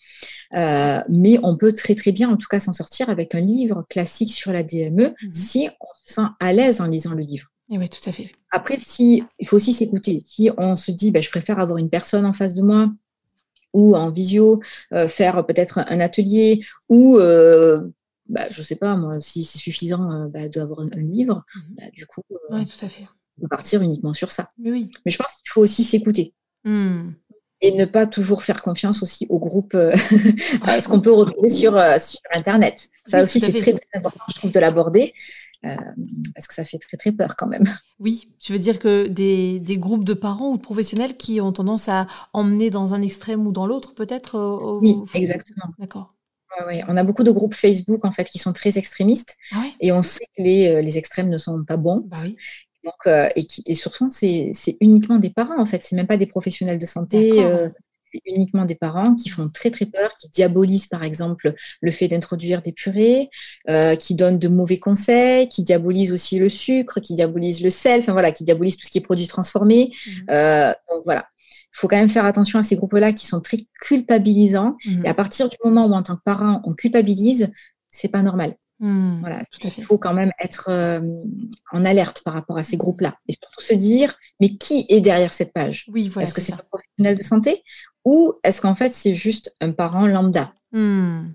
Euh, 0.55 1.01
mais 1.09 1.39
on 1.41 1.57
peut 1.57 1.73
très 1.73 1.95
très 1.95 2.11
bien 2.11 2.29
en 2.29 2.37
tout 2.37 2.47
cas 2.47 2.59
s'en 2.59 2.73
sortir 2.73 3.09
avec 3.09 3.33
un 3.33 3.39
livre 3.39 3.85
classique 3.89 4.31
sur 4.31 4.51
la 4.51 4.63
DME 4.63 5.15
mhm. 5.21 5.33
si 5.33 5.69
on 5.81 5.87
se 5.95 6.13
sent 6.13 6.27
à 6.39 6.53
l'aise 6.53 6.79
en 6.79 6.85
lisant 6.85 7.13
le 7.13 7.23
livre. 7.23 7.47
Et 7.71 7.79
oui, 7.79 7.89
tout 7.89 8.07
à 8.07 8.11
fait. 8.11 8.31
Après, 8.51 8.77
si, 8.79 9.23
il 9.39 9.47
faut 9.47 9.55
aussi 9.55 9.73
s'écouter. 9.73 10.21
Si 10.23 10.51
on 10.57 10.75
se 10.75 10.91
dit, 10.91 11.09
bah, 11.09 11.21
je 11.21 11.31
préfère 11.31 11.59
avoir 11.59 11.79
une 11.79 11.89
personne 11.89 12.25
en 12.25 12.33
face 12.33 12.53
de 12.53 12.61
moi 12.61 12.91
ou 13.73 13.95
en 13.95 14.11
visio, 14.11 14.61
euh, 14.93 15.07
faire 15.07 15.43
peut-être 15.45 15.79
un 15.87 15.99
atelier 15.99 16.63
ou 16.87 17.17
bah, 18.27 18.47
je 18.49 18.59
ne 18.59 18.63
sais 18.63 18.75
pas, 18.75 18.95
moi, 18.95 19.19
si 19.19 19.43
c'est 19.43 19.57
suffisant 19.57 20.29
bah, 20.29 20.47
d'avoir 20.49 20.81
un, 20.81 20.89
livre, 20.99 21.43
mhm. 21.55 21.89
du 21.91 22.05
coup, 22.05 22.21
oui, 22.51 22.65
tout 22.65 22.85
à 22.85 22.89
fait 22.89 23.05
partir 23.49 23.81
uniquement 23.81 24.13
sur 24.13 24.31
ça. 24.31 24.49
Mais, 24.57 24.71
oui. 24.71 24.91
Mais 25.05 25.11
je 25.11 25.17
pense 25.17 25.33
qu'il 25.33 25.49
faut 25.49 25.61
aussi 25.61 25.83
s'écouter. 25.83 26.33
Hmm. 26.63 27.11
Et 27.61 27.71
ne 27.71 27.85
pas 27.85 28.05
toujours 28.05 28.43
faire 28.43 28.61
confiance 28.61 29.01
aussi 29.01 29.25
au 29.29 29.39
groupe, 29.39 29.75
euh, 29.75 29.95
ce 30.79 30.87
qu'on 30.87 30.99
peut 30.99 31.13
retrouver 31.13 31.49
sur, 31.49 31.77
euh, 31.77 31.97
sur 31.97 32.19
Internet. 32.33 32.89
Ça 33.07 33.23
aussi, 33.23 33.39
c'est 33.39 33.53
très, 33.53 33.73
très 33.73 33.87
important, 33.93 34.23
je 34.29 34.35
trouve, 34.35 34.51
de 34.51 34.59
l'aborder. 34.59 35.13
Euh, 35.63 35.75
parce 36.35 36.47
que 36.47 36.53
ça 36.53 36.63
fait 36.63 36.77
très 36.77 36.97
très 36.97 37.11
peur 37.11 37.35
quand 37.35 37.47
même. 37.47 37.63
Oui, 37.99 38.29
tu 38.39 38.51
veux 38.51 38.59
dire 38.59 38.77
que 38.77 39.07
des, 39.07 39.59
des, 39.59 39.79
groupes 39.79 40.03
de 40.03 40.13
parents 40.13 40.51
ou 40.51 40.57
de 40.57 40.61
professionnels 40.61 41.17
qui 41.17 41.41
ont 41.41 41.53
tendance 41.53 41.89
à 41.89 42.05
emmener 42.33 42.69
dans 42.69 42.93
un 42.93 43.01
extrême 43.01 43.47
ou 43.47 43.51
dans 43.51 43.65
l'autre 43.65 43.95
peut-être 43.95 44.79
Oui, 44.81 44.97
exactement. 45.15 45.73
D'accord. 45.79 46.13
On 46.87 46.95
a 46.95 47.03
beaucoup 47.03 47.23
de 47.23 47.31
groupes 47.31 47.55
Facebook 47.55 48.05
en 48.05 48.11
fait 48.11 48.25
qui 48.25 48.37
sont 48.37 48.53
très 48.53 48.77
extrémistes 48.77 49.37
ah 49.55 49.63
et 49.81 49.91
on 49.91 50.03
sait 50.03 50.25
que 50.37 50.43
les, 50.43 50.81
les 50.83 50.97
extrêmes 50.99 51.29
ne 51.29 51.37
sont 51.37 51.63
pas 51.65 51.77
bons. 51.77 52.03
Bah 52.05 52.17
oui. 52.21 52.37
Euh, 53.07 53.29
et, 53.35 53.45
qui, 53.45 53.63
et, 53.65 53.75
surtout, 53.75 54.07
c'est 54.09 54.51
uniquement 54.81 55.17
des 55.17 55.29
parents, 55.29 55.59
en 55.59 55.65
fait. 55.65 55.83
C'est 55.83 55.95
même 55.95 56.07
pas 56.07 56.17
des 56.17 56.25
professionnels 56.25 56.79
de 56.79 56.85
santé. 56.85 57.43
Euh, 57.43 57.69
c'est 58.03 58.21
uniquement 58.25 58.65
des 58.65 58.75
parents 58.75 59.15
qui 59.15 59.29
font 59.29 59.49
très, 59.49 59.71
très 59.71 59.85
peur, 59.85 60.15
qui 60.17 60.29
diabolisent, 60.29 60.87
par 60.87 61.03
exemple, 61.03 61.53
le 61.81 61.91
fait 61.91 62.07
d'introduire 62.07 62.61
des 62.61 62.71
purées, 62.71 63.29
euh, 63.69 63.95
qui 63.95 64.15
donnent 64.15 64.39
de 64.39 64.47
mauvais 64.47 64.77
conseils, 64.77 65.49
qui 65.49 65.63
diabolisent 65.63 66.13
aussi 66.13 66.39
le 66.39 66.47
sucre, 66.47 66.99
qui 66.99 67.15
diabolisent 67.15 67.61
le 67.61 67.69
sel, 67.69 67.99
enfin 67.99 68.13
voilà, 68.13 68.31
qui 68.31 68.43
diabolisent 68.43 68.77
tout 68.77 68.85
ce 68.85 68.91
qui 68.91 68.99
est 68.99 69.01
produit 69.01 69.27
transformé. 69.27 69.91
Mmh. 70.07 70.73
donc 70.91 71.03
voilà. 71.03 71.27
Il 71.73 71.77
faut 71.77 71.89
quand 71.89 71.97
même 71.97 72.07
faire 72.07 72.23
attention 72.23 72.57
à 72.57 72.63
ces 72.63 72.77
groupes-là 72.77 73.11
qui 73.11 73.27
sont 73.27 73.41
très 73.41 73.65
culpabilisants. 73.81 74.77
Mmh. 74.85 75.05
Et 75.05 75.09
à 75.09 75.13
partir 75.13 75.49
du 75.49 75.57
moment 75.61 75.85
où, 75.85 75.91
en 75.91 76.03
tant 76.03 76.15
que 76.15 76.21
parent, 76.23 76.61
on 76.63 76.73
culpabilise, 76.73 77.51
c'est 77.89 78.07
pas 78.07 78.21
normal. 78.21 78.53
Mmh, 78.79 79.19
voilà, 79.21 79.41
il 79.63 79.83
faut 79.83 79.97
quand 79.97 80.13
même 80.13 80.31
être 80.37 80.69
euh, 80.69 80.99
en 81.71 81.85
alerte 81.85 82.21
par 82.25 82.33
rapport 82.33 82.57
à 82.57 82.63
ces 82.63 82.75
groupes-là 82.75 83.15
et 83.29 83.33
surtout 83.41 83.61
se 83.61 83.73
dire 83.73 84.15
mais 84.41 84.57
qui 84.57 84.85
est 84.89 84.99
derrière 84.99 85.31
cette 85.31 85.53
page? 85.53 85.85
Oui, 85.93 86.11
Est-ce 86.19 86.33
que 86.33 86.41
c'est 86.41 86.53
un 86.53 86.57
professionnel 86.57 87.17
de 87.17 87.23
santé? 87.23 87.63
Ou 88.03 88.33
est-ce 88.43 88.61
qu'en 88.61 88.75
fait 88.75 88.91
c'est 88.91 89.15
juste 89.15 89.55
un 89.61 89.71
parent 89.71 90.07
lambda? 90.07 90.53
Mmh. 90.73 91.29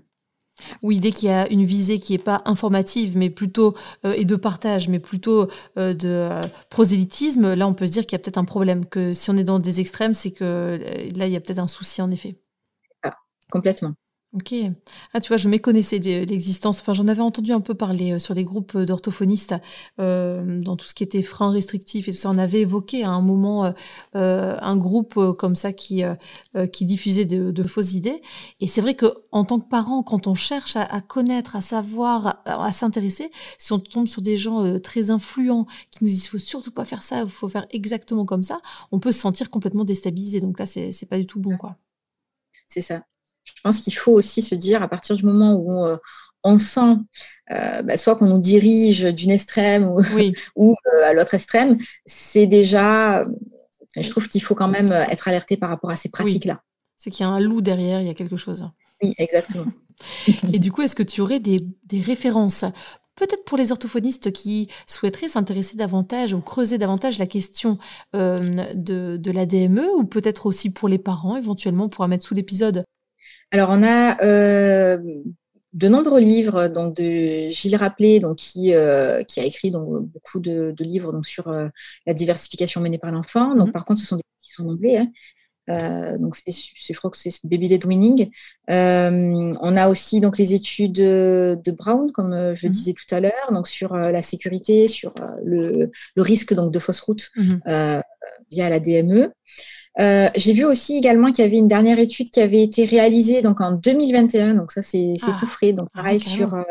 Oui, 0.83 0.99
dès 0.99 1.11
qu'il 1.11 1.29
y 1.29 1.31
a 1.31 1.51
une 1.51 1.63
visée 1.65 1.99
qui 1.99 2.13
n'est 2.13 2.19
pas 2.19 2.43
informative, 2.45 3.17
mais 3.17 3.31
plutôt 3.31 3.75
euh, 4.05 4.13
et 4.13 4.25
de 4.25 4.35
partage, 4.35 4.87
mais 4.87 4.99
plutôt 4.99 5.47
euh, 5.77 5.93
de 5.95 6.29
prosélytisme, 6.69 7.55
là 7.55 7.67
on 7.67 7.73
peut 7.73 7.87
se 7.87 7.91
dire 7.91 8.05
qu'il 8.05 8.13
y 8.13 8.15
a 8.17 8.19
peut-être 8.19 8.37
un 8.37 8.45
problème. 8.45 8.85
Que 8.85 9.13
si 9.13 9.31
on 9.31 9.37
est 9.37 9.43
dans 9.43 9.57
des 9.57 9.79
extrêmes, 9.79 10.13
c'est 10.13 10.31
que 10.31 10.79
là 11.15 11.25
il 11.25 11.33
y 11.33 11.35
a 11.35 11.39
peut-être 11.39 11.59
un 11.59 11.67
souci 11.67 12.03
en 12.03 12.11
effet. 12.11 12.35
Ah, 13.03 13.15
complètement. 13.49 13.95
Ok. 14.33 14.53
Ah, 15.13 15.19
tu 15.19 15.27
vois, 15.27 15.35
je 15.35 15.49
méconnaissais 15.49 15.99
l'existence. 15.99 16.79
Enfin, 16.79 16.93
j'en 16.93 17.09
avais 17.09 17.21
entendu 17.21 17.51
un 17.51 17.59
peu 17.59 17.73
parler 17.73 18.13
euh, 18.13 18.19
sur 18.19 18.33
des 18.33 18.45
groupes 18.45 18.75
euh, 18.75 18.85
d'orthophonistes 18.85 19.55
euh, 19.99 20.61
dans 20.61 20.77
tout 20.77 20.85
ce 20.85 20.93
qui 20.93 21.03
était 21.03 21.21
freins 21.21 21.51
restrictifs 21.51 22.07
et 22.07 22.13
tout 22.13 22.17
ça. 22.17 22.29
On 22.29 22.37
avait 22.37 22.61
évoqué 22.61 23.03
à 23.03 23.09
un 23.09 23.19
moment 23.19 23.73
un 24.13 24.77
groupe 24.77 25.19
comme 25.37 25.55
ça 25.55 25.73
qui 25.73 26.03
qui 26.71 26.85
diffusait 26.85 27.25
de, 27.25 27.63
fausses 27.63 27.93
idées. 27.93 28.21
Et 28.61 28.67
c'est 28.67 28.81
vrai 28.81 28.93
que 28.95 29.05
en 29.31 29.43
tant 29.43 29.59
que 29.59 29.67
parent, 29.67 30.03
quand 30.03 30.27
on 30.27 30.35
cherche 30.35 30.75
à, 30.75 31.01
connaître, 31.01 31.55
à 31.55 31.61
savoir, 31.61 32.41
à, 32.45 32.71
s'intéresser, 32.71 33.31
si 33.57 33.73
on 33.73 33.79
tombe 33.79 34.07
sur 34.07 34.21
des 34.21 34.37
gens 34.37 34.79
très 34.79 35.11
influents 35.11 35.65
qui 35.89 36.03
nous 36.03 36.09
disent 36.09 36.27
faut 36.27 36.37
surtout 36.37 36.71
pas 36.71 36.85
faire 36.85 37.03
ça, 37.03 37.23
il 37.23 37.29
faut 37.29 37.49
faire 37.49 37.65
exactement 37.71 38.25
comme 38.25 38.43
ça, 38.43 38.61
on 38.91 38.99
peut 38.99 39.11
se 39.11 39.19
sentir 39.19 39.49
complètement 39.49 39.83
déstabilisé. 39.85 40.39
Donc 40.39 40.59
là, 40.59 40.65
c'est 40.65 40.91
c'est 40.91 41.05
pas 41.05 41.17
du 41.17 41.25
tout 41.25 41.39
bon, 41.39 41.57
quoi. 41.57 41.77
C'est 42.67 42.81
ça 42.81 43.03
je 43.61 43.69
pense 43.69 43.79
qu'il 43.81 43.93
faut 43.93 44.13
aussi 44.13 44.41
se 44.41 44.55
dire, 44.55 44.81
à 44.81 44.87
partir 44.87 45.15
du 45.15 45.23
moment 45.23 45.53
où 45.55 45.85
euh, 45.85 45.95
on, 46.43 46.57
sent 46.57 46.97
euh, 47.51 47.83
bah, 47.83 47.95
soit 47.95 48.15
qu'on 48.15 48.25
nous 48.25 48.39
dirige 48.39 49.03
d'une 49.03 49.29
extrême 49.29 49.87
ou, 50.55 50.75
euh, 50.95 51.03
à 51.03 51.13
l'autre 51.13 51.35
extrême, 51.35 51.77
c'est 52.03 52.47
déjà, 52.47 53.23
je 53.95 54.09
trouve 54.09 54.27
qu'il 54.27 54.41
faut 54.41 54.55
quand 54.55 54.67
même 54.67 54.91
être 54.91 55.27
alerté 55.27 55.57
par 55.57 55.69
rapport 55.69 55.91
à 55.91 55.95
ces 55.95 56.09
pratiques-là. 56.09 56.61
C'est 56.97 57.11
qu'il 57.11 57.23
y 57.23 57.29
a 57.29 57.31
un 57.31 57.39
loup 57.39 57.61
derrière, 57.61 58.01
il 58.01 58.07
y 58.07 58.09
a 58.09 58.15
quelque 58.15 58.35
chose. 58.35 58.67
Oui, 59.03 59.13
exactement. 59.19 59.71
Et 60.53 60.57
du 60.57 60.71
coup, 60.71 60.81
est-ce 60.81 60.95
que 60.95 61.03
tu 61.03 61.21
aurais 61.21 61.39
des, 61.39 61.59
références 62.03 62.65
peut-être 63.15 63.45
pour 63.45 63.59
les 63.59 63.71
orthophonistes 63.71 64.31
qui 64.31 64.69
souhaiteraient 64.87 65.27
s'intéresser 65.27 65.77
davantage 65.77 66.33
ou 66.33 66.41
creuser 66.41 66.79
davantage 66.79 67.19
la 67.19 67.27
question 67.27 67.77
de, 68.13 69.17
de 69.17 69.31
la 69.31 69.45
DME, 69.45 69.87
ou 69.97 70.05
peut-être 70.05 70.47
aussi 70.47 70.71
pour 70.71 70.89
les 70.89 70.97
parents, 70.97 71.37
éventuellement, 71.37 71.85
on 71.85 71.89
pourra 71.89 72.07
mettre 72.07 72.25
sous 72.25 72.33
l'épisode? 72.33 72.83
Alors, 73.51 73.69
on 73.69 73.83
a 73.83 74.21
euh, 74.23 74.97
de 75.73 75.87
nombreux 75.89 76.21
livres 76.21 76.69
donc 76.69 76.95
de 76.95 77.49
Gilles 77.49 77.75
Rappelé, 77.75 78.21
donc, 78.21 78.37
qui, 78.37 78.73
euh, 78.73 79.23
qui 79.23 79.41
a 79.41 79.45
écrit 79.45 79.71
donc, 79.71 80.05
beaucoup 80.05 80.39
de, 80.39 80.73
livres 80.79 81.11
donc, 81.11 81.25
sur 81.25 81.49
euh, 81.49 81.67
la 82.05 82.13
diversification 82.13 82.79
menée 82.79 82.97
par 82.97 83.11
l'enfant. 83.11 83.53
Donc, 83.55 83.67
mhm. 83.67 83.73
par 83.73 83.83
contre, 83.83 83.99
ce 83.99 84.07
sont 84.07 84.15
des 84.15 84.23
livres 84.23 84.39
qui 84.39 84.51
sont 84.51 84.67
en 84.67 84.71
anglais. 84.71 84.97
Hein. 84.97 86.17
donc, 86.17 86.35
c'est, 86.37 86.53
je 86.53 86.97
crois 86.97 87.11
que 87.11 87.17
c'est 87.17 87.31
Baby 87.43 87.67
Led 87.67 87.85
Winning. 87.85 88.29
on 88.69 89.77
a 89.77 89.89
aussi 89.89 90.21
donc, 90.21 90.37
les 90.37 90.53
études 90.53 90.93
de 90.93 91.71
Brown, 91.71 92.09
comme 92.13 92.29
je 92.55 92.63
le 92.63 92.69
mhm. 92.69 92.73
disais 92.73 92.93
tout 92.93 93.13
à 93.13 93.19
l'heure, 93.19 93.51
donc, 93.51 93.67
sur 93.67 93.97
la 93.97 94.21
sécurité, 94.21 94.87
sur 94.87 95.13
le, 95.43 95.91
le, 96.15 96.21
risque 96.21 96.53
donc, 96.53 96.71
de 96.71 96.79
fausse 96.79 97.01
route 97.01 97.31
mhm. 97.35 97.61
via 98.49 98.69
la 98.69 98.79
DME. 98.79 99.29
Euh, 99.99 100.29
j'ai 100.35 100.53
vu 100.53 100.63
aussi 100.63 100.97
également 100.97 101.31
qu'il 101.31 101.43
y 101.43 101.47
avait 101.47 101.57
une 101.57 101.67
dernière 101.67 101.99
étude 101.99 102.29
qui 102.29 102.39
avait 102.39 102.61
été 102.61 102.85
réalisée 102.85 103.41
donc 103.41 103.59
en 103.59 103.73
2021, 103.73 104.53
donc 104.53 104.71
ça 104.71 104.81
c'est 104.81 105.13
ah. 105.21 105.37
tout 105.37 105.45
frais, 105.45 105.73
donc 105.73 105.89
ah, 105.93 106.01
pareil 106.01 106.19
sur 106.19 106.53
euh, 106.53 106.61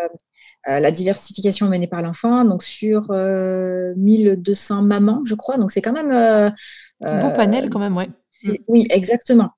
euh, 0.69 0.81
la 0.81 0.91
diversification 0.91 1.69
menée 1.69 1.87
par 1.87 2.01
l'enfant, 2.01 2.45
donc 2.45 2.63
sur 2.63 3.13
1200 3.13 4.83
mamans, 4.83 5.21
je 5.27 5.35
crois, 5.35 5.59
donc 5.59 5.71
c'est 5.71 5.83
quand 5.83 5.93
même 5.93 6.13
un 6.13 7.21
beau 7.21 7.31
panel 7.31 7.69
quand 7.69 7.79
même, 7.79 7.97
ouais. 7.97 8.09
Oui, 8.69 8.87
exactement. 8.89 9.51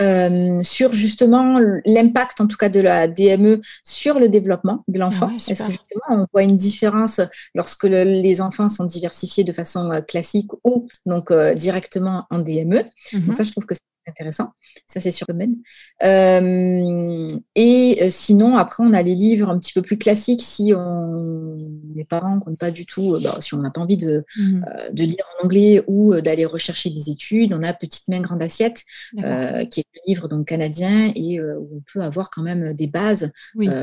Euh, 0.00 0.60
sur 0.62 0.92
justement 0.92 1.58
l'impact 1.84 2.40
en 2.40 2.46
tout 2.46 2.56
cas 2.56 2.68
de 2.68 2.80
la 2.80 3.06
DME 3.06 3.60
sur 3.84 4.18
le 4.18 4.28
développement 4.28 4.84
de 4.88 4.98
l'enfant. 4.98 5.30
Est-ce 5.30 5.62
que 5.62 5.70
justement 5.70 6.02
on 6.10 6.26
voit 6.32 6.42
une 6.42 6.56
différence 6.56 7.20
lorsque 7.54 7.84
les 7.84 8.40
enfants 8.40 8.68
sont 8.68 8.84
diversifiés 8.84 9.44
de 9.44 9.52
façon 9.52 9.90
euh, 9.92 10.00
classique 10.00 10.50
ou 10.64 10.88
donc 11.06 11.30
euh, 11.30 11.54
directement 11.54 12.26
en 12.30 12.40
DME 12.40 12.84
Donc 13.12 13.26
mhm. 13.26 13.34
ça, 13.34 13.44
je 13.44 13.52
trouve 13.52 13.66
que 13.66 13.74
c'est 13.74 13.80
intéressant. 14.06 14.52
Ça, 14.86 15.00
c'est 15.00 15.10
sur 15.10 15.26
le 15.28 15.34
domaine. 15.34 15.54
Euh, 16.02 17.26
et 17.54 17.98
euh, 18.02 18.06
sinon, 18.10 18.56
après, 18.56 18.84
on 18.84 18.92
a 18.92 19.02
les 19.02 19.14
livres 19.14 19.50
un 19.50 19.58
petit 19.58 19.72
peu 19.72 19.82
plus 19.82 19.98
classiques 19.98 20.42
si 20.42 20.72
on, 20.74 21.56
les 21.94 22.04
parents 22.04 22.40
n'ont 22.46 22.56
pas 22.56 22.70
du 22.70 22.86
tout, 22.86 23.14
euh, 23.14 23.20
bah, 23.20 23.38
si 23.40 23.54
on 23.54 23.58
n'a 23.58 23.70
pas 23.70 23.80
envie 23.80 23.96
de, 23.96 24.24
mhm. 24.38 24.64
de, 24.92 25.04
lire 25.04 25.24
en 25.40 25.46
anglais 25.46 25.82
ou 25.86 26.14
d'aller 26.20 26.44
rechercher 26.44 26.90
des 26.90 27.10
études. 27.10 27.52
On 27.52 27.62
a 27.62 27.72
Petite 27.72 28.08
main, 28.08 28.20
grande 28.20 28.42
assiette, 28.42 28.84
qui 29.16 29.20
est 29.22 29.86
un 29.86 30.00
livre 30.06 30.28
donc, 30.28 30.48
canadien 30.48 31.12
et 31.14 31.40
où 31.40 31.68
on 31.76 31.82
peut 31.92 32.00
avoir 32.00 32.30
quand 32.30 32.42
même 32.42 32.72
des 32.72 32.86
bases 32.86 33.32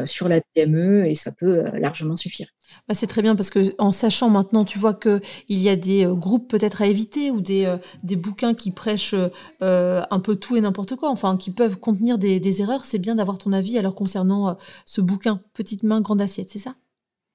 sur 0.06 0.28
la 0.28 0.42
DME 0.56 1.06
et 1.06 1.16
ça 1.16 1.32
peut 1.32 1.64
largement 1.78 2.16
suffire. 2.16 2.48
Bah, 2.88 2.96
c'est 2.96 3.08
très 3.08 3.22
bien 3.22 3.36
parce 3.36 3.50
que 3.50 3.74
en 3.78 3.92
sachant 3.92 4.30
maintenant, 4.30 4.64
tu 4.64 4.80
vois 4.80 4.94
qu'il 4.94 5.22
y 5.48 5.70
a 5.70 5.76
des 5.76 6.06
euh, 6.06 6.14
groupes 6.14 6.50
peut-être 6.50 6.82
à 6.82 6.88
éviter 6.88 7.32
ou 7.32 7.42
des, 7.42 7.66
euh, 7.66 7.78
des 8.04 8.16
bouquins 8.16 8.54
qui 8.54 8.72
prêchent 8.72 9.16
euh, 9.62 10.02
un 10.14 10.20
peu 10.20 10.36
tout 10.36 10.56
et 10.56 10.62
n'importe 10.62 10.96
quoi, 10.96 11.10
enfin 11.10 11.38
qui 11.38 11.52
peuvent 11.52 11.78
contenir 11.78 12.18
des, 12.18 12.40
des 12.40 12.62
erreurs. 12.62 12.86
C'est 12.86 13.00
bien 13.00 13.16
d'avoir 13.16 13.38
ton 13.38 13.54
avis 13.54 13.78
alors 13.78 13.96
concernant 13.96 14.58
ce 14.86 15.02
bouquin 15.02 15.42
Petite 15.54 15.84
main, 15.84 16.02
grande 16.02 16.22
assiette, 16.22 16.50
c'est 16.50 16.60
ça? 16.60 16.76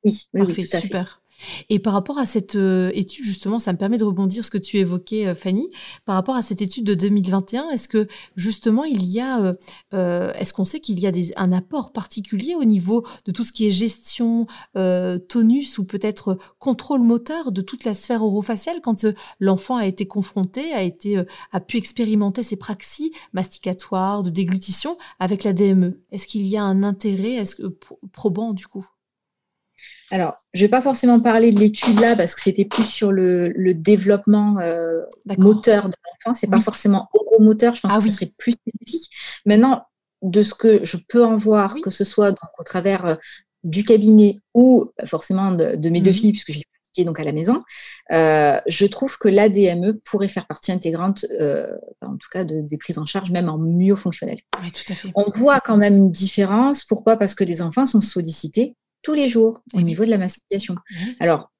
Oui, 0.05 0.29
oui, 0.35 0.43
oui 0.47 0.55
tout 0.55 0.77
à 0.77 0.81
super. 0.81 1.21
Et 1.69 1.79
par 1.79 1.93
rapport 1.93 2.19
à 2.19 2.27
cette 2.27 2.57
euh, 2.57 2.91
étude, 2.95 3.25
justement, 3.25 3.59
ça 3.59 3.73
me 3.73 3.79
permet 3.79 3.99
de 3.99 4.05
rebondir 4.05 4.45
ce 4.45 4.51
que 4.51 4.59
tu 4.59 4.79
évoquais, 4.79 5.29
euh, 5.29 5.35
Fanny. 5.35 5.69
Par 6.05 6.15
rapport 6.15 6.37
à 6.37 6.43
cette 6.43 6.63
étude 6.63 6.85
de 6.85 6.95
2021, 6.95 7.71
est-ce 7.71 7.89
que 7.89 8.07
justement 8.37 8.85
il 8.85 9.05
y 9.05 9.21
a, 9.21 9.55
euh, 9.95 10.33
est-ce 10.35 10.53
qu'on 10.53 10.65
sait 10.65 10.81
qu'il 10.81 10.99
y 10.99 11.07
a 11.07 11.13
un 11.37 11.53
apport 11.53 11.93
particulier 11.93 12.55
au 12.55 12.65
niveau 12.65 13.05
de 13.25 13.33
tout 13.33 13.45
ce 13.45 13.53
qui 13.53 13.67
est 13.67 13.71
gestion, 13.71 14.47
tonus 15.29 15.79
ou 15.79 15.85
peut-être 15.85 16.39
contrôle 16.59 17.03
moteur 17.03 17.53
de 17.53 17.61
toute 17.61 17.85
la 17.85 17.95
sphère 17.95 18.23
orofaciale 18.23 18.81
quand 18.83 19.07
l'enfant 19.41 19.77
a 19.77 19.87
été 19.87 20.07
confronté, 20.07 20.73
a 20.73 20.83
été, 20.83 21.23
a 21.53 21.61
pu 21.61 21.77
expérimenter 21.77 22.43
ses 22.43 22.57
praxis 22.57 23.11
masticatoires, 23.33 24.23
de 24.23 24.31
déglutition 24.31 24.97
avec 25.19 25.45
la 25.45 25.53
DME 25.53 26.01
Est-ce 26.13 26.27
qu'il 26.27 26.47
y 26.47 26.57
a 26.57 26.63
un 26.63 26.83
intérêt, 26.83 27.35
est-ce 27.35 27.57
que 27.57 27.67
probant 28.13 28.53
du 28.53 28.67
coup? 28.67 28.87
Alors, 30.11 30.37
je 30.55 30.63
ne 30.63 30.67
vais 30.67 30.71
pas 30.71 30.81
forcément 30.81 31.21
parler 31.21 31.53
de 31.53 31.61
l'étude 31.61 32.01
là 32.01 32.17
parce 32.17 32.35
que 32.35 32.41
c'était 32.41 32.65
plus 32.65 32.85
sur 32.85 33.13
le, 33.13 33.53
développement 33.75 34.59
euh, 34.59 35.03
moteur 35.37 35.89
de 35.89 35.95
l'enfant. 36.05 36.39
Ce 36.39 36.47
n'est 36.47 36.51
pas 36.51 36.61
forcément 36.61 37.09
moteur, 37.41 37.77
je 37.77 37.83
pense 37.83 37.93
ah 37.95 37.99
que 37.99 38.03
ce 38.03 38.11
serait 38.11 38.33
plus 38.37 38.53
spécifique. 38.53 39.11
Maintenant, 39.47 39.85
de 40.23 40.43
ce 40.43 40.55
que 40.55 40.85
je 40.85 40.97
peux 41.09 41.25
en 41.25 41.37
voir, 41.37 41.77
que 41.85 41.91
ce 41.91 42.03
soit 42.03 42.35
au 42.59 42.65
travers 42.65 43.07
euh, 43.07 43.15
du 43.63 43.85
cabinet 43.85 44.41
ou 44.55 44.91
bah, 44.99 45.07
forcément 45.07 45.53
de, 45.53 45.89
mes 45.89 46.01
deux 46.01 46.11
mhm. 46.11 46.17
filles, 46.17 46.33
puisque 46.33 46.51
je 46.51 46.59
l'ai 46.59 46.65
pratiqué 46.65 47.05
donc 47.05 47.21
à 47.21 47.23
la 47.23 47.31
maison, 47.31 47.63
euh, 48.11 48.59
je 48.67 48.87
trouve 48.87 49.19
que 49.19 49.29
l'ADME 49.29 50.01
pourrait 50.05 50.27
faire 50.27 50.49
partie 50.49 50.73
intégrante, 50.73 51.27
en 52.01 52.17
tout 52.17 52.29
cas, 52.33 52.45
de, 52.45 52.61
des 52.61 52.77
prises 52.77 52.99
en 52.99 53.07
charge, 53.07 53.31
même 53.31 53.49
en 53.49 53.59
myofonctionnel. 53.59 54.39
Oui, 54.61 54.73
tout 54.73 54.93
à 54.93 54.97
fait. 54.97 55.13
On 55.15 55.31
voit 55.31 55.61
quand 55.61 55.77
même 55.77 55.95
une 55.95 56.11
différence. 56.11 56.83
Pourquoi? 56.83 57.17
Parce 57.17 57.37
que 57.37 57.45
les 57.45 57.63
enfants 57.63 57.87
sont 57.87 58.01
sollicités 58.01 58.75
tous 59.03 59.15
les 59.15 59.29
jours 59.29 59.63
au 59.75 59.81
niveau 59.81 60.05
de 60.05 60.11
la 60.11 60.19
mastication. 60.19 60.77
Alors, 61.21 61.51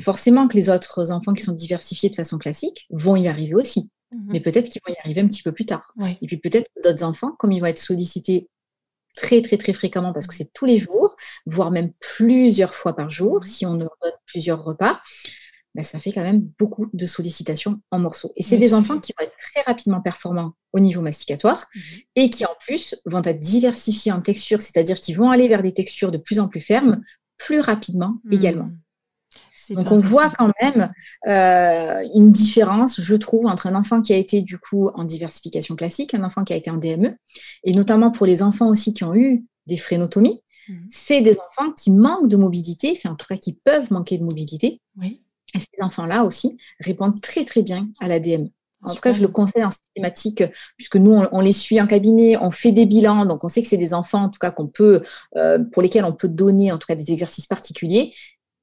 forcément 0.00 0.48
que 0.48 0.56
les 0.56 0.70
autres 0.70 1.10
enfants 1.10 1.34
qui 1.34 1.42
sont 1.42 1.52
diversifiés 1.52 2.10
de 2.10 2.14
façon 2.14 2.38
classique 2.38 2.86
vont 2.90 3.16
y 3.16 3.28
arriver 3.28 3.54
aussi. 3.54 3.90
Mhm. 4.12 4.28
Mais 4.32 4.40
peut-être 4.40 4.68
qu'ils 4.68 4.80
vont 4.86 4.94
y 4.94 4.98
arriver 4.98 5.20
un 5.20 5.28
petit 5.28 5.42
peu 5.42 5.52
plus 5.52 5.66
tard. 5.66 5.94
Et 6.20 6.26
puis 6.26 6.36
peut-être 6.36 6.70
d'autres 6.82 7.02
enfants, 7.02 7.32
comme 7.38 7.52
ils 7.52 7.60
vont 7.60 7.66
être 7.66 7.78
sollicités 7.78 8.48
très 9.14 9.42
très 9.42 9.58
très 9.58 9.74
fréquemment 9.74 10.14
parce 10.14 10.26
que 10.26 10.34
c'est 10.34 10.52
tous 10.54 10.64
les 10.64 10.78
jours, 10.78 11.16
voire 11.44 11.70
même 11.70 11.92
plusieurs 12.00 12.74
fois 12.74 12.96
par 12.96 13.10
jour, 13.10 13.40
mhm. 13.40 13.46
si 13.46 13.66
on 13.66 13.74
leur 13.74 13.96
donne 14.02 14.12
plusieurs 14.26 14.62
repas, 14.62 15.00
bah, 15.74 15.82
ça 15.82 15.98
fait 15.98 16.12
quand 16.12 16.22
même 16.22 16.40
beaucoup 16.58 16.90
de 16.92 17.06
sollicitations 17.06 17.80
en 17.90 17.98
morceaux. 17.98 18.32
Et 18.36 18.42
c'est 18.42 18.58
des 18.58 18.74
enfants 18.74 18.98
qui 18.98 19.14
vont 19.18 19.24
être 19.24 19.36
très 19.52 19.62
rapidement 19.62 20.00
performants 20.00 20.52
au 20.72 20.80
niveau 20.80 21.00
masticatoire 21.00 21.66
mhm. 21.74 21.82
et 22.16 22.30
qui 22.30 22.44
en 22.44 22.54
plus 22.60 22.96
vont 23.06 23.22
être 23.22 23.40
diversifiés 23.40 24.12
en 24.12 24.20
textures, 24.20 24.60
c'est-à-dire 24.60 24.96
qu'ils 25.00 25.16
vont 25.16 25.30
aller 25.30 25.48
vers 25.48 25.62
des 25.62 25.72
textures 25.72 26.10
de 26.10 26.18
plus 26.18 26.40
en 26.40 26.48
plus 26.48 26.60
fermes 26.60 27.00
plus 27.38 27.60
rapidement 27.60 28.18
mhm. 28.24 28.32
également. 28.32 28.70
Donc 29.70 29.92
on 29.92 29.98
voit 29.98 30.28
quand 30.30 30.50
même 30.60 30.92
euh, 31.28 32.08
une 32.14 32.30
différence, 32.30 33.00
je 33.00 33.14
trouve, 33.14 33.46
entre 33.46 33.68
un 33.68 33.74
enfant 33.74 34.02
qui 34.02 34.12
a 34.12 34.16
été 34.16 34.42
du 34.42 34.58
coup 34.58 34.88
en 34.94 35.04
diversification 35.04 35.76
classique, 35.76 36.14
un 36.14 36.24
enfant 36.24 36.44
qui 36.44 36.52
a 36.52 36.56
été 36.56 36.68
en 36.70 36.76
DME, 36.76 37.14
et 37.64 37.72
notamment 37.72 38.10
pour 38.10 38.26
les 38.26 38.42
enfants 38.42 38.68
aussi 38.68 38.92
qui 38.92 39.04
ont 39.04 39.14
eu 39.14 39.44
des 39.66 39.76
frénotomies, 39.76 40.42
mhm. 40.68 40.86
c'est 40.90 41.22
des 41.22 41.38
enfants 41.38 41.72
qui 41.72 41.92
manquent 41.92 42.28
de 42.28 42.36
mobilité, 42.36 42.92
enfin 42.92 43.10
en 43.10 43.16
tout 43.16 43.26
cas 43.26 43.36
qui 43.36 43.54
peuvent 43.54 43.92
manquer 43.92 44.18
de 44.18 44.24
mobilité. 44.24 44.80
Oui. 44.98 45.22
Et 45.54 45.58
ces 45.58 45.82
enfants-là 45.82 46.24
aussi 46.24 46.56
répondent 46.80 47.20
très 47.20 47.44
très 47.44 47.62
bien 47.62 47.88
à 48.00 48.08
l'ADM. 48.08 48.48
En 48.84 48.94
tout 48.94 49.00
cas, 49.00 49.12
je 49.12 49.22
le 49.22 49.28
conseille 49.28 49.64
en 49.64 49.70
systématique, 49.70 50.42
puisque 50.76 50.96
nous, 50.96 51.12
on, 51.30 51.40
les 51.40 51.52
suit 51.52 51.80
en 51.80 51.86
cabinet, 51.86 52.36
on 52.38 52.50
fait 52.50 52.72
des 52.72 52.84
bilans, 52.84 53.26
donc 53.26 53.44
on 53.44 53.48
sait 53.48 53.62
que 53.62 53.68
c'est 53.68 53.76
des 53.76 53.94
enfants, 53.94 54.24
en 54.24 54.28
tout 54.28 54.40
cas, 54.40 54.50
qu'on 54.50 54.66
peut, 54.66 55.02
euh, 55.36 55.62
pour 55.72 55.82
lesquels 55.82 56.04
on 56.04 56.12
peut 56.12 56.28
donner, 56.28 56.72
en 56.72 56.78
tout 56.78 56.86
cas, 56.86 56.96
des 56.96 57.12
exercices 57.12 57.46
particuliers. 57.46 58.12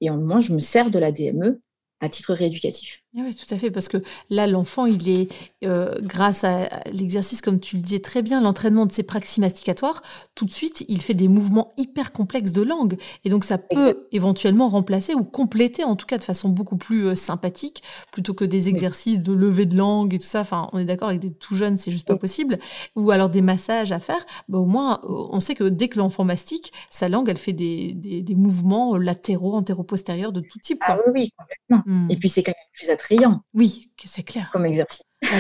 Et 0.02 0.10
moi, 0.10 0.40
je 0.40 0.52
me 0.52 0.60
sers 0.60 0.92
de 0.92 1.00
la 1.00 1.14
DME 1.14 1.62
à 2.02 2.10
titre 2.10 2.34
rééducatif. 2.34 3.02
Ah 3.18 3.22
oui, 3.24 3.34
tout 3.34 3.52
à 3.52 3.58
fait, 3.58 3.72
parce 3.72 3.88
que 3.88 3.98
là, 4.30 4.46
l'enfant, 4.46 4.86
il 4.86 5.10
est, 5.10 5.34
euh, 5.64 5.96
grâce 6.00 6.44
à 6.44 6.70
l'exercice, 6.92 7.42
comme 7.42 7.60
tu 7.60 7.76
le 7.78 7.82
disais 7.82 8.02
très 8.02 8.22
bien, 8.22 8.40
l'entraînement 8.40 8.86
de 8.86 8.92
ses 8.92 9.02
praxis 9.02 9.40
masticatoires, 9.40 10.04
tout 10.36 10.46
de 10.46 10.52
suite, 10.52 10.86
il 10.90 11.02
fait 11.02 11.16
des 11.16 11.28
mouvements 11.28 11.74
hyper 11.76 12.12
complexes 12.12 12.52
de 12.52 12.62
langue. 12.62 12.98
Et 13.24 13.32
donc, 13.32 13.46
ça 13.46 13.58
peut 13.58 14.08
éventuellement 14.12 14.70
remplacer 14.70 15.16
ou 15.16 15.24
compléter, 15.24 15.84
en 15.84 15.96
tout 15.96 16.06
cas 16.06 16.20
de 16.20 16.24
façon 16.24 16.50
beaucoup 16.50 16.78
plus 16.78 17.08
euh, 17.08 17.16
sympathique, 17.16 17.82
plutôt 18.12 18.36
que 18.36 18.46
des 18.46 18.70
exercices 18.70 19.22
de 19.24 19.34
levée 19.34 19.66
de 19.66 19.76
langue 19.76 20.14
et 20.14 20.20
tout 20.20 20.28
ça. 20.28 20.42
Enfin, 20.42 20.70
on 20.74 20.78
est 20.78 20.86
d'accord, 20.86 21.10
avec 21.10 21.20
des 21.20 21.34
tout 21.34 21.56
jeunes, 21.56 21.78
c'est 21.78 21.90
juste 21.90 22.08
pas 22.08 22.18
possible. 22.18 22.60
Ou 22.96 23.10
alors 23.10 23.32
des 23.32 23.42
massages 23.42 23.92
à 23.92 24.00
faire. 24.00 24.24
Bah, 24.50 24.60
au 24.60 24.66
moins, 24.66 25.00
euh, 25.06 25.08
on 25.32 25.40
sait 25.40 25.56
que 25.56 25.64
dès 25.64 25.88
que 25.88 25.98
l'enfant 25.98 26.26
mastique, 26.26 26.72
sa 26.92 27.10
langue, 27.10 27.28
elle 27.28 27.40
fait 27.40 27.54
des, 27.54 27.94
des, 27.96 28.36
mouvements 28.36 28.98
latéraux, 28.98 29.56
antéro-postérieurs 29.56 30.32
de 30.32 30.42
tout 30.42 30.60
type. 30.60 30.84
Ah 30.86 31.00
oui, 31.08 31.12
oui, 31.12 31.34
complètement. 31.36 31.82
Mmh. 31.92 32.12
Et 32.12 32.16
puis, 32.16 32.30
c'est 32.30 32.44
quand 32.44 32.52
même 32.52 32.70
plus 32.76 32.92
attrayant. 33.00 33.42
Oui, 33.54 33.90
c'est 34.04 34.24
clair. 34.24 34.50
Comme 34.52 34.66
exercice. 34.66 35.04
Ah, 35.26 35.38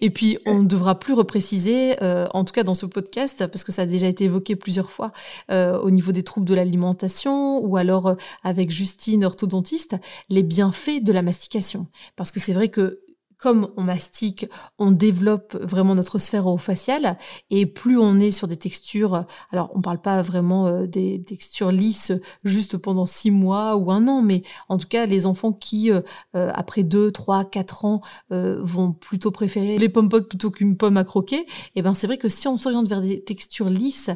et 0.00 0.10
puis, 0.10 0.38
on 0.46 0.60
ne 0.62 0.66
devra 0.66 0.98
plus 0.98 1.14
repréciser, 1.14 1.96
euh, 2.02 2.26
en 2.32 2.44
tout 2.44 2.52
cas 2.52 2.62
dans 2.62 2.74
ce 2.74 2.86
podcast, 2.86 3.46
parce 3.46 3.64
que 3.64 3.72
ça 3.72 3.82
a 3.82 3.86
déjà 3.86 4.06
été 4.06 4.24
évoqué 4.24 4.56
plusieurs 4.56 4.90
fois 4.90 5.12
euh, 5.50 5.78
au 5.78 5.90
niveau 5.90 6.12
des 6.12 6.22
troubles 6.22 6.46
de 6.46 6.54
l'alimentation 6.54 7.58
ou 7.64 7.76
alors 7.76 8.08
euh, 8.08 8.14
avec 8.42 8.70
Justine, 8.70 9.24
orthodontiste, 9.24 9.96
les 10.28 10.42
bienfaits 10.42 11.02
de 11.02 11.12
la 11.12 11.22
mastication. 11.22 11.86
Parce 12.16 12.30
que 12.30 12.40
c'est 12.40 12.52
vrai 12.52 12.68
que 12.68 13.00
comme 13.38 13.68
on 13.76 13.84
mastique, 13.84 14.46
on 14.78 14.90
développe 14.90 15.56
vraiment 15.62 15.94
notre 15.94 16.18
sphère 16.18 16.46
orofaciale 16.46 17.16
et 17.50 17.66
plus 17.66 17.96
on 17.96 18.18
est 18.18 18.32
sur 18.32 18.48
des 18.48 18.56
textures, 18.56 19.24
alors 19.52 19.70
on 19.74 19.80
parle 19.80 20.02
pas 20.02 20.20
vraiment 20.22 20.66
euh, 20.66 20.86
des 20.86 21.22
textures 21.22 21.70
lisses 21.70 22.12
juste 22.42 22.76
pendant 22.76 23.06
six 23.06 23.30
mois 23.30 23.76
ou 23.76 23.92
un 23.92 24.08
an, 24.08 24.22
mais 24.22 24.42
en 24.68 24.76
tout 24.76 24.88
cas 24.88 25.06
les 25.06 25.24
enfants 25.24 25.52
qui 25.52 25.92
euh, 25.92 26.00
euh, 26.34 26.50
après 26.54 26.82
deux, 26.82 27.12
trois, 27.12 27.44
quatre 27.44 27.84
ans 27.84 28.00
vont 28.30 28.92
plutôt 28.92 29.30
préférer 29.30 29.78
les 29.78 29.88
pommes 29.88 30.08
potes 30.08 30.28
plutôt 30.28 30.50
qu'une 30.50 30.76
pomme 30.76 30.96
à 30.96 31.04
croquer, 31.04 31.40
et 31.40 31.46
eh 31.76 31.82
ben 31.82 31.94
c'est 31.94 32.06
vrai 32.06 32.18
que 32.18 32.28
si 32.28 32.48
on 32.48 32.56
s'oriente 32.56 32.88
vers 32.88 33.00
des 33.00 33.22
textures 33.22 33.70
lisses 33.70 34.10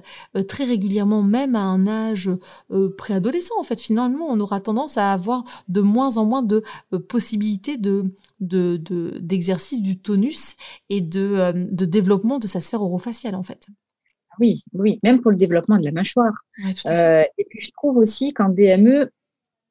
très 0.49 0.65
régulièrement, 0.65 1.23
même 1.23 1.55
à 1.55 1.61
un 1.61 1.87
âge 1.87 2.31
préadolescent 2.99 3.55
en 3.59 3.63
fait, 3.63 3.81
finalement 3.81 4.27
on 4.29 4.41
aura 4.41 4.61
tendance 4.61 4.99
à 4.99 5.13
avoir 5.13 5.45
de 5.69 5.81
moins 5.81 6.17
en 6.17 6.25
moins 6.25 6.43
de 6.43 6.63
possibilités 7.09 7.77
de, 7.77 8.13
de, 8.41 8.77
de 8.77 9.12
d'exercice 9.21 9.83
du 9.83 10.01
tonus 10.01 10.57
et 10.89 11.01
de, 11.01 11.21
euh, 11.21 11.53
de, 11.53 11.85
développement 11.85 12.39
de 12.39 12.47
sa 12.47 12.61
sphère 12.61 12.83
orofaciale, 12.83 13.35
en 13.35 13.43
fait. 13.43 13.67
Oui, 14.41 14.63
oui, 14.73 14.99
même 15.03 15.21
pour 15.21 15.31
le 15.31 15.37
développement 15.37 15.79
de 15.79 15.85
la 15.85 15.93
mâchoire. 15.93 16.33
Euh, 16.89 17.23
et 17.39 17.47
puis, 17.49 17.61
je 17.61 17.71
trouve 17.77 17.99
aussi 17.99 18.33
qu'en 18.33 18.49
DME, 18.49 19.11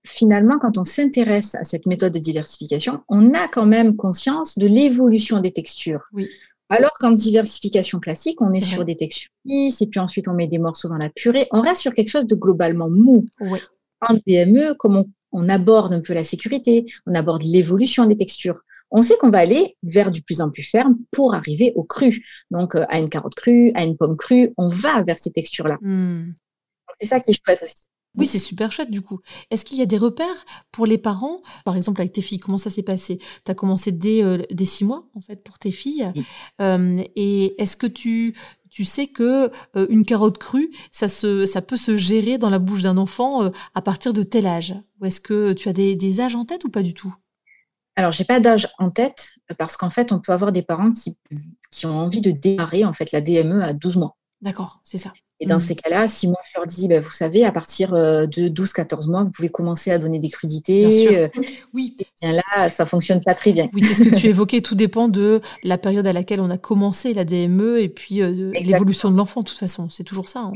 finalement, 0.06 0.60
quand 0.60 0.78
on 0.78 0.84
s'intéresse 0.84 1.56
à 1.56 1.64
cette 1.64 1.86
méthode 1.86 2.14
de 2.14 2.20
diversification, 2.20 3.02
on 3.10 3.34
a 3.34 3.48
quand 3.48 3.66
même 3.66 3.96
conscience 3.96 4.58
de 4.58 4.68
l'évolution 4.68 5.40
des 5.40 5.52
textures. 5.52 6.04
Oui. 6.14 6.30
Alors 6.70 6.92
qu'en 7.00 7.12
diversification 7.12 8.00
classique, 8.00 8.42
on 8.42 8.54
est, 8.54 8.62
sur 8.62 8.86
des 8.86 8.96
textures 8.96 9.30
lisses, 9.44 9.82
et 9.82 9.88
puis 9.88 10.00
ensuite 10.00 10.30
on 10.30 10.34
met 10.34 10.48
des 10.48 10.58
morceaux 10.58 10.88
dans 10.88 10.98
la 10.98 11.10
purée. 11.10 11.48
On 11.52 11.60
reste 11.60 11.82
sur 11.82 11.94
quelque 11.94 12.08
chose 12.08 12.26
de 12.26 12.36
globalement 12.36 12.90
mou. 12.90 13.26
En 14.00 14.14
DME, 14.26 14.74
comme 14.76 14.96
on, 14.96 15.06
on, 15.34 15.50
aborde 15.50 15.92
un 15.92 16.00
peu 16.00 16.14
la 16.14 16.24
sécurité, 16.24 16.86
on 17.06 17.14
aborde 17.14 17.44
l'évolution 17.44 18.06
des 18.06 18.16
textures 18.16 18.62
on 18.92 19.02
sait 19.02 19.18
qu'on 19.18 19.30
va 19.30 19.40
aller 19.40 19.78
vers 19.84 20.12
du 20.12 20.22
plus 20.22 20.42
en 20.42 20.50
plus 20.50 20.64
ferme 20.64 20.98
pour 21.12 21.34
arriver 21.34 21.72
au 21.76 21.84
cru. 21.84 22.24
Donc, 22.52 22.76
euh, 22.76 22.86
à 22.90 23.00
une 23.00 23.10
carotte 23.10 23.36
crue, 23.36 23.72
à 23.76 23.84
une 23.84 23.98
pomme 23.98 24.18
crue, 24.18 24.52
on 24.58 24.68
va 24.68 25.02
vers 25.04 25.18
ces 25.18 25.32
textures-là. 25.32 25.78
Hmm. 25.82 26.34
C'est 27.00 27.08
ça 27.08 27.20
qui 27.20 27.32
est 27.32 27.40
chouette 27.46 27.62
aussi. 27.64 27.76
Oui, 28.18 28.26
c'est 28.26 28.40
super 28.40 28.74
chouette 28.74 28.92
du 28.92 29.02
coup. 29.02 29.20
Est-ce 29.50 29.64
qu'il 29.64 29.78
y 29.78 29.82
a 29.82 29.86
des 29.86 29.98
repères 29.98 30.46
pour 30.74 30.86
les 30.86 30.98
parents 30.98 31.42
Par 31.64 31.78
exemple, 31.78 32.02
avec 32.02 32.12
tes 32.12 32.22
filles, 32.22 32.40
comment 32.40 32.58
ça 32.58 32.70
s'est 32.70 32.84
passé? 32.84 33.20
Tu 33.46 33.52
as 33.52 33.56
commencé 33.56 33.94
dès, 33.94 34.22
euh, 34.22 34.40
six 34.66 34.84
mois, 34.84 35.08
en 35.16 35.22
fait, 35.22 35.42
pour 35.42 35.58
tes 35.58 35.72
filles. 35.72 36.12
Euh, 36.60 37.02
et 37.16 37.56
est-ce 37.62 37.78
que 37.78 37.88
tu, 37.88 38.36
tu 38.70 38.84
sais 38.84 39.08
que 39.08 39.50
une 39.90 40.04
carotte 40.04 40.38
crue, 40.40 40.72
ça, 40.92 41.08
se, 41.08 41.46
ça 41.46 41.62
peut 41.62 41.78
se 41.78 41.96
gérer 41.96 42.38
dans 42.38 42.50
la 42.50 42.60
bouche 42.60 42.82
d'un 42.82 42.98
enfant 42.98 43.50
à 43.74 43.82
partir 43.82 44.12
de 44.12 44.24
tel 44.24 44.46
âge? 44.46 44.76
Ou 45.00 45.06
est-ce 45.06 45.22
que 45.22 45.54
tu 45.54 45.70
as 45.70 45.74
des, 45.74 45.96
des 45.96 46.20
âges 46.20 46.36
en 46.36 46.44
tête 46.44 46.66
ou 46.66 46.70
pas 46.70 46.84
du 46.84 46.94
tout? 46.94 47.16
Alors, 48.02 48.12
j'ai 48.12 48.24
pas 48.24 48.40
d'âge 48.40 48.68
en 48.80 48.90
tête 48.90 49.36
parce 49.60 49.78
qu'en 49.78 49.92
fait, 49.92 50.12
on 50.12 50.20
peut 50.20 50.32
avoir 50.32 50.52
des 50.52 50.64
parents 50.64 50.92
qui, 50.92 51.16
qui, 51.70 51.86
ont 51.86 52.00
envie 52.00 52.22
de 52.22 52.32
démarrer 52.32 52.84
en 52.84 52.94
fait 52.94 53.12
la 53.12 53.22
DME 53.22 53.62
à 53.62 53.74
12 53.74 53.98
mois. 53.98 54.18
D'accord, 54.42 54.82
c'est 54.84 54.98
ça. 54.98 55.14
Et 55.40 55.46
dans 55.46 55.58
mmh. 55.58 55.60
ces 55.60 55.76
cas-là, 55.76 56.08
si 56.08 56.28
moi 56.28 56.38
je 56.44 56.58
leur 56.58 56.66
dis, 56.66 56.88
bah, 56.88 57.00
vous 57.00 57.12
savez, 57.12 57.46
à 57.46 57.52
partir 57.52 57.94
euh, 57.94 58.26
de 58.26 58.50
12-14 58.50 59.08
mois, 59.08 59.22
vous 59.22 59.30
pouvez 59.30 59.50
commencer 59.50 59.92
à 59.92 60.00
donner 60.00 60.18
des 60.18 60.30
crudités. 60.30 60.88
Bien 60.88 60.92
sûr. 60.92 61.12
Euh, 61.12 61.28
oui. 61.76 61.96
Et 62.00 62.06
bien 62.22 62.34
là, 62.34 62.72
ça 62.72 62.88
fonctionne 62.88 63.22
pas 63.22 63.36
très 63.36 63.52
bien. 63.52 63.68
Oui, 63.74 63.84
c'est 63.84 63.94
ce 63.94 64.04
que 64.04 64.16
tu 64.16 64.28
évoquais. 64.30 64.62
Tout 64.62 64.76
dépend 64.76 65.08
de 65.08 65.40
la 65.64 65.78
période 65.78 66.08
à 66.08 66.14
laquelle 66.14 66.42
on 66.42 66.50
a 66.50 66.58
commencé 66.58 67.14
la 67.14 67.24
DME 67.24 67.82
et 67.82 67.90
puis 67.90 68.24
euh, 68.24 68.52
l'évolution 68.54 69.12
de 69.12 69.18
l'enfant. 69.18 69.42
De 69.42 69.46
toute 69.48 69.60
façon, 69.60 69.90
c'est 69.90 70.04
toujours 70.04 70.28
ça. 70.28 70.40
Hein. 70.40 70.54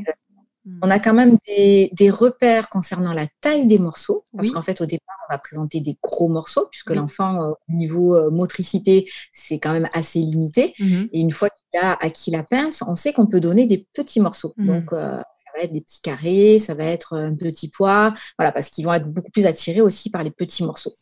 On 0.82 0.89
a 0.89 0.99
quand 0.99 1.13
même 1.13 1.38
des, 1.47 2.10
repères 2.10 2.69
concernant 2.69 3.13
la 3.13 3.28
taille 3.41 3.67
des 3.67 3.78
morceaux, 3.78 4.25
parce 4.36 4.49
qu'en 4.51 4.62
fait, 4.62 4.82
au 4.82 4.86
départ, 4.86 5.15
on 5.30 5.34
va 5.34 5.38
présenter 5.38 5.80
des 5.80 5.97
gros 6.01 6.28
morceaux, 6.28 6.67
puisque 6.71 6.89
l'enfant, 6.91 7.43
euh, 7.43 7.51
au 7.51 7.73
niveau 7.73 8.15
euh, 8.15 8.32
motricité, 8.32 9.08
c'est 9.32 9.60
quand 9.60 9.73
même 9.73 9.88
assez 9.93 10.19
limité. 10.19 10.73
Mmh 10.80 11.04
Et 11.13 11.19
une 11.19 11.32
fois 11.32 11.49
qu'il 11.49 11.80
a 11.80 11.97
acquis 12.01 12.32
la 12.32 12.43
pince, 12.43 12.84
on 12.88 12.95
sait 12.95 13.13
qu'on 13.13 13.28
peut 13.28 13.39
donner 13.39 13.67
des 13.67 13.88
petits 13.93 14.19
morceaux. 14.19 14.54
Mmh. 14.58 14.65
Donc, 14.65 14.93
euh, 14.93 15.17
ça 15.17 15.58
va 15.58 15.63
être 15.63 15.71
des 15.71 15.82
petits 15.82 16.01
carrés, 16.01 16.58
ça 16.58 16.73
va 16.73 16.86
être 16.86 17.15
un 17.15 17.36
petit 17.36 17.69
pois, 17.69 18.13
voilà, 18.39 18.51
parce 18.51 18.69
qu'ils 18.69 18.86
vont 18.86 18.93
être 18.93 19.08
beaucoup 19.08 19.32
plus 19.32 19.45
attirés 19.45 19.82
aussi 19.82 20.10
par 20.10 20.23
les 20.23 20.32
petits 20.32 20.63
morceaux. 20.63 20.93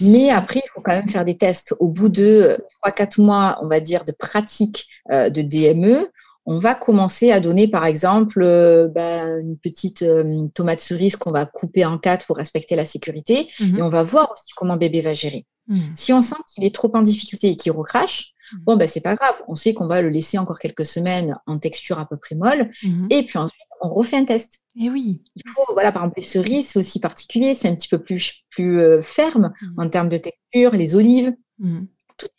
Mais 0.00 0.30
après, 0.30 0.60
il 0.64 0.68
faut 0.74 0.82
quand 0.82 0.94
même 0.94 1.08
faire 1.08 1.24
des 1.24 1.36
tests. 1.36 1.74
Au 1.80 1.88
bout 1.88 2.10
de 2.10 2.58
3-4 2.84 3.20
mois, 3.20 3.58
on 3.62 3.66
va 3.66 3.80
dire, 3.80 4.04
de 4.04 4.12
pratique 4.12 4.86
de 5.08 5.40
DME, 5.40 6.10
on 6.46 6.58
va 6.58 6.74
commencer 6.74 7.32
à 7.32 7.40
donner, 7.40 7.66
par 7.66 7.84
exemple, 7.84 8.40
euh, 8.40 8.86
ben, 8.88 9.40
une 9.40 9.58
petite 9.58 10.02
euh, 10.02 10.46
tomate 10.54 10.80
cerise 10.80 11.16
qu'on 11.16 11.32
va 11.32 11.44
couper 11.44 11.84
en 11.84 11.98
quatre 11.98 12.24
pour 12.26 12.36
respecter 12.36 12.76
la 12.76 12.84
sécurité. 12.84 13.48
Mhm. 13.60 13.78
Et 13.78 13.82
on 13.82 13.88
va 13.88 14.02
voir 14.02 14.30
aussi 14.32 14.52
comment 14.56 14.76
bébé 14.76 15.00
va 15.00 15.12
gérer. 15.12 15.44
Mhm. 15.66 15.78
Si 15.94 16.12
on 16.12 16.22
sent 16.22 16.36
qu'il 16.54 16.64
est 16.64 16.74
trop 16.74 16.90
en 16.94 17.02
difficulté 17.02 17.48
et 17.48 17.56
qu'il 17.56 17.72
recrache, 17.72 18.32
mhm. 18.52 18.60
bon, 18.64 18.76
ben, 18.76 18.86
c'est 18.86 19.00
pas 19.00 19.16
grave. 19.16 19.42
On 19.48 19.56
sait 19.56 19.74
qu'on 19.74 19.88
va 19.88 20.00
le 20.02 20.08
laisser 20.08 20.38
encore 20.38 20.60
quelques 20.60 20.86
semaines 20.86 21.36
en 21.46 21.58
texture 21.58 21.98
à 21.98 22.08
peu 22.08 22.16
près 22.16 22.36
molle. 22.36 22.70
Et 23.10 23.24
puis 23.24 23.38
ensuite, 23.38 23.60
on 23.80 23.88
refait 23.88 24.16
un 24.16 24.24
test. 24.24 24.60
Et 24.80 24.88
oui. 24.88 25.22
Il 25.34 25.42
faut, 25.50 25.72
voilà, 25.72 25.90
par 25.90 26.02
exemple, 26.02 26.20
les 26.20 26.24
cerises, 26.26 26.68
c'est 26.68 26.78
aussi 26.78 27.00
particulier. 27.00 27.54
C'est 27.54 27.68
un 27.68 27.74
petit 27.74 27.88
peu 27.88 27.98
plus, 27.98 28.44
plus 28.50 28.80
euh, 28.80 29.02
ferme 29.02 29.52
en 29.76 29.88
termes 29.88 30.10
de 30.10 30.18
texture. 30.18 30.70
Les 30.72 30.94
olives 30.94 31.34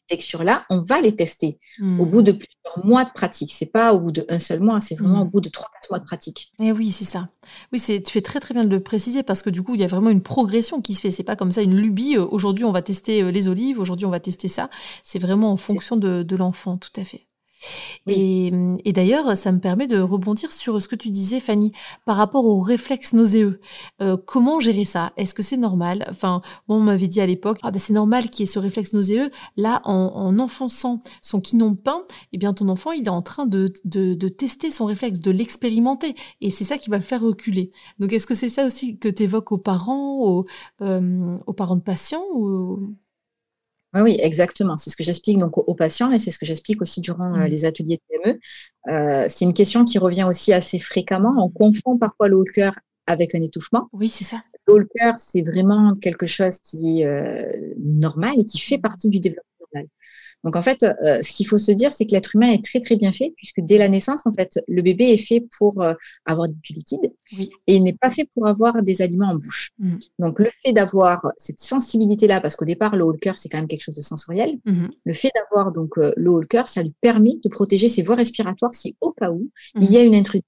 toutes 0.08 0.10
ces 0.10 0.15
textures-là, 0.15 0.65
on 0.70 0.82
va 0.82 1.02
les 1.02 1.15
tester 1.15 1.58
au 1.82 1.86
hmm. 1.86 2.10
bout 2.10 2.22
de 2.22 2.32
plusieurs 2.32 2.86
mois 2.86 3.06
de 3.06 3.12
pratique. 3.13 3.52
C'est 3.54 3.72
pas 3.72 3.93
au 3.93 4.00
bout 4.00 4.12
d'un 4.12 4.39
seul 4.39 4.60
mois, 4.60 4.80
c'est 4.80 4.96
vraiment 4.96 5.20
hmm. 5.20 5.28
au 5.28 5.30
bout 5.30 5.41
de 5.41 5.50
3-4 5.50 5.63
mois 5.89 6.00
de 6.00 6.06
pratique. 6.06 6.52
Et 6.60 6.67
eh 6.67 6.72
oui, 6.72 6.91
c'est 6.91 7.06
ça. 7.06 7.30
Oui, 7.72 7.80
tu 7.80 8.12
fais 8.12 8.22
très 8.22 8.39
très 8.39 8.54
bien 8.54 8.65
de 8.65 8.70
le 8.70 8.82
préciser 8.82 9.24
parce 9.24 9.41
que 9.41 9.50
du 9.50 9.62
coup, 9.63 9.76
il 9.76 9.82
y 9.82 9.84
a 9.84 9.88
vraiment 9.88 10.10
une 10.10 10.22
progression 10.22 10.82
qui 10.82 10.93
se 10.93 11.02
fait. 11.02 11.12
C'est 11.12 11.24
pas 11.24 11.36
comme 11.36 11.52
ça 11.52 11.62
une 11.62 11.76
lubie. 11.76 12.17
Euh, 12.17 12.26
aujourd'hui, 12.30 12.65
on 12.65 12.72
va 12.72 12.82
tester 12.82 13.22
euh, 13.22 13.32
les 13.32 13.48
olives. 13.48 13.80
Aujourd'hui, 13.80 14.06
on 14.06 14.12
va 14.12 14.20
tester 14.20 14.48
ça. 14.48 14.70
C'est 15.04 15.20
vraiment 15.20 15.52
en 15.52 15.58
fonction 15.58 15.98
de 15.98 16.36
l'enfant, 16.36 16.78
tout 16.78 17.00
à 17.00 17.04
fait. 17.04 17.26
Et, 18.08 18.51
d'ailleurs, 18.93 19.36
ça 19.38 19.51
me 19.51 19.60
permet 19.60 19.88
de 19.88 19.99
rebondir 19.99 20.51
sur 20.51 20.82
ce 20.82 20.88
que 20.88 20.95
tu 20.95 21.10
disais, 21.10 21.39
Fanny, 21.39 21.71
par 22.06 22.17
rapport 22.17 22.45
aux 22.45 22.60
réflexes 22.60 23.13
nauséeux. 23.13 23.60
Euh, 24.01 24.17
comment 24.17 24.60
gérer 24.60 24.86
ça? 24.86 25.13
Est-ce 25.17 25.34
que 25.34 25.43
c'est 25.43 25.58
normal? 25.58 26.06
Enfin, 26.10 26.41
on 26.67 26.80
m'avait 26.80 27.08
dit 27.08 27.21
à 27.21 27.25
l'époque, 27.25 27.60
ah 27.63 27.71
ben 27.71 27.80
c'est 27.80 27.93
normal 27.93 28.30
qu'il 28.30 28.41
y 28.41 28.49
ait 28.49 28.51
ce 28.51 28.60
réflexe 28.60 28.93
nauséeux. 28.93 29.30
Là, 29.56 29.82
en, 29.86 30.38
enfonçant 30.39 31.01
son 31.21 31.41
quinoa 31.41 31.71
de 31.71 31.75
pain, 31.75 32.03
eh 32.34 32.38
bien 32.38 32.53
ton 32.53 32.69
enfant, 32.69 32.91
il 32.91 33.06
est 33.06 33.10
en 33.10 33.21
train 33.21 33.45
de, 33.45 33.67
tester 34.27 34.71
son 34.71 34.86
réflexe, 34.86 35.19
de 35.19 35.32
l'expérimenter. 35.32 36.15
Et 36.41 36.51
c'est 36.51 36.63
ça 36.63 36.77
qui 36.77 36.89
va 36.89 36.97
le 36.97 37.03
faire 37.03 37.21
reculer. 37.21 37.71
Donc, 37.99 38.13
est-ce 38.13 38.27
que 38.27 38.36
c'est 38.36 38.49
ça 38.49 38.65
aussi 38.65 38.97
que 38.97 39.10
tu 39.10 39.23
évoques 39.23 39.51
aux 39.51 39.58
parents, 39.58 40.19
aux, 40.19 40.45
euh, 40.82 41.38
aux 41.45 41.53
parents 41.53 41.75
de 41.75 41.82
patients 41.82 42.23
ou... 42.34 42.95
Oui, 44.03 44.17
exactement. 44.19 44.77
C'est 44.77 44.89
ce 44.89 44.97
que 44.97 45.03
j'explique 45.03 45.38
donc 45.38 45.57
aux, 45.57 45.75
patients 45.75 46.12
et 46.12 46.19
c'est 46.19 46.31
ce 46.31 46.39
que 46.39 46.45
j'explique 46.45 46.81
aussi 46.81 47.01
durant 47.01 47.33
euh, 47.33 47.45
mmh. 47.45 47.47
les 47.47 47.65
ateliers 47.65 48.01
PME. 48.10 48.39
Euh, 48.89 49.25
c'est 49.29 49.45
une 49.45 49.53
question 49.53 49.86
qui 49.86 49.97
revient 49.97 50.25
aussi 50.27 50.53
assez 50.53 50.79
fréquemment. 50.79 51.33
On 51.38 51.49
confond 51.49 51.97
parfois 51.97 52.27
le 52.27 52.38
haut 52.38 52.45
cœur 52.53 52.73
avec 53.05 53.36
un 53.36 53.41
étouffement. 53.41 53.88
Oui, 53.93 54.10
c'est 54.10 54.23
ça. 54.23 54.41
Le 54.67 54.73
haut 54.73 54.88
cœur, 54.97 55.15
c'est 55.17 55.41
vraiment 55.41 55.93
quelque 56.01 56.25
chose 56.25 56.60
qui 56.60 57.01
est 57.01 57.05
euh, 57.05 57.43
normal 57.77 58.33
et 58.38 58.45
qui 58.45 58.60
fait 58.60 58.77
partie 58.77 59.10
du 59.10 59.19
développement 59.19 59.67
normal. 59.73 59.89
Donc 60.43 60.56
en 60.56 60.62
fait, 60.62 60.84
euh, 60.84 61.21
ce 61.21 61.34
qu'il 61.34 61.47
faut 61.47 61.58
se 61.58 61.71
dire, 61.71 61.91
c'est 61.91 62.06
que 62.06 62.12
l'être 62.12 62.36
humain 62.36 62.50
est 62.50 62.63
très 62.63 62.80
très 62.80 62.95
bien 62.95 63.12
fait, 63.12 63.34
puisque 63.36 63.60
dès 63.62 63.78
la 63.78 63.89
naissance, 63.89 64.26
en 64.26 64.34
fait, 64.34 64.60
le 64.67 64.82
bébé 64.82 65.06
est 65.06 65.17
fait 65.17 65.45
pour 65.58 65.82
euh, 65.82 65.93
avoir 66.26 66.47
du 66.47 66.73
liquide 66.73 67.12
et 67.32 67.76
il 67.76 67.84
n'est 67.84 67.93
pas 67.93 68.10
fait 68.10 68.30
pour 68.34 68.47
avoir 68.47 68.82
des 68.82 69.02
aliments 69.02 69.30
en 69.30 69.36
bouche. 69.36 69.71
Mm. 69.80 69.95
Donc 70.19 70.39
le 70.39 70.50
fait 70.63 70.73
d'avoir 70.73 71.28
cette 71.38 71.60
sensibilité-là, 71.60 72.39
parce 72.39 72.56
qu'au 72.56 72.65
départ, 72.65 72.95
le 72.95 73.04
haut 73.04 73.13
cœur, 73.13 73.38
c'est 73.38 73.50
quand 73.50 73.58
même 73.58 73.67
quelque 73.67 73.84
chose 73.84 73.95
de 73.95 74.02
sensoriel, 74.02 74.58
mm-hmm. 74.65 74.89
le 75.04 75.13
fait 75.13 75.32
d'avoir 75.36 75.71
donc 75.71 75.97
euh, 75.97 76.13
le 76.15 76.45
cœur, 76.45 76.69
ça 76.69 76.84
lui 76.84 76.93
permet 77.02 77.38
de 77.43 77.50
protéger 77.50 77.88
ses 77.88 78.04
voies 78.04 78.15
respiratoires 78.15 78.73
si 78.73 78.95
au 79.02 79.12
cas 79.12 79.32
où 79.32 79.50
il 79.76 79.91
y 79.91 79.97
a 79.97 80.02
mm-hmm. 80.02 80.08
une 80.08 80.15
intrusion. 80.15 80.43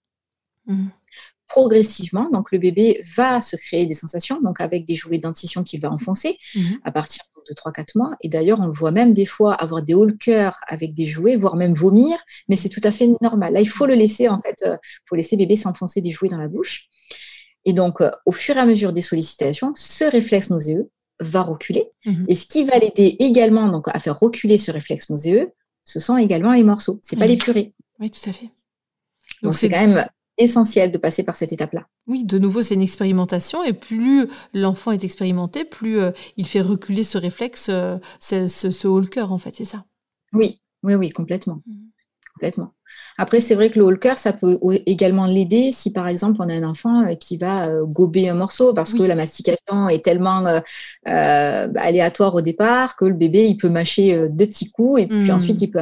Progressivement. 1.50 2.30
Donc, 2.32 2.52
le 2.52 2.60
bébé 2.60 3.02
va 3.16 3.42
se 3.42 3.56
créer 3.56 3.86
des 3.86 3.94
sensations, 3.94 4.40
donc 4.42 4.62
avec 4.62 4.86
des 4.86 4.96
jouets 4.96 5.18
dentition 5.18 5.64
qu'il 5.64 5.82
va 5.82 5.92
enfoncer 5.92 6.38
à 6.84 6.92
partir 6.92 7.24
de 7.50 7.54
3-4 7.54 7.98
mois. 7.98 8.12
Et 8.22 8.30
d'ailleurs, 8.30 8.60
on 8.62 8.68
le 8.68 8.72
voit 8.72 8.92
même 8.92 9.14
des 9.14 9.26
fois 9.26 9.56
avoir 9.56 9.82
des 9.82 9.94
hauts 9.94 10.06
le 10.06 10.14
cœur 10.14 10.60
avec 10.68 10.94
des 10.94 11.08
jouets, 11.08 11.36
voire 11.36 11.56
même 11.56 11.74
vomir, 11.74 12.18
mais 12.48 12.56
c'est 12.56 12.70
tout 12.70 12.82
à 12.84 12.92
fait 12.92 13.10
normal. 13.22 13.54
Là, 13.54 13.62
il 13.62 13.68
faut 13.68 13.86
le 13.86 13.96
laisser, 13.96 14.30
en 14.30 14.40
fait, 14.40 14.58
il 14.62 14.78
faut 15.08 15.16
laisser 15.16 15.36
bébé 15.38 15.56
s'enfoncer 15.56 16.02
des 16.02 16.12
jouets 16.12 16.30
dans 16.30 16.38
la 16.38 16.48
bouche. 16.48 16.88
Et 17.66 17.74
donc, 17.74 18.02
au 18.26 18.32
fur 18.32 18.56
et 18.56 18.60
à 18.60 18.66
mesure 18.66 18.94
des 18.94 19.02
sollicitations, 19.02 19.72
ce 19.76 20.06
réflexe 20.06 20.50
nauséeux 20.50 20.90
va 21.20 21.42
reculer. 21.42 21.90
Mhm. 22.06 22.26
Et 22.28 22.36
ce 22.36 22.46
qui 22.46 22.64
va 22.64 22.78
l'aider 22.78 23.18
également 23.20 23.68
donc, 23.68 23.88
à 23.90 24.00
faire 24.00 24.18
reculer 24.18 24.58
ce 24.58 24.72
réflexe 24.72 25.10
nauséeux, 25.10 25.52
ce 25.84 26.00
sont 26.00 26.18
également 26.18 26.54
les 26.54 26.64
morceaux, 26.64 27.00
c'est 27.02 27.16
pas 27.16 27.26
les 27.26 27.38
purées. 27.38 27.74
Oui, 28.00 28.10
tout 28.12 28.30
à 28.30 28.34
fait. 28.34 28.50
Donc 29.42 29.56
c'est 29.56 29.70
quand 29.70 29.86
même 29.86 30.06
essentiel 30.40 30.92
de 30.92 30.98
passer 30.98 31.24
par 31.24 31.36
cette 31.36 31.54
étape-là. 31.54 31.86
Oui, 32.08 32.24
de 32.24 32.40
nouveau, 32.40 32.64
c'est 32.64 32.74
une 32.74 32.82
expérimentation 32.82 33.64
et 33.64 33.74
plus 33.74 34.28
l'enfant 34.54 34.92
est 34.92 35.04
expérimenté, 35.04 35.66
plus 35.66 36.00
euh, 36.00 36.12
il 36.38 36.48
fait 36.48 36.62
reculer 36.62 37.04
ce 37.04 37.18
réflexe, 37.18 37.68
euh, 37.70 37.98
ce, 38.20 38.48
ce, 38.48 38.88
haut 38.88 39.00
le 39.00 39.08
cœur, 39.08 39.32
en 39.32 39.38
fait, 39.38 39.54
c'est 39.54 39.66
ça. 39.66 39.86
Oui, 40.34 40.62
oui, 40.84 40.96
oui, 40.96 41.10
complètement. 41.10 41.62
Mmh. 41.68 41.74
Complètement. 42.36 42.74
Après, 43.18 43.42
c'est 43.42 43.54
vrai 43.54 43.70
que 43.70 43.78
le 43.80 43.86
haut 43.86 43.92
le 43.92 43.98
cœur, 43.98 44.18
ça 44.18 44.32
peut 44.32 44.58
également 44.86 45.26
l'aider 45.26 45.74
si, 45.74 45.92
par 45.92 46.08
exemple, 46.08 46.38
on 46.40 46.48
a 46.48 46.54
un 46.54 46.64
enfant 46.64 47.06
euh, 47.06 47.16
qui 47.16 47.36
va 47.36 47.70
gober 47.84 48.30
un 48.30 48.36
morceau 48.36 48.74
parce 48.74 48.94
que 48.94 49.04
la 49.04 49.16
mastication 49.16 49.90
est 49.90 50.04
tellement 50.04 50.46
aléatoire 51.06 52.34
au 52.36 52.42
départ 52.42 52.96
que 52.96 53.06
le 53.06 53.14
bébé, 53.14 53.46
il 53.46 53.58
peut 53.58 53.68
mâcher 53.68 54.30
deux 54.30 54.46
petits 54.46 54.72
coups 54.72 55.02
et 55.02 55.08
puis 55.08 55.32
mmh. 55.32 55.32
ensuite, 55.32 55.62
il 55.62 55.70
peut 55.70 55.82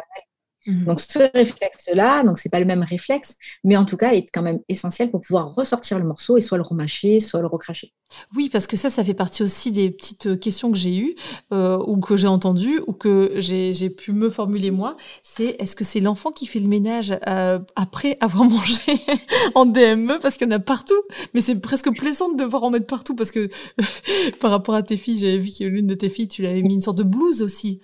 Mhm. 0.65 0.85
Donc 0.85 0.99
ce 0.99 1.19
réflexe-là, 1.33 2.23
donc 2.23 2.37
c'est 2.37 2.49
pas 2.49 2.59
le 2.59 2.65
même 2.65 2.83
réflexe, 2.83 3.37
mais 3.63 3.77
en 3.77 3.85
tout 3.85 3.97
cas 3.97 4.13
est 4.13 4.25
quand 4.33 4.41
même 4.41 4.59
essentiel 4.67 5.11
pour 5.11 5.21
pouvoir 5.21 5.53
ressortir 5.53 5.99
le 5.99 6.05
morceau 6.05 6.37
et 6.37 6.41
soit 6.41 6.57
le 6.57 6.63
remâcher, 6.63 7.19
soit 7.19 7.41
le 7.41 7.47
recracher. 7.47 7.93
Oui, 8.35 8.49
parce 8.49 8.67
que 8.67 8.77
ça, 8.77 8.89
ça 8.89 9.03
fait 9.03 9.13
partie 9.13 9.43
aussi 9.43 9.71
des 9.71 9.89
petites 9.89 10.27
euh, 10.27 10.37
questions 10.37 10.71
que 10.71 10.77
j'ai 10.77 10.97
eues 10.97 11.15
euh, 11.53 11.77
ou 11.85 11.99
que 11.99 12.15
j'ai 12.15 12.27
entendues 12.27 12.81
ou 12.87 12.93
que 12.93 13.33
j'ai 13.37 13.89
pu 13.89 14.13
me 14.13 14.29
formuler 14.29 14.71
moi. 14.71 14.95
C'est 15.23 15.55
est-ce 15.59 15.75
que 15.75 15.83
c'est 15.83 15.99
l'enfant 15.99 16.31
qui 16.31 16.45
fait 16.45 16.59
le 16.59 16.67
ménage 16.67 17.17
euh, 17.27 17.59
après 17.75 18.17
avoir 18.21 18.43
mangé 18.49 18.81
en 19.55 19.65
DME 19.65 20.19
parce 20.21 20.37
qu'il 20.37 20.47
y 20.47 20.49
en 20.49 20.55
a 20.55 20.59
partout, 20.59 21.01
mais 21.33 21.41
c'est 21.41 21.59
presque 21.59 21.93
plaisant 21.95 22.29
de 22.31 22.37
devoir 22.43 22.63
en 22.63 22.69
mettre 22.69 22.87
partout 22.87 23.15
parce 23.15 23.31
que 23.31 23.49
par 24.39 24.51
rapport 24.51 24.75
à 24.75 24.83
tes 24.83 24.97
filles, 24.97 25.19
j'avais 25.19 25.37
vu 25.37 25.51
que 25.57 25.65
l'une 25.65 25.87
de 25.87 25.95
tes 25.95 26.09
filles, 26.09 26.27
tu 26.27 26.41
l'avais 26.41 26.61
mis 26.61 26.75
une 26.75 26.81
sorte 26.81 26.97
de 26.97 27.03
blouse 27.03 27.41
aussi. 27.41 27.81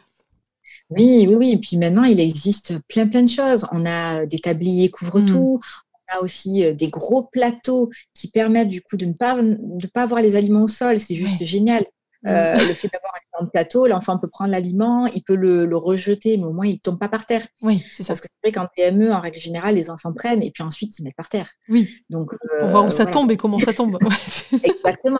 Oui, 0.89 1.25
oui, 1.27 1.35
oui. 1.35 1.51
Et 1.51 1.57
puis 1.57 1.77
maintenant, 1.77 2.03
il 2.03 2.19
existe 2.19 2.75
plein, 2.87 3.07
plein 3.07 3.23
de 3.23 3.29
choses. 3.29 3.65
On 3.71 3.85
a 3.85 4.25
des 4.25 4.39
tabliers 4.39 4.89
couvre-tout. 4.89 5.59
Mmh. 5.61 5.93
On 5.93 6.19
a 6.19 6.21
aussi 6.21 6.73
des 6.75 6.89
gros 6.89 7.23
plateaux 7.23 7.89
qui 8.13 8.29
permettent 8.29 8.69
du 8.69 8.81
coup 8.81 8.97
de 8.97 9.05
ne 9.05 9.13
pas, 9.13 9.41
de 9.41 9.87
pas 9.87 10.03
avoir 10.03 10.21
les 10.21 10.35
aliments 10.35 10.63
au 10.63 10.67
sol. 10.67 10.99
C'est 10.99 11.15
juste 11.15 11.43
génial. 11.45 11.85
Mmh. 12.25 12.67
le 12.69 12.73
fait 12.73 12.87
d'avoir 12.87 13.13
un 13.15 13.37
grand 13.37 13.47
plateau, 13.47 13.85
l'enfant 13.85 14.17
peut 14.17 14.29
prendre 14.29 14.51
l'aliment, 14.51 15.07
il 15.07 15.23
peut 15.23 15.35
le, 15.35 15.75
rejeter, 15.75 16.37
mais 16.37 16.45
au 16.45 16.53
moins 16.53 16.65
il 16.65 16.75
ne 16.75 16.77
tombe 16.77 16.97
pas 16.97 17.09
par 17.09 17.25
terre. 17.25 17.45
Oui, 17.61 17.77
c'est 17.77 18.01
ça. 18.01 18.13
Parce 18.13 18.21
que 18.21 18.27
c'est 18.27 18.49
vrai 18.49 18.51
qu'en 18.53 18.69
PME, 18.73 19.11
en 19.11 19.19
règle 19.19 19.39
générale, 19.39 19.75
les 19.75 19.89
enfants 19.89 20.13
prennent 20.13 20.41
et 20.41 20.49
puis 20.51 20.63
ensuite 20.63 20.97
ils 20.97 21.03
mettent 21.03 21.17
par 21.17 21.27
terre. 21.27 21.49
Oui. 21.67 21.89
Donc, 22.09 22.33
Pour 22.59 22.69
voir 22.69 22.85
où 22.85 22.91
ça 22.91 23.05
tombe 23.05 23.29
et 23.31 23.37
comment 23.37 23.59
ça 23.59 23.73
tombe. 23.73 23.97
Exactement. 24.63 25.19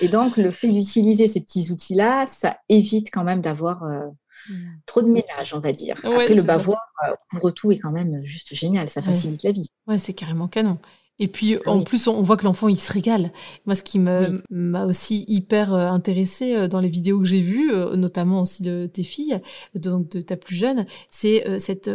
Et 0.00 0.08
donc, 0.08 0.36
le 0.36 0.50
fait 0.50 0.72
d'utiliser 0.72 1.28
ces 1.28 1.40
petits 1.40 1.70
outils-là, 1.70 2.26
ça 2.26 2.56
évite 2.68 3.10
quand 3.12 3.22
même 3.22 3.40
d'avoir. 3.40 3.84
Trop 4.86 5.02
de 5.02 5.08
ménage, 5.08 5.54
on 5.54 5.60
va 5.60 5.72
dire. 5.72 5.96
Après, 6.04 6.34
le 6.34 6.42
bavoir, 6.42 6.80
euh, 7.06 7.14
couvre 7.30 7.50
tout 7.50 7.72
est 7.72 7.78
quand 7.78 7.90
même 7.90 8.20
juste 8.24 8.54
génial. 8.54 8.88
Ça 8.88 9.02
facilite 9.02 9.42
la 9.42 9.52
vie. 9.52 9.68
Ouais, 9.86 9.98
c'est 9.98 10.12
carrément 10.12 10.48
canon. 10.48 10.78
Et 11.20 11.28
puis, 11.28 11.56
en 11.66 11.84
plus, 11.84 12.08
on 12.08 12.22
voit 12.22 12.36
que 12.36 12.44
l'enfant, 12.44 12.68
il 12.68 12.80
se 12.80 12.92
régale. 12.92 13.30
Moi, 13.66 13.76
ce 13.76 13.84
qui 13.84 14.00
m'a 14.00 14.84
aussi 14.84 15.24
hyper 15.28 15.72
euh, 15.72 15.86
intéressé 15.86 16.56
euh, 16.56 16.68
dans 16.68 16.80
les 16.80 16.88
vidéos 16.88 17.20
que 17.20 17.24
j'ai 17.24 17.40
vues, 17.40 17.72
notamment 17.94 18.42
aussi 18.42 18.62
de 18.62 18.90
tes 18.92 19.04
filles, 19.04 19.40
donc 19.74 20.08
de 20.10 20.20
ta 20.20 20.36
plus 20.36 20.56
jeune, 20.56 20.86
c'est 21.10 21.58
cette 21.58 21.90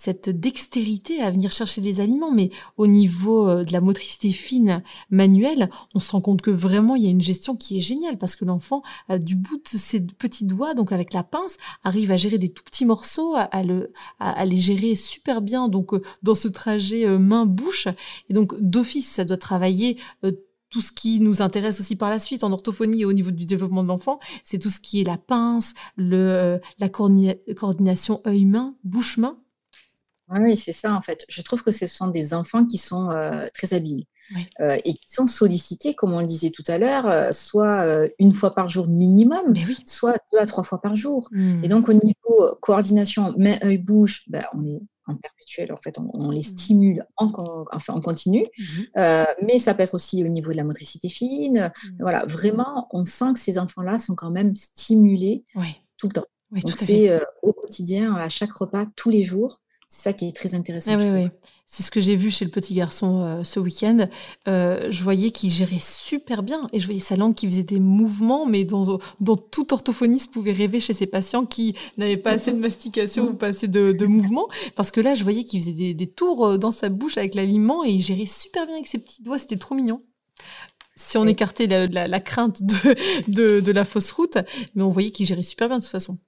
cette 0.00 0.30
dextérité 0.30 1.20
à 1.20 1.30
venir 1.30 1.52
chercher 1.52 1.82
des 1.82 2.00
aliments, 2.00 2.32
mais 2.32 2.48
au 2.78 2.86
niveau 2.86 3.46
euh, 3.46 3.64
de 3.64 3.72
la 3.74 3.82
motricité 3.82 4.32
fine 4.32 4.82
manuelle, 5.10 5.68
on 5.94 6.00
se 6.00 6.12
rend 6.12 6.22
compte 6.22 6.40
que 6.40 6.50
vraiment 6.50 6.96
il 6.96 7.04
y 7.04 7.06
a 7.06 7.10
une 7.10 7.20
gestion 7.20 7.54
qui 7.54 7.76
est 7.76 7.80
géniale 7.80 8.16
parce 8.16 8.34
que 8.34 8.46
l'enfant, 8.46 8.82
du 9.10 9.36
bout 9.36 9.58
de 9.58 9.78
ses 9.78 10.00
petits 10.00 10.46
doigts, 10.46 10.72
donc 10.72 10.90
avec 10.92 11.12
la 11.12 11.22
pince, 11.22 11.58
arrive 11.84 12.12
à 12.12 12.16
gérer 12.16 12.38
des 12.38 12.48
tout 12.48 12.62
petits 12.64 12.86
morceaux, 12.86 13.34
à, 13.36 13.62
le, 13.62 13.92
à, 14.20 14.42
les 14.46 14.56
gérer 14.56 14.94
super 14.94 15.42
bien, 15.42 15.68
donc 15.68 15.92
euh, 15.92 16.00
dans 16.22 16.34
ce 16.34 16.48
trajet 16.48 17.04
euh, 17.04 17.18
main-bouche. 17.18 17.88
Et 18.30 18.32
donc 18.32 18.58
d'office, 18.58 19.06
ça 19.06 19.26
doit 19.26 19.36
travailler 19.36 19.98
tout 20.70 20.80
ce 20.80 20.92
qui 20.92 21.20
nous 21.20 21.42
intéresse 21.42 21.78
aussi 21.78 21.96
par 21.96 22.08
la 22.08 22.18
suite 22.18 22.42
en 22.42 22.52
orthophonie 22.52 23.02
et 23.02 23.04
au 23.04 23.12
niveau 23.12 23.32
du 23.32 23.44
développement 23.44 23.82
de 23.82 23.88
l'enfant, 23.88 24.18
c'est 24.44 24.58
tout 24.58 24.70
ce 24.70 24.80
qui 24.80 25.02
est 25.02 25.04
la 25.04 25.18
pince, 25.18 25.74
le, 25.96 26.58
la 26.78 26.88
coordination 26.88 28.22
œil-main, 28.26 28.76
bouche-main. 28.82 29.36
Oui, 30.32 30.56
c'est 30.56 30.72
ça 30.72 30.94
en 30.94 31.02
fait. 31.02 31.24
Je 31.28 31.42
trouve 31.42 31.62
que 31.62 31.72
ce 31.72 31.86
sont 31.86 32.06
des 32.06 32.34
enfants 32.34 32.64
qui 32.64 32.78
sont 32.78 33.10
euh, 33.10 33.48
très 33.52 33.74
habiles 33.74 34.04
euh, 34.60 34.76
et 34.84 34.94
qui 34.94 35.12
sont 35.12 35.26
sollicités, 35.26 35.94
comme 35.94 36.12
on 36.12 36.20
le 36.20 36.26
disait 36.26 36.50
tout 36.50 36.62
à 36.68 36.78
l'heure, 36.78 37.06
euh, 37.06 37.32
soit 37.32 37.86
une 38.18 38.32
fois 38.32 38.54
par 38.54 38.68
jour 38.68 38.86
minimum, 38.86 39.52
soit 39.84 40.16
deux 40.32 40.38
à 40.38 40.46
trois 40.46 40.62
fois 40.62 40.80
par 40.80 40.94
jour. 40.94 41.28
Et 41.32 41.36
mmh. 41.36 41.68
donc 41.68 41.88
au 41.88 41.94
niveau 41.94 42.56
coordination 42.60 43.34
main, 43.38 43.58
œil, 43.64 43.78
bouche, 43.78 44.28
ben, 44.28 44.44
on 44.54 44.64
est 44.64 44.80
en 45.06 45.16
perpétuel, 45.16 45.72
en 45.72 45.76
fait, 45.76 45.96
on, 45.98 46.30
les 46.30 46.38
mmh. 46.38 46.42
stimule 46.42 47.04
en, 47.16 47.32
enfin, 47.72 47.94
en 47.94 48.00
continu, 48.00 48.44
mmh. 48.56 49.02
mais 49.42 49.58
ça 49.58 49.74
peut 49.74 49.82
être 49.82 49.94
aussi 49.94 50.22
au 50.22 50.28
niveau 50.28 50.52
de 50.52 50.56
la 50.56 50.64
motricité 50.64 51.08
fine. 51.08 51.72
Voilà, 51.98 52.24
vraiment, 52.26 52.86
on 52.92 53.04
sent 53.04 53.32
que 53.34 53.40
ces 53.40 53.58
enfants-là 53.58 53.98
sont 53.98 54.14
quand 54.14 54.30
même 54.30 54.54
stimulés 54.54 55.44
tout 55.96 56.06
le 56.06 56.12
temps. 56.12 56.26
donc 56.52 56.76
c'est 56.76 57.20
au 57.42 57.52
quotidien, 57.52 58.14
à 58.14 58.28
chaque 58.28 58.52
repas, 58.52 58.86
tous 58.94 59.10
les 59.10 59.24
jours. 59.24 59.60
C'est 59.92 60.04
ça 60.04 60.12
qui 60.12 60.28
est 60.28 60.32
très 60.32 60.54
intéressant. 60.54 60.92
Ah 60.92 61.02
oui, 61.02 61.26
C'est 61.66 61.82
ce 61.82 61.90
que 61.90 62.00
j'ai 62.00 62.14
vu 62.14 62.30
chez 62.30 62.44
le 62.44 62.50
petit 62.52 62.74
garçon 62.74 63.22
euh, 63.22 63.42
ce 63.42 63.58
week-end. 63.58 64.06
Euh, 64.46 64.86
je 64.88 65.02
voyais 65.02 65.32
qu'il 65.32 65.50
gérait 65.50 65.80
super 65.80 66.44
bien 66.44 66.68
et 66.72 66.78
je 66.78 66.86
voyais 66.86 67.00
sa 67.00 67.16
langue 67.16 67.34
qui 67.34 67.48
faisait 67.48 67.64
des 67.64 67.80
mouvements, 67.80 68.46
mais 68.46 68.64
dont, 68.64 69.00
dont 69.18 69.36
tout 69.36 69.72
orthophoniste 69.72 70.32
pouvait 70.32 70.52
rêver 70.52 70.78
chez 70.78 70.92
ses 70.92 71.08
patients 71.08 71.44
qui 71.44 71.74
n'avaient 71.98 72.16
pas 72.16 72.30
assez 72.30 72.52
de 72.52 72.58
mastication 72.58 73.30
ou 73.30 73.34
pas 73.34 73.48
assez 73.48 73.66
de, 73.66 73.90
de 73.90 74.06
mouvement. 74.06 74.46
Parce 74.76 74.92
que 74.92 75.00
là, 75.00 75.16
je 75.16 75.24
voyais 75.24 75.42
qu'il 75.42 75.60
faisait 75.60 75.92
des, 75.92 76.06
tours 76.06 76.46
euh, 76.46 76.56
dans 76.56 76.70
sa 76.70 76.88
bouche 76.88 77.18
avec 77.18 77.34
l'aliment 77.34 77.84
et 77.84 77.90
il 77.90 78.00
gérait 78.00 78.26
super 78.26 78.66
bien 78.66 78.76
avec 78.76 78.86
ses 78.86 78.98
petits 78.98 79.24
doigts. 79.24 79.38
C'était 79.38 79.56
trop 79.56 79.74
mignon 79.74 80.02
si 80.94 81.16
on 81.18 81.26
écartait 81.26 81.66
la, 81.66 82.06
la, 82.06 82.20
crainte 82.20 82.62
de, 82.62 82.74
de, 83.26 83.60
de, 83.60 83.72
la 83.72 83.84
fausse 83.84 84.12
route, 84.12 84.36
mais 84.74 84.82
on 84.82 84.90
voyait 84.90 85.10
qu'il 85.10 85.24
gérait 85.24 85.42
super 85.42 85.68
bien 85.68 85.78
de 85.78 85.82
toute 85.82 85.90
façon. 85.90 86.18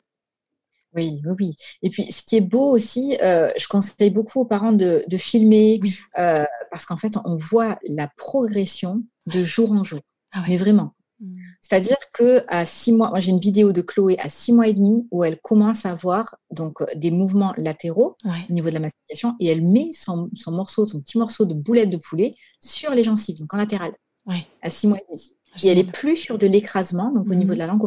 Oui, 0.95 1.23
oui, 1.25 1.35
oui. 1.39 1.57
Et 1.83 1.91
puis, 1.91 2.11
ce 2.13 2.23
qui 2.23 2.37
est 2.37 2.43
beau 2.43 2.71
aussi, 2.71 3.17
euh, 3.23 3.51
je 3.57 3.67
conseille 3.67 4.11
beaucoup 4.11 4.41
aux 4.41 4.45
parents 4.45 4.73
de, 4.73 5.05
filmer, 5.17 5.81
euh, 6.19 6.45
parce 6.71 6.87
qu'en 6.87 6.97
fait, 6.97 7.17
on 7.25 7.37
voit 7.37 7.79
la 7.87 8.09
progression 8.17 9.03
de 9.27 9.43
jour 9.43 9.73
en 9.73 9.85
jour. 9.85 10.01
Ah 10.33 10.43
Mais 10.49 10.57
vraiment. 10.57 10.95
Mmh. 11.21 11.37
C'est-à-dire 11.61 11.97
que 12.13 12.45
à 12.49 12.65
six 12.65 12.91
mois, 12.91 13.11
moi 13.11 13.21
j'ai 13.21 13.31
une 13.31 13.39
vidéo 13.39 13.73
de 13.73 13.81
Chloé 13.81 14.19
à 14.19 14.29
six 14.29 14.53
mois 14.53 14.67
et 14.67 14.73
demi 14.73 15.07
où 15.11 15.23
elle 15.23 15.39
commence 15.41 15.87
à 15.87 15.93
avoir 15.93 16.35
donc 16.51 16.81
euh, 16.81 16.87
des 16.97 17.11
mouvements 17.11 17.53
latéraux 17.57 18.17
au 18.25 18.53
niveau 18.53 18.69
de 18.71 18.75
la 18.75 18.81
mastication 18.81 19.37
et 19.39 19.47
elle 19.47 19.63
met 19.63 19.91
son, 19.93 20.31
morceau, 20.49 20.87
son 20.87 21.01
petit 21.01 21.19
morceau 21.19 21.45
de 21.45 21.55
boulette 21.55 21.91
de 21.91 21.99
poulet 21.99 22.33
sur 22.61 22.93
les 22.93 23.05
gencives, 23.05 23.39
donc 23.39 23.55
en 23.55 23.59
latéral, 23.59 23.93
à 24.63 24.71
six 24.71 24.89
mois 24.89 24.99
et 24.99 25.05
demi. 25.09 25.37
Et 25.63 25.69
elle 25.69 25.79
est 25.79 25.93
plus 25.93 26.17
sur 26.17 26.39
de 26.39 26.47
l'écrasement, 26.47 27.13
donc 27.13 27.29
au 27.31 27.35
niveau 27.35 27.53
mmh. 27.53 27.55
de 27.55 27.59
la 27.59 27.67
langue. 27.67 27.83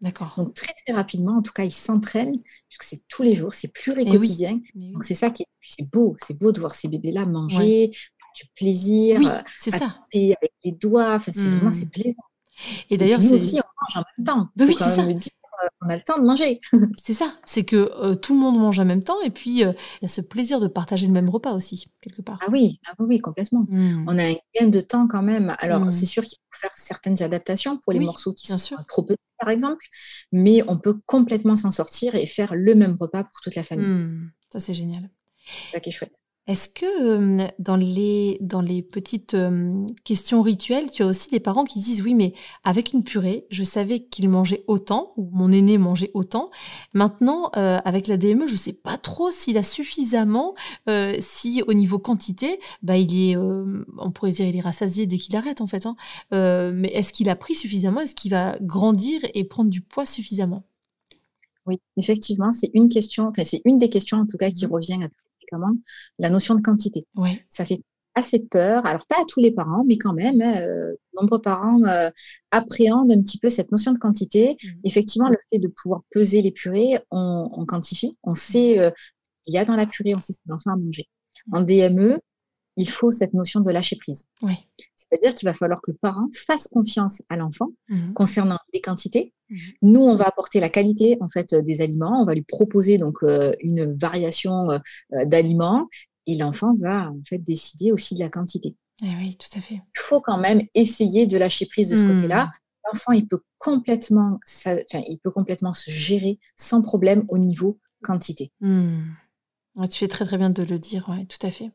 D'accord. 0.00 0.34
Donc 0.36 0.54
très 0.54 0.72
très 0.84 0.94
rapidement, 0.94 1.38
en 1.38 1.42
tout 1.42 1.52
cas, 1.52 1.64
ils 1.64 1.72
s'entraînent 1.72 2.40
puisque 2.68 2.84
c'est 2.84 3.08
tous 3.08 3.22
les 3.22 3.34
jours, 3.34 3.52
c'est 3.54 3.72
plus 3.72 3.92
et 4.00 4.04
quotidien. 4.04 4.60
Donc 4.74 5.02
c'est 5.02 5.14
ça 5.14 5.30
qui 5.30 5.42
est, 5.42 5.46
c'est 5.62 5.90
beau, 5.90 6.14
c'est 6.18 6.38
beau 6.38 6.52
de 6.52 6.60
voir 6.60 6.74
ces 6.74 6.88
bébés-là 6.88 7.26
manger, 7.26 7.90
du 8.36 8.46
plaisir, 8.54 9.18
oui, 9.18 9.26
c'est 9.58 9.70
ça. 9.70 9.96
avec 10.14 10.52
les 10.64 10.72
doigts. 10.72 11.14
Enfin, 11.14 11.32
c'est 11.32 11.48
vraiment 11.48 11.72
c'est 11.72 11.86
mmh. 11.86 11.90
plaisant. 11.90 12.22
Et 12.90 12.96
d'ailleurs, 12.96 13.22
c'est 13.22 13.34
aussi 13.34 13.56
on 13.56 13.96
mange 13.96 13.96
en 13.96 14.04
même 14.16 14.26
temps. 14.26 14.48
oui, 14.58 14.74
c'est 14.74 14.84
ça. 14.84 15.02
Euh, 15.02 15.66
on 15.82 15.88
a 15.88 15.96
le 15.96 16.02
temps 16.02 16.18
de 16.18 16.24
manger. 16.24 16.60
c'est 16.96 17.14
ça, 17.14 17.34
c'est 17.44 17.64
que 17.64 17.90
euh, 18.00 18.14
tout 18.14 18.34
le 18.34 18.40
monde 18.40 18.58
mange 18.58 18.78
en 18.78 18.84
même 18.84 19.02
temps 19.02 19.20
et 19.22 19.30
puis 19.30 19.64
euh, 19.64 19.72
il 20.00 20.02
y 20.02 20.04
a 20.04 20.08
ce 20.08 20.20
plaisir 20.20 20.60
de 20.60 20.68
partager 20.68 21.06
le 21.06 21.12
même 21.12 21.28
repas 21.28 21.52
aussi, 21.52 21.90
quelque 22.00 22.22
part. 22.22 22.38
Ah 22.42 22.48
oui, 22.50 22.80
ah 22.86 22.94
oui, 23.00 23.18
complètement. 23.18 23.66
Mmh. 23.68 24.04
On 24.06 24.18
a 24.18 24.24
un 24.24 24.34
gain 24.54 24.68
de 24.68 24.80
temps 24.80 25.08
quand 25.08 25.22
même. 25.22 25.56
Alors, 25.58 25.80
mmh. 25.80 25.90
c'est 25.90 26.06
sûr 26.06 26.22
qu'il 26.22 26.38
faut 26.50 26.60
faire 26.60 26.74
certaines 26.76 27.22
adaptations 27.22 27.78
pour 27.78 27.92
les 27.92 28.00
morceaux 28.00 28.32
qui 28.32 28.46
sont 28.46 28.76
trop 28.86 29.02
petits, 29.02 29.18
par 29.38 29.50
exemple, 29.50 29.84
mais 30.32 30.62
on 30.68 30.78
peut 30.78 30.98
complètement 31.06 31.56
s'en 31.56 31.70
sortir 31.70 32.14
et 32.14 32.26
faire 32.26 32.54
le 32.54 32.74
même 32.74 32.96
repas 32.98 33.24
pour 33.24 33.40
toute 33.42 33.54
la 33.54 33.62
famille. 33.62 33.86
Mmh. 33.86 34.32
Ça, 34.52 34.60
c'est 34.60 34.74
génial. 34.74 35.10
Ça 35.72 35.80
qui 35.80 35.90
est 35.90 35.92
chouette. 35.92 36.20
Est-ce 36.48 36.70
que 36.70 37.52
dans, 37.60 37.76
les, 37.76 38.38
dans 38.40 38.62
les 38.62 38.80
petites 38.82 39.36
questions 40.02 40.40
rituelles, 40.40 40.90
tu 40.90 41.02
as 41.02 41.06
aussi 41.06 41.28
des 41.28 41.40
parents 41.40 41.64
qui 41.64 41.78
disent 41.78 42.00
oui, 42.00 42.14
mais 42.14 42.32
avec 42.64 42.94
une 42.94 43.04
purée, 43.04 43.46
je 43.50 43.62
savais 43.64 44.00
qu'il 44.00 44.30
mangeait 44.30 44.64
autant, 44.66 45.12
ou 45.18 45.28
mon 45.30 45.52
aîné 45.52 45.76
mangeait 45.76 46.10
autant. 46.14 46.50
Maintenant, 46.94 47.50
avec 47.52 48.06
la 48.06 48.16
DME, 48.16 48.46
je 48.46 48.52
ne 48.52 48.56
sais 48.56 48.72
pas 48.72 48.96
trop 48.96 49.30
s'il 49.30 49.58
a 49.58 49.62
suffisamment, 49.62 50.54
si 51.20 51.62
au 51.66 51.74
niveau 51.74 51.98
quantité, 51.98 52.58
bah, 52.82 52.96
il 52.96 53.30
est, 53.30 53.36
on 53.36 54.10
pourrait 54.10 54.32
dire, 54.32 54.46
il 54.46 54.56
est 54.56 54.60
rassasié 54.60 55.06
dès 55.06 55.18
qu'il 55.18 55.36
arrête 55.36 55.60
en 55.60 55.66
fait. 55.66 55.84
Hein. 55.84 55.96
mais 56.30 56.88
est-ce 56.88 57.12
qu'il 57.12 57.28
a 57.28 57.36
pris 57.36 57.54
suffisamment? 57.54 58.00
Est-ce 58.00 58.14
qu'il 58.14 58.30
va 58.30 58.58
grandir 58.62 59.20
et 59.34 59.44
prendre 59.44 59.68
du 59.68 59.82
poids 59.82 60.06
suffisamment? 60.06 60.64
Oui, 61.66 61.78
effectivement, 61.98 62.54
c'est 62.54 62.70
une 62.72 62.88
question, 62.88 63.28
enfin, 63.28 63.44
c'est 63.44 63.60
une 63.66 63.76
des 63.76 63.90
questions 63.90 64.16
en 64.16 64.26
tout 64.26 64.38
cas 64.38 64.50
qui 64.50 64.66
mmh 64.66 64.72
revient 64.72 65.04
à 65.04 65.08
la 66.18 66.30
notion 66.30 66.54
de 66.54 66.62
quantité. 66.62 67.06
Ça 67.48 67.64
fait 67.64 67.80
assez 68.18 68.40
peur. 68.40 68.84
Alors, 68.84 69.06
pas 69.06 69.16
à 69.20 69.24
tous 69.26 69.40
les 69.40 69.52
parents, 69.52 69.84
mais 69.86 69.96
quand 69.96 70.12
même, 70.12 70.42
euh, 70.42 70.94
nombreux 71.14 71.40
parents 71.40 71.82
euh, 71.84 72.10
appréhendent 72.50 73.12
un 73.12 73.22
petit 73.22 73.38
peu 73.38 73.48
cette 73.48 73.70
notion 73.72 73.92
de 73.92 73.98
quantité. 73.98 74.56
Mmh. 74.62 74.68
Effectivement, 74.84 75.28
le 75.28 75.38
fait 75.50 75.58
de 75.58 75.68
pouvoir 75.68 76.02
peser 76.10 76.42
les 76.42 76.50
purées, 76.50 76.98
on, 77.10 77.64
quantifie, 77.66 78.12
on 78.24 78.34
sait, 78.34 78.78
euh, 78.78 78.90
il 79.46 79.54
y 79.54 79.58
a 79.58 79.64
dans 79.64 79.76
la 79.76 79.86
purée, 79.86 80.12
on 80.16 80.20
sait 80.20 80.32
ce 80.32 80.38
que 80.38 80.48
l'enfant 80.48 80.72
a 80.72 80.76
mangé. 80.76 81.08
Mmh. 81.46 81.56
En 81.56 81.62
DME, 81.62 82.20
il 82.78 82.88
faut 82.88 83.12
cette 83.12 83.34
notion 83.34 83.60
de 83.60 83.70
lâcher 83.70 83.96
prise. 83.96 84.28
C'est-à-dire 84.96 85.34
qu'il 85.34 85.46
va 85.46 85.52
falloir 85.52 85.80
que 85.82 85.90
le 85.90 85.96
parent 85.96 86.28
fasse 86.34 86.68
confiance 86.68 87.22
à 87.28 87.36
l'enfant 87.36 87.68
mmh. 87.88 88.12
concernant 88.12 88.58
les 88.72 88.80
quantités. 88.80 89.34
Mmh. 89.50 89.56
Nous, 89.82 90.00
on 90.00 90.16
va 90.16 90.26
apporter 90.26 90.60
la 90.60 90.68
qualité 90.68 91.18
en 91.20 91.28
fait 91.28 91.54
des 91.54 91.80
aliments. 91.80 92.22
On 92.22 92.24
va 92.24 92.34
lui 92.34 92.42
proposer 92.42 92.98
donc 92.98 93.18
euh, 93.22 93.52
une 93.60 93.92
variation 93.94 94.70
euh, 94.70 94.78
d'aliments 95.24 95.88
et 96.26 96.36
l'enfant 96.36 96.74
va 96.78 97.10
en 97.10 97.20
fait 97.26 97.38
décider 97.38 97.90
aussi 97.90 98.14
de 98.14 98.20
la 98.20 98.28
quantité. 98.28 98.76
Eh 99.02 99.16
oui, 99.16 99.36
tout 99.36 99.58
à 99.58 99.60
fait. 99.60 99.74
Il 99.74 100.00
faut 100.00 100.20
quand 100.20 100.38
même 100.38 100.62
essayer 100.74 101.26
de 101.26 101.36
lâcher 101.36 101.66
prise 101.66 101.90
de 101.90 101.96
ce 101.96 102.04
mmh. 102.04 102.14
côté-là. 102.14 102.50
L'enfant, 102.86 103.12
il 103.12 103.26
peut 103.26 103.40
complètement, 103.58 104.38
il 104.66 105.18
peut 105.22 105.30
complètement 105.30 105.72
se 105.72 105.90
gérer 105.90 106.38
sans 106.56 106.80
problème 106.80 107.24
au 107.28 107.38
niveau 107.38 107.78
quantité. 108.02 108.52
tu 109.90 109.98
fais 109.98 110.08
très 110.08 110.24
très 110.24 110.38
bien 110.38 110.50
de 110.50 110.62
le 110.62 110.78
dire, 110.78 111.08
ouais, 111.08 111.24
tout 111.26 111.44
à 111.46 111.50
fait. 111.50 111.70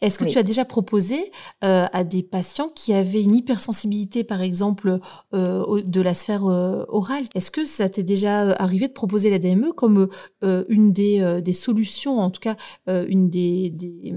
Est-ce 0.00 0.18
que 0.18 0.24
tu 0.24 0.38
as 0.38 0.42
déjà 0.42 0.64
proposé 0.64 1.30
euh, 1.64 1.86
à 1.92 2.04
des 2.04 2.22
patients 2.22 2.68
qui 2.68 2.92
avaient 2.92 3.22
une 3.22 3.34
hypersensibilité, 3.34 4.24
par 4.24 4.40
exemple, 4.42 4.98
euh, 5.34 5.82
de 5.82 6.00
la 6.00 6.14
sphère 6.14 6.46
euh, 6.46 6.84
orale? 6.88 7.24
Est-ce 7.34 7.50
que 7.50 7.64
ça 7.64 7.88
t'est 7.88 8.02
déjà 8.02 8.52
arrivé 8.52 8.88
de 8.88 8.92
proposer 8.92 9.30
la 9.30 9.38
DME 9.38 9.72
comme 9.72 10.08
une 10.42 10.92
des, 10.92 11.40
des, 11.42 11.52
solutions, 11.52 12.20
en 12.20 12.30
tout 12.30 12.40
cas 12.40 12.56
une 12.86 13.28
des, 13.28 13.70
des, 13.70 14.14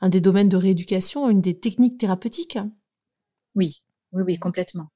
un 0.00 0.08
des 0.08 0.20
domaines 0.20 0.48
de 0.48 0.56
rééducation, 0.56 1.28
une 1.28 1.40
des 1.40 1.58
techniques 1.58 1.98
thérapeutiques? 1.98 2.58
Oui, 3.54 3.82
oui, 4.12 4.22
oui, 4.26 4.38
complètement. 4.38 4.88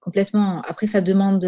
Complètement. 0.00 0.62
Après, 0.62 0.86
ça 0.86 1.00
demande 1.00 1.46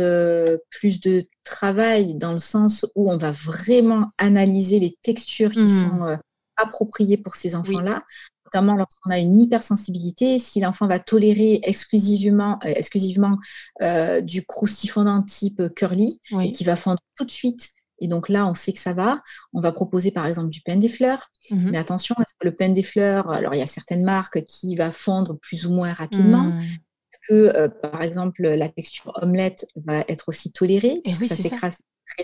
plus 0.71 1.01
de 1.01 1.25
travail 1.45 2.15
dans 2.15 2.33
le 2.33 2.39
sens 2.39 2.87
où 2.95 3.11
on 3.11 3.17
va 3.17 3.31
vraiment 3.31 4.11
analyser 4.19 4.81
les 4.81 4.97
textures 5.03 5.51
qui 5.51 5.61
mmh. 5.61 5.69
sont 5.69 6.19
approprié 6.61 7.17
pour 7.17 7.37
ces 7.37 7.55
enfants-là, 7.55 8.03
notamment 8.47 8.75
lorsqu'on 8.75 9.11
a 9.11 9.19
une 9.19 9.39
hypersensibilité, 9.39 10.39
si 10.39 10.61
l'enfant 10.61 10.87
va 10.87 10.99
tolérer 10.99 11.61
exclusivement, 11.63 12.59
euh, 12.65 12.73
exclusivement 12.75 13.39
euh, 13.83 14.21
du 14.21 14.45
croustifondant 14.45 15.23
type 15.23 15.63
curly 15.75 16.21
et 16.41 16.53
qui 16.53 16.65
va 16.65 16.77
fondre 16.77 17.01
tout 17.17 17.25
de 17.25 17.31
suite. 17.31 17.71
Et 18.01 18.09
donc 18.09 18.29
là, 18.29 18.47
on 18.47 18.55
sait 18.55 18.73
que 18.73 18.79
ça 18.79 18.95
va. 18.95 19.21
On 19.53 19.61
va 19.61 19.73
proposer 19.73 20.11
par 20.11 20.27
exemple 20.27 20.49
du 20.49 20.63
pain 20.63 20.77
des 20.77 20.89
fleurs. 20.89 21.31
Mmh 21.51 21.71
Mais 21.71 21.79
attention, 21.79 22.15
le 22.43 22.55
pain 22.55 22.71
des 22.71 22.83
fleurs, 22.83 23.31
alors 23.31 23.55
il 23.55 23.59
y 23.59 23.63
a 23.63 23.67
certaines 23.67 24.05
marques 24.05 24.43
qui 24.45 24.75
va 24.75 24.91
fondre 24.91 25.39
plus 25.39 25.67
ou 25.67 25.73
moins 25.73 25.93
rapidement. 25.93 26.45
Mmh. 26.45 26.63
Que, 27.29 27.35
euh, 27.35 27.69
par 27.69 28.03
exemple, 28.03 28.43
la 28.43 28.69
texture 28.69 29.13
omelette 29.21 29.67
va 29.77 30.05
être 30.09 30.29
aussi 30.29 30.51
tolérée, 30.53 31.01
puisque 31.05 31.27
ça 31.27 31.37
s'écrase 31.37 31.79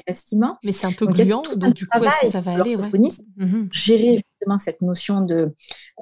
facilement. 0.06 0.56
Mais 0.64 0.72
c'est 0.72 0.86
un 0.86 0.92
peu 0.92 1.06
gluant, 1.06 1.42
donc 1.56 1.74
du 1.74 1.86
coup, 1.86 2.02
est-ce 2.02 2.20
que 2.20 2.26
ça 2.26 2.40
va 2.40 2.54
aller? 2.54 2.76
Ouais. 2.76 2.90
Mmh 3.36 3.68
Gérer 3.70 4.22
justement 4.38 4.58
cette 4.58 4.82
notion 4.82 5.22
de, 5.22 5.54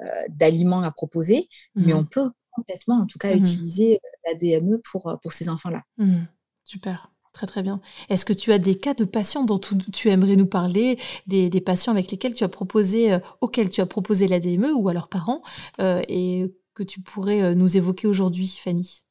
euh, 0.02 0.06
d'aliment 0.28 0.82
à 0.82 0.90
proposer, 0.90 1.48
mais 1.74 1.92
mmh 1.92 1.96
on 1.96 2.04
peut 2.04 2.30
complètement, 2.50 3.00
en 3.00 3.06
tout 3.06 3.18
cas, 3.18 3.34
mmh 3.34 3.38
utiliser 3.38 3.94
euh, 3.94 4.30
la 4.32 4.34
DME 4.34 4.80
pour, 4.90 5.08
euh, 5.08 5.16
pour 5.22 5.32
ces 5.32 5.48
enfants-là. 5.48 5.82
Super. 6.64 7.10
Très 7.32 7.48
très 7.48 7.64
bien. 7.64 7.80
Est-ce 8.10 8.24
que 8.24 8.32
tu 8.32 8.52
as 8.52 8.58
des 8.58 8.78
cas 8.78 8.94
de 8.94 9.04
patients 9.04 9.42
dont 9.42 9.58
tu, 9.58 10.08
aimerais 10.08 10.36
nous 10.36 10.46
parler, 10.46 11.00
des, 11.26 11.50
des, 11.50 11.60
patients 11.60 11.90
avec 11.90 12.08
lesquels 12.12 12.32
tu 12.32 12.44
as 12.44 12.48
proposé, 12.48 13.18
auxquels 13.40 13.70
tu 13.70 13.80
as 13.80 13.86
proposé 13.86 14.28
la 14.28 14.38
DME 14.38 14.72
ou 14.72 14.88
à 14.88 14.94
leurs 14.94 15.08
parents, 15.08 15.42
et 15.80 16.54
que 16.74 16.84
tu 16.84 17.00
pourrais 17.00 17.56
nous 17.56 17.76
évoquer 17.76 18.06
aujourd'hui, 18.06 18.56
Fanny? 18.62 19.02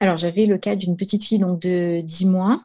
Alors 0.00 0.16
j'avais 0.16 0.46
le 0.46 0.58
cas 0.58 0.76
d'une 0.76 0.96
petite 0.96 1.24
fille 1.24 1.38
donc 1.38 1.60
de 1.60 2.00
10 2.02 2.26
mois 2.26 2.62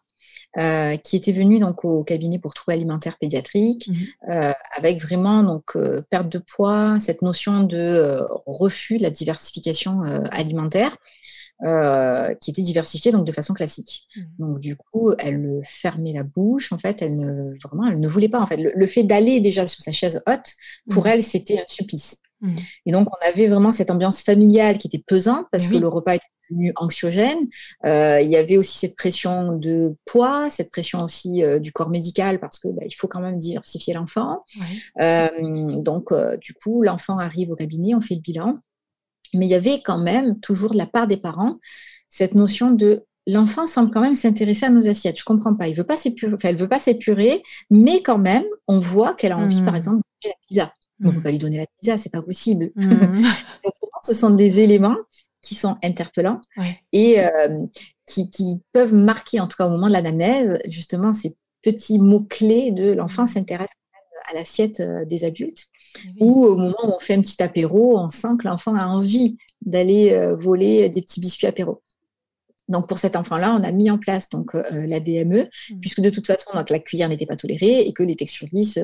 euh, 0.57 0.97
qui 0.97 1.15
était 1.15 1.31
venu 1.31 1.57
donc 1.57 1.83
au 1.83 2.03
cabinet 2.03 2.37
pour 2.37 2.53
troubles 2.53 2.73
alimentaires 2.73 3.17
pédiatriques, 3.17 3.87
mmh 3.87 3.93
euh, 4.29 4.53
avec 4.75 5.01
vraiment 5.01 5.43
donc 5.43 5.75
euh, 5.75 6.01
perte 6.09 6.29
de 6.29 6.37
poids, 6.37 6.97
cette 6.99 7.21
notion 7.23 7.63
de 7.63 8.21
refus 8.45 8.97
de 8.97 9.03
la 9.03 9.09
diversification 9.09 10.01
alimentaire. 10.31 10.95
qui 12.41 12.51
était 12.51 12.61
diversifiée 12.61 13.11
donc 13.11 13.25
de 13.25 13.31
façon 13.31 13.53
classique. 13.53 14.03
Mmh. 14.15 14.21
Donc 14.39 14.59
du 14.59 14.75
coup, 14.75 15.13
elle 15.17 15.61
fermait 15.63 16.13
la 16.13 16.23
bouche. 16.23 16.71
En 16.71 16.77
fait, 16.77 17.01
elle 17.01 17.17
ne 17.17 17.57
vraiment, 17.63 17.87
elle 17.87 17.99
ne 17.99 18.07
voulait 18.07 18.29
pas. 18.29 18.41
En 18.41 18.45
fait, 18.45 18.57
le, 18.57 18.85
fait 18.85 19.03
d'aller 19.03 19.39
déjà 19.39 19.65
sur 19.65 19.81
sa 19.81 19.91
chaise 19.91 20.21
haute, 20.27 20.53
pour 20.89 21.05
mmh. 21.05 21.07
elle, 21.07 21.23
c'était 21.23 21.59
un 21.59 21.67
supplice. 21.67 22.21
Et 22.85 22.91
donc, 22.91 23.07
on 23.09 23.27
avait 23.27 23.47
vraiment 23.47 23.71
cette 23.71 23.89
ambiance 23.89 24.21
familiale 24.21 24.77
qui 24.77 24.87
était 24.87 25.03
pesante 25.05 25.45
parce 25.51 25.67
que 25.67 25.75
le 25.75 25.87
repas 25.87 26.15
était 26.15 26.73
anxiogène. 26.75 27.47
Euh, 27.85 28.19
il 28.21 28.29
y 28.29 28.35
avait 28.35 28.57
aussi 28.57 28.77
cette 28.77 28.95
pression 28.95 29.53
de 29.57 29.95
poids, 30.05 30.49
cette 30.49 30.71
pression 30.71 30.99
aussi 30.99 31.43
euh, 31.43 31.59
du 31.59 31.71
corps 31.71 31.89
médical 31.89 32.39
parce 32.39 32.59
que 32.59 32.67
bah, 32.67 32.83
il 32.85 32.93
faut 32.93 33.07
quand 33.07 33.21
même 33.21 33.37
diversifier 33.37 33.93
l'enfant. 33.93 34.43
Euh, 35.01 35.29
donc, 35.81 36.13
du 36.39 36.53
coup, 36.53 36.83
l'enfant 36.83 37.17
arrive 37.17 37.51
au 37.51 37.55
cabinet, 37.55 37.95
on 37.95 38.01
fait 38.01 38.15
le 38.15 38.21
bilan. 38.21 38.59
Mais 39.33 39.47
il 39.47 39.49
y 39.49 39.55
avait 39.55 39.81
quand 39.83 39.97
même 39.97 40.39
toujours 40.41 40.71
de 40.71 40.77
la 40.77 40.85
part 40.85 41.07
des 41.07 41.17
parents 41.17 41.57
cette 42.13 42.35
notion 42.35 42.69
de 42.69 43.05
l'enfant 43.25 43.65
semble 43.65 43.89
quand 43.89 44.01
même 44.01 44.13
s'intéresser 44.13 44.67
à 44.67 44.69
nos 44.69 44.87
assiettes. 44.87 45.17
Je 45.17 45.23
comprends 45.23 45.55
pas. 45.55 45.67
Il 45.67 45.73
veut 45.73 45.83
pas 45.83 45.97
s'épurer, 45.97 46.31
enfin, 46.35 46.49
elle 46.49 46.55
veut 46.55 46.67
pas 46.67 46.77
s'épurer, 46.77 47.41
mais 47.71 48.03
quand 48.03 48.19
même, 48.19 48.43
on 48.67 48.77
voit 48.77 49.15
qu'elle 49.15 49.31
a 49.31 49.37
envie, 49.37 49.63
par 49.63 49.73
mmh. 49.73 49.77
exemple, 49.77 49.97
de 49.97 50.27
manger 50.27 50.35
la 50.35 50.47
pizza. 50.47 50.73
On 51.01 51.07
ne 51.07 51.11
peut 51.11 51.19
mmh. 51.19 51.23
pas 51.23 51.31
lui 51.31 51.37
donner 51.37 51.57
la 51.57 51.65
pizza, 51.65 51.97
c'est 51.97 52.11
pas 52.11 52.21
possible. 52.21 52.71
Mmh. 52.75 53.23
ce 54.03 54.13
sont 54.13 54.31
des 54.31 54.59
éléments 54.59 54.97
qui 55.41 55.55
sont 55.55 55.77
interpellants 55.83 56.39
et 56.91 57.19
euh, 57.19 57.65
qui, 58.05 58.61
peuvent 58.71 58.93
marquer, 58.93 59.39
en 59.39 59.47
tout 59.47 59.57
cas 59.57 59.67
au 59.67 59.69
moment 59.69 59.87
de 59.87 59.93
l'anamnèse, 59.93 60.59
justement 60.67 61.13
ces 61.13 61.35
petits 61.61 61.99
mots-clés 61.99 62.71
de 62.71 62.91
l'enfant 62.93 63.27
s'intéresse 63.27 63.71
à 64.29 64.33
l'assiette 64.33 64.79
euh, 64.79 65.03
des 65.05 65.25
adultes, 65.25 65.65
eh 66.05 66.23
ou 66.23 66.45
au 66.45 66.55
moment 66.55 66.77
où 66.83 66.93
on 66.95 66.99
fait 66.99 67.13
un 67.13 67.21
petit 67.21 67.41
apéro, 67.43 67.99
on 67.99 68.09
sent 68.09 68.37
que 68.39 68.47
l'enfant 68.47 68.73
a 68.75 68.85
envie 68.85 69.37
d'aller 69.61 70.13
euh, 70.13 70.35
voler 70.35 70.87
des 70.89 71.01
petits 71.01 71.19
biscuits 71.19 71.47
apéro. 71.47 71.81
Donc 72.69 72.87
pour 72.87 72.99
cet 72.99 73.15
enfant-là, 73.15 73.55
on 73.57 73.63
a 73.63 73.71
mis 73.71 73.91
en 73.91 73.97
place 73.97 74.29
donc 74.29 74.53
la 74.71 74.99
DME, 74.99 75.43
mmh. 75.43 75.79
puisque 75.81 76.01
de 76.01 76.09
toute 76.09 76.27
façon 76.27 76.51
donc, 76.53 76.69
la 76.69 76.79
cuillère 76.79 77.09
n'était 77.09 77.25
pas 77.25 77.35
tolérée 77.35 77.81
et 77.81 77.93
que 77.93 78.03
les 78.03 78.15
textures 78.15 78.47
lisses 78.51 78.79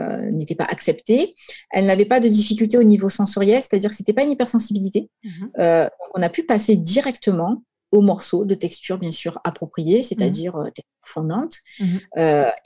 euh, 0.00 0.30
n'était 0.30 0.54
pas 0.54 0.64
acceptée. 0.64 1.34
Elle 1.70 1.84
n'avait 1.84 2.06
pas 2.06 2.18
de 2.18 2.26
difficulté 2.26 2.78
au 2.78 2.82
niveau 2.82 3.10
sensoriel, 3.10 3.60
c'est-à-dire 3.60 3.90
que 3.90 3.96
c'était 3.96 4.14
pas 4.14 4.22
une 4.22 4.30
hypersensibilité. 4.30 5.10
Euh, 5.58 5.82
donc 5.82 6.08
on 6.14 6.22
a 6.22 6.30
pu 6.30 6.44
passer 6.44 6.76
directement 6.76 7.62
aux 7.92 8.02
morceaux 8.02 8.44
de 8.44 8.54
texture 8.54 8.98
bien 8.98 9.12
sûr 9.12 9.38
appropriés, 9.44 10.02
c'est-à-dire 10.02 10.56
mmh. 10.56 10.70
fondante. 11.02 11.56
Mhm. 11.80 12.00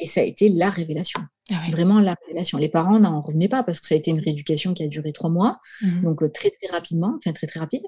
et 0.00 0.06
ça 0.06 0.20
a 0.20 0.24
été 0.24 0.48
la 0.48 0.70
révélation. 0.70 1.20
Ah 1.52 1.62
Vraiment 1.70 2.00
la 2.00 2.16
révélation. 2.22 2.58
Les 2.58 2.68
parents 2.68 2.98
n'en 2.98 3.20
revenaient 3.20 3.48
pas 3.48 3.62
parce 3.62 3.80
que 3.80 3.86
ça 3.86 3.94
a 3.94 3.98
été 3.98 4.10
une 4.10 4.18
rééducation 4.18 4.74
qui 4.74 4.82
a 4.82 4.88
duré 4.88 5.12
trois 5.12 5.30
mois, 5.30 5.60
mmh 5.80 6.02
donc 6.02 6.22
euh, 6.22 6.28
très 6.28 6.50
très 6.50 6.72
rapidement, 6.72 7.14
enfin 7.18 7.32
très 7.32 7.46
très 7.46 7.60
rapide. 7.60 7.82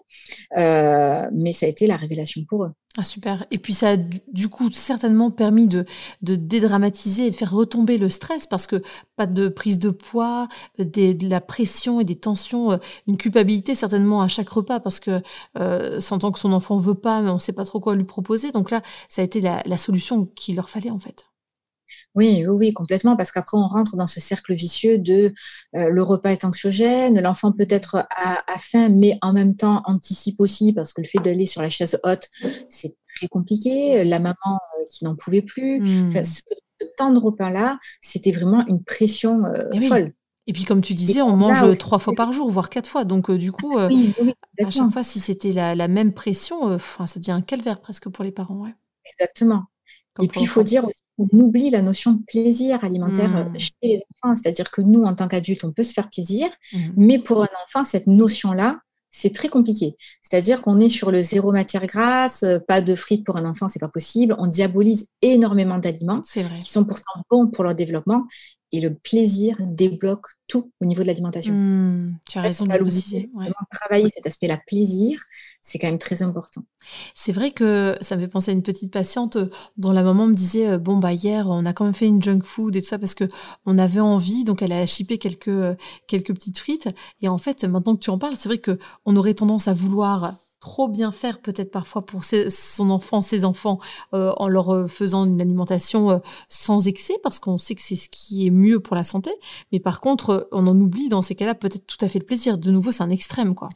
Euh, 0.56 1.22
mais 1.32 1.52
ça 1.52 1.66
a 1.66 1.68
été 1.68 1.88
la 1.88 1.96
révélation 1.96 2.44
pour 2.48 2.64
eux. 2.64 2.70
Ah 3.00 3.04
super. 3.04 3.46
Et 3.52 3.58
puis 3.58 3.74
ça 3.74 3.90
a 3.90 3.96
du 3.96 4.48
coup 4.48 4.72
certainement 4.72 5.30
permis 5.30 5.68
de, 5.68 5.84
de 6.22 6.34
dédramatiser 6.34 7.28
et 7.28 7.30
de 7.30 7.36
faire 7.36 7.52
retomber 7.52 7.96
le 7.96 8.10
stress 8.10 8.48
parce 8.48 8.66
que 8.66 8.82
pas 9.14 9.26
de 9.26 9.46
prise 9.46 9.78
de 9.78 9.90
poids, 9.90 10.48
de 10.80 11.28
la 11.28 11.40
pression 11.40 12.00
et 12.00 12.04
des 12.04 12.16
tensions, 12.16 12.72
euh, 12.72 12.76
une 13.06 13.16
culpabilité 13.16 13.76
certainement 13.76 14.20
à 14.20 14.26
chaque 14.26 14.48
repas 14.48 14.80
parce 14.80 14.98
que 14.98 15.22
euh, 15.60 16.00
sentant 16.00 16.32
que 16.32 16.40
son 16.40 16.52
enfant 16.52 16.76
veut 16.78 16.94
pas, 16.96 17.20
mais 17.20 17.30
on 17.30 17.38
sait 17.38 17.52
pas 17.52 17.64
trop 17.64 17.78
quoi 17.78 17.94
lui 17.94 18.02
proposer. 18.02 18.50
Donc 18.50 18.72
là, 18.72 18.82
ça 19.08 19.22
a 19.22 19.24
été 19.24 19.40
la, 19.40 19.62
la 19.64 19.76
solution 19.76 20.26
qu'il 20.34 20.56
leur 20.56 20.68
fallait 20.68 20.90
en 20.90 20.98
fait. 20.98 21.27
Oui, 22.14 22.44
oui, 22.46 22.72
complètement, 22.72 23.16
parce 23.16 23.30
qu'après, 23.30 23.56
on 23.56 23.68
rentre 23.68 23.96
dans 23.96 24.06
ce 24.06 24.20
cercle 24.20 24.54
vicieux 24.54 24.98
de 24.98 25.32
euh, 25.76 25.88
le 25.88 26.02
repas 26.02 26.30
est 26.30 26.44
anxiogène, 26.44 27.20
l'enfant 27.20 27.52
peut-être 27.52 28.06
a, 28.10 28.42
faim, 28.58 28.88
mais 28.88 29.18
en 29.22 29.32
même 29.32 29.54
temps 29.54 29.82
anticipe 29.84 30.40
aussi, 30.40 30.72
parce 30.72 30.92
que 30.92 31.00
le 31.00 31.06
fait 31.06 31.18
d'aller 31.18 31.46
sur 31.46 31.62
la 31.62 31.70
chaise 31.70 32.00
haute, 32.04 32.28
c'est 32.68 32.96
très 33.16 33.28
compliqué. 33.28 34.04
La 34.04 34.18
maman 34.18 34.34
euh, 34.46 34.84
qui 34.90 35.04
n'en 35.04 35.14
pouvait 35.14 35.42
plus. 35.42 35.80
Mmh. 35.80 36.24
ce, 36.24 36.40
temps 36.96 37.12
de 37.12 37.18
repas-là, 37.18 37.78
c'était 38.00 38.30
vraiment 38.30 38.64
une 38.66 38.82
pression 38.82 39.44
euh, 39.44 39.80
folle. 39.88 40.12
Et 40.46 40.52
puis, 40.52 40.64
comme 40.64 40.80
tu 40.80 40.94
disais, 40.94 41.22
on 41.22 41.36
mange 41.36 41.76
trois 41.76 41.98
fois 41.98 42.14
par 42.14 42.32
jour, 42.32 42.50
voire 42.50 42.70
quatre 42.70 42.88
fois. 42.88 43.04
Donc, 43.04 43.30
du 43.30 43.52
coup, 43.52 43.78
à 43.78 43.90
chaque 44.70 44.90
fois, 44.90 45.02
si 45.02 45.20
c'était 45.20 45.52
la, 45.52 45.88
même 45.88 46.14
pression, 46.14 46.78
ça 46.78 47.20
devient 47.20 47.32
un 47.32 47.42
calvaire 47.42 47.80
presque 47.80 48.08
pour 48.08 48.24
les 48.24 48.32
parents. 48.32 48.64
Exactement. 49.04 49.64
Et 50.20 50.28
puis, 50.28 50.40
il 50.40 50.46
faut 50.46 50.62
dire 50.62 50.84
aussi 50.84 51.00
qu'on 51.16 51.28
oublie 51.38 51.70
la 51.70 51.82
notion 51.82 52.12
de 52.12 52.22
plaisir 52.26 52.82
alimentaire 52.84 53.28
mmh. 53.28 53.58
chez 53.58 53.72
les 53.82 54.02
enfants. 54.22 54.36
C'est-à-dire 54.36 54.70
que 54.70 54.80
nous, 54.80 55.02
en 55.02 55.14
tant 55.14 55.28
qu'adultes, 55.28 55.64
on 55.64 55.72
peut 55.72 55.82
se 55.82 55.92
faire 55.92 56.08
plaisir. 56.10 56.48
Mmh. 56.72 56.78
Mais 56.96 57.18
pour 57.18 57.42
un 57.42 57.48
enfant, 57.64 57.84
cette 57.84 58.06
notion-là, 58.06 58.78
c'est 59.10 59.32
très 59.32 59.48
compliqué. 59.48 59.96
C'est-à-dire 60.20 60.62
qu'on 60.62 60.78
est 60.80 60.88
sur 60.88 61.10
le 61.10 61.22
zéro 61.22 61.50
matière 61.52 61.86
grasse, 61.86 62.42
euh, 62.42 62.58
pas 62.58 62.80
de 62.80 62.94
frites 62.94 63.24
pour 63.24 63.36
un 63.36 63.44
enfant, 63.44 63.68
c'est 63.68 63.78
pas 63.78 63.88
possible. 63.88 64.36
On 64.38 64.46
diabolise 64.46 65.08
énormément 65.22 65.78
d'aliments 65.78 66.20
qui 66.20 66.70
sont 66.70 66.84
pourtant 66.84 67.22
bons 67.30 67.46
pour 67.46 67.64
leur 67.64 67.74
développement. 67.74 68.26
Et 68.70 68.82
le 68.82 68.94
plaisir 68.94 69.56
débloque 69.60 70.26
tout 70.46 70.70
au 70.82 70.84
niveau 70.84 71.00
de 71.00 71.06
l'alimentation. 71.06 71.54
Mmh, 71.54 72.18
tu 72.28 72.38
as 72.38 72.42
raison 72.42 72.66
de 72.66 72.72
le 72.72 72.80
préciser. 72.80 73.30
Travailler 73.70 74.08
cet 74.08 74.26
aspect-là, 74.26 74.60
plaisir, 74.66 75.22
c'est 75.60 75.78
quand 75.78 75.88
même 75.88 75.98
très 75.98 76.22
important. 76.22 76.62
C'est 77.14 77.32
vrai 77.32 77.50
que 77.50 77.96
ça 78.00 78.16
me 78.16 78.20
fait 78.22 78.28
penser 78.28 78.50
à 78.50 78.54
une 78.54 78.62
petite 78.62 78.92
patiente 78.92 79.36
euh, 79.36 79.50
dont 79.76 79.92
la 79.92 80.02
maman 80.02 80.26
me 80.26 80.34
disait 80.34 80.68
euh, 80.68 80.78
bon 80.78 80.96
bah 80.98 81.12
hier 81.12 81.48
on 81.48 81.66
a 81.66 81.72
quand 81.72 81.84
même 81.84 81.94
fait 81.94 82.06
une 82.06 82.22
junk 82.22 82.40
food 82.44 82.76
et 82.76 82.82
tout 82.82 82.88
ça 82.88 82.98
parce 82.98 83.14
que 83.14 83.24
on 83.66 83.78
avait 83.78 84.00
envie 84.00 84.44
donc 84.44 84.62
elle 84.62 84.72
a 84.72 84.86
chippé 84.86 85.18
quelques 85.18 85.48
euh, 85.48 85.74
quelques 86.06 86.32
petites 86.32 86.58
frites 86.58 86.88
et 87.20 87.28
en 87.28 87.38
fait 87.38 87.64
maintenant 87.64 87.94
que 87.94 88.00
tu 88.00 88.10
en 88.10 88.18
parles 88.18 88.34
c'est 88.36 88.48
vrai 88.48 88.58
que 88.58 88.78
on 89.04 89.16
aurait 89.16 89.34
tendance 89.34 89.68
à 89.68 89.74
vouloir 89.74 90.34
trop 90.60 90.88
bien 90.88 91.12
faire 91.12 91.40
peut-être 91.40 91.70
parfois 91.70 92.04
pour 92.04 92.22
son 92.24 92.90
enfant, 92.90 93.22
ses 93.22 93.44
enfants, 93.44 93.78
en 94.10 94.48
leur 94.48 94.90
faisant 94.90 95.24
une 95.24 95.40
alimentation 95.40 96.20
sans 96.48 96.88
excès, 96.88 97.14
parce 97.22 97.38
qu'on 97.38 97.58
sait 97.58 97.76
que 97.76 97.80
c'est 97.80 97.94
ce 97.94 98.08
qui 98.08 98.44
est 98.44 98.50
mieux 98.50 98.80
pour 98.80 98.96
la 98.96 99.04
santé. 99.04 99.30
Mais 99.70 99.78
par 99.78 100.00
contre, 100.00 100.48
on 100.50 100.66
en 100.66 100.78
oublie 100.80 101.08
dans 101.08 101.22
ces 101.22 101.36
cas-là 101.36 101.54
peut-être 101.54 101.86
tout 101.86 102.04
à 102.04 102.08
fait 102.08 102.18
le 102.18 102.24
plaisir. 102.24 102.58
De 102.58 102.72
nouveau, 102.72 102.90
c'est 102.90 103.04
un 103.04 103.10
extrême, 103.10 103.54
quoi. 103.54 103.68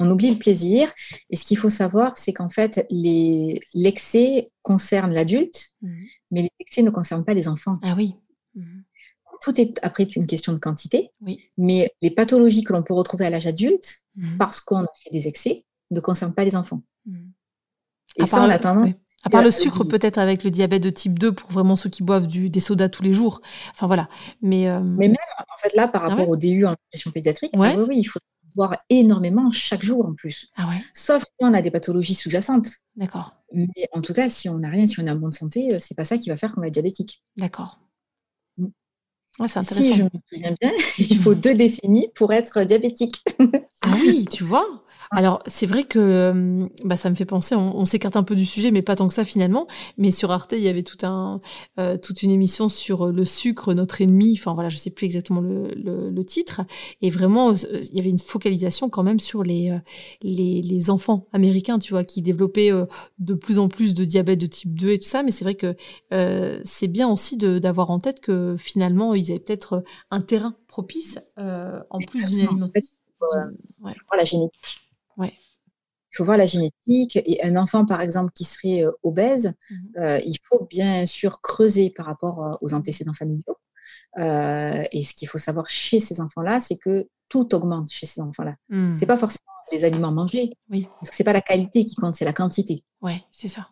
Oui, 0.00 0.06
on 0.06 0.10
oublie 0.10 0.30
le 0.30 0.38
plaisir. 0.38 0.90
Et 1.28 1.36
ce 1.36 1.44
qu'il 1.44 1.56
faut 1.56 1.70
savoir, 1.70 2.18
c'est 2.18 2.32
qu'en 2.32 2.48
fait, 2.48 2.86
l'excès 2.90 4.46
concerne 4.62 5.12
l'adulte, 5.12 5.70
mmh. 5.82 6.02
mais 6.30 6.50
l'excès 6.58 6.82
ne 6.82 6.90
concerne 6.90 7.24
pas 7.24 7.34
les 7.34 7.48
enfants. 7.48 7.78
Ah 7.82 7.94
oui. 7.96 8.14
Mmh. 8.54 8.80
Tout 9.42 9.60
est 9.60 9.78
après 9.82 10.04
une 10.04 10.26
question 10.26 10.52
de 10.52 10.58
quantité, 10.58 11.10
mais 11.56 11.90
les 12.02 12.10
pathologies 12.10 12.62
que 12.62 12.72
l'on 12.72 12.82
peut 12.82 12.94
retrouver 12.94 13.26
à 13.26 13.30
l'âge 13.30 13.46
adulte, 13.46 14.00
mmh. 14.16 14.36
parce 14.38 14.60
qu'on 14.60 14.84
a 14.84 14.92
fait 15.02 15.10
des 15.10 15.28
excès, 15.28 15.64
ne 15.90 16.00
concernent 16.00 16.34
pas 16.34 16.44
les 16.44 16.56
enfants. 16.56 16.82
Et 18.16 18.22
à 18.22 18.26
ça, 18.26 18.36
part, 18.58 18.76
on 18.76 18.94
À 19.24 19.30
part 19.30 19.42
le 19.42 19.50
sucre, 19.50 19.84
peut-être 19.84 20.18
avec 20.18 20.44
le 20.44 20.50
diabète 20.50 20.82
de 20.82 20.90
type 20.90 21.18
2, 21.18 21.32
pour 21.32 21.50
vraiment 21.50 21.76
ceux 21.76 21.88
qui 21.88 22.02
boivent 22.02 22.26
du, 22.26 22.50
des 22.50 22.60
sodas 22.60 22.88
tous 22.88 23.02
les 23.02 23.14
jours. 23.14 23.40
Enfin 23.72 23.86
voilà. 23.86 24.08
Mais, 24.42 24.68
euh, 24.68 24.80
mais 24.80 25.08
même, 25.08 25.16
en 25.38 25.58
fait, 25.58 25.74
là, 25.74 25.88
par 25.88 26.04
ah 26.04 26.08
rapport 26.08 26.28
au 26.28 26.36
DU 26.36 26.66
en 26.66 26.72
nutrition 26.72 27.10
pédiatrique, 27.10 27.52
oui, 27.54 27.68
oui, 27.88 27.98
il 27.98 28.04
faut 28.04 28.20
voire 28.54 28.76
énormément 28.88 29.50
chaque 29.50 29.82
jour 29.82 30.06
en 30.06 30.14
plus. 30.14 30.48
Ah 30.56 30.70
Sauf 30.92 31.22
si 31.22 31.30
on 31.40 31.52
a 31.52 31.62
des 31.62 31.70
pathologies 31.70 32.14
sous-jacentes. 32.14 32.68
D'accord. 32.96 33.34
Mais 33.52 33.88
en 33.92 34.00
tout 34.00 34.12
cas, 34.12 34.28
si 34.28 34.48
on 34.48 34.58
n'a 34.58 34.68
rien, 34.68 34.86
si 34.86 35.00
on 35.00 35.06
est 35.06 35.10
en 35.10 35.16
bonne 35.16 35.32
santé, 35.32 35.74
euh, 35.74 35.78
c'est 35.80 35.94
pas 35.94 36.04
ça 36.04 36.18
qui 36.18 36.28
va 36.28 36.36
faire 36.36 36.54
qu'on 36.54 36.60
va 36.60 36.68
être 36.68 36.72
diabétique. 36.72 37.22
D'accord. 37.36 37.80
Mm. 38.58 38.66
si 39.46 39.94
je 39.94 40.04
me 40.04 40.10
souviens 40.32 40.54
bien, 40.60 40.72
il 40.98 41.18
faut 41.18 41.34
deux 41.34 41.54
décennies 41.54 42.08
pour 42.14 42.32
être 42.32 42.62
diabétique. 42.64 43.24
ah 43.82 43.94
oui, 44.00 44.24
tu 44.30 44.44
vois? 44.44 44.84
Alors, 45.12 45.42
c'est 45.46 45.66
vrai 45.66 45.82
que 45.82 45.98
euh, 45.98 46.68
bah, 46.84 46.94
ça 46.94 47.10
me 47.10 47.16
fait 47.16 47.24
penser, 47.24 47.56
on, 47.56 47.84
s'écarte 47.84 48.14
un 48.14 48.22
peu 48.22 48.36
du 48.36 48.46
sujet, 48.46 48.70
mais 48.70 48.80
pas 48.80 48.94
tant 48.94 49.08
que 49.08 49.14
ça 49.14 49.24
finalement. 49.24 49.66
Mais 49.98 50.12
sur 50.12 50.30
Arte, 50.30 50.54
il 50.56 50.62
y 50.62 50.68
avait 50.68 50.84
tout 50.84 51.04
un, 51.04 51.40
euh, 51.80 51.96
toute 51.96 52.22
une 52.22 52.30
émission 52.30 52.68
sur 52.68 53.08
le 53.08 53.24
sucre, 53.24 53.74
notre 53.74 54.00
ennemi. 54.00 54.36
Enfin 54.38 54.54
voilà, 54.54 54.68
je 54.68 54.76
sais 54.76 54.90
plus 54.90 55.06
exactement 55.06 55.40
le, 55.40 55.64
le, 56.10 56.24
titre. 56.24 56.60
Et 57.02 57.10
vraiment, 57.10 57.50
euh, 57.50 57.54
il 57.72 57.96
y 57.96 57.98
avait 57.98 58.10
une 58.10 58.18
focalisation 58.18 58.88
quand 58.88 59.02
même 59.02 59.18
sur 59.18 59.42
les, 59.42 59.76
les, 60.22 60.62
les, 60.62 60.90
enfants 60.90 61.26
américains, 61.32 61.80
tu 61.80 61.92
vois, 61.92 62.04
qui 62.04 62.22
développaient 62.22 62.70
de 63.18 63.34
plus 63.34 63.58
en 63.58 63.68
plus 63.68 63.94
de 63.94 64.04
diabète 64.04 64.40
de 64.40 64.46
type 64.46 64.78
2 64.78 64.92
et 64.92 64.98
tout 65.00 65.08
ça. 65.08 65.24
Mais 65.24 65.32
c'est 65.32 65.44
vrai 65.44 65.56
que 65.56 65.74
c'est 66.64 66.88
bien 66.88 67.08
aussi 67.08 67.36
d'avoir 67.36 67.90
en 67.90 67.98
tête 67.98 68.20
que 68.20 68.54
finalement, 68.56 69.14
ils 69.14 69.32
avaient 69.32 69.40
peut-être 69.40 69.82
un 70.12 70.20
terrain 70.20 70.54
propice 70.68 71.18
en 71.36 71.98
plus 71.98 72.26
d'une 72.26 72.46
alimentation. 72.46 72.94
Ouais. 73.82 73.94
la 74.16 74.24
génétique. 74.24 74.89
Ouais. 75.20 75.32
Il 76.12 76.16
faut 76.16 76.24
voir 76.24 76.36
la 76.36 76.46
génétique. 76.46 77.16
Et 77.16 77.42
un 77.44 77.56
enfant, 77.56 77.86
par 77.86 78.00
exemple, 78.00 78.32
qui 78.34 78.44
serait 78.44 78.84
euh, 78.84 78.90
obèse, 79.02 79.54
mmh 79.70 79.74
euh, 79.98 80.18
il 80.24 80.38
faut 80.42 80.66
bien 80.66 81.06
sûr 81.06 81.40
creuser 81.40 81.90
par 81.90 82.06
rapport 82.06 82.44
euh, 82.44 82.52
aux 82.62 82.74
antécédents 82.74 83.12
familiaux. 83.12 83.56
et 84.16 85.02
ce 85.04 85.14
qu'il 85.14 85.28
faut 85.28 85.38
savoir 85.38 85.68
chez 85.68 86.00
ces 86.00 86.20
enfants-là, 86.20 86.60
c'est 86.60 86.78
que 86.78 87.08
tout 87.28 87.54
augmente 87.54 87.90
chez 87.90 88.06
ces 88.06 88.20
enfants-là. 88.20 88.56
Mmh. 88.70 88.96
C'est 88.96 89.06
pas 89.06 89.16
forcément 89.16 89.44
les 89.70 89.84
aliments 89.84 90.10
mangés, 90.10 90.52
oui. 90.68 90.88
parce 90.96 91.10
que 91.10 91.16
c'est 91.16 91.24
pas 91.24 91.32
la 91.32 91.40
qualité 91.40 91.84
qui 91.84 91.94
compte, 91.94 92.16
c'est 92.16 92.24
la 92.24 92.32
quantité. 92.32 92.82
Ouais, 93.02 93.22
c'est 93.30 93.46
ça. 93.46 93.68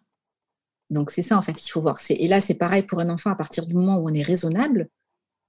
Donc 0.90 1.11
c'est 1.11 1.22
ça 1.22 1.36
en 1.36 1.42
fait 1.42 1.55
qu'il 1.55 1.72
faut 1.72 1.82
voir. 1.82 1.99
Et 2.09 2.28
là, 2.28 2.40
c'est 2.40 2.55
pareil 2.55 2.82
pour 2.82 3.01
un 3.01 3.09
enfant 3.09 3.30
à 3.30 3.34
partir 3.34 3.66
du 3.66 3.74
moment 3.74 3.99
où 3.99 4.09
on 4.09 4.14
est 4.14 4.22
raisonnable, 4.22 4.88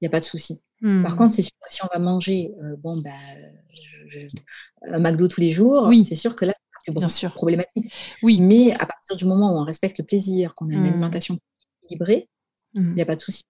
il 0.01 0.05
n'y 0.05 0.07
a 0.07 0.11
pas 0.11 0.19
de 0.19 0.25
souci. 0.25 0.63
Par 0.81 0.89
mmh. 0.89 1.15
contre, 1.15 1.33
c'est 1.33 1.41
sûr 1.41 1.51
que 1.61 1.73
si 1.73 1.83
on 1.83 1.87
va 1.91 1.99
manger, 1.99 2.53
bon 2.77 3.01
bah, 3.01 3.09
un 4.87 4.99
McDo 4.99 5.27
tous 5.27 5.41
les 5.41 5.51
jours, 5.51 5.85
oui. 5.87 6.05
c'est 6.05 6.15
sûr 6.15 6.35
que 6.35 6.45
là, 6.45 6.53
c'est 6.85 7.09
sûr. 7.09 7.33
problématique. 7.33 7.93
Oui. 8.23 8.39
Mais 8.41 8.71
à 8.73 8.85
partir 8.85 9.17
du 9.17 9.25
moment 9.25 9.53
où 9.53 9.59
on 9.59 9.65
respecte 9.65 9.97
le 9.99 10.05
plaisir, 10.05 10.55
qu'on 10.55 10.69
a 10.69 10.73
une 10.73 10.83
mmh. 10.83 10.85
alimentation 10.85 11.37
équilibrée, 11.83 12.29
il 12.75 12.93
n'y 12.93 13.01
a 13.01 13.05
pas 13.05 13.15
de 13.15 13.21
souci. 13.21 13.43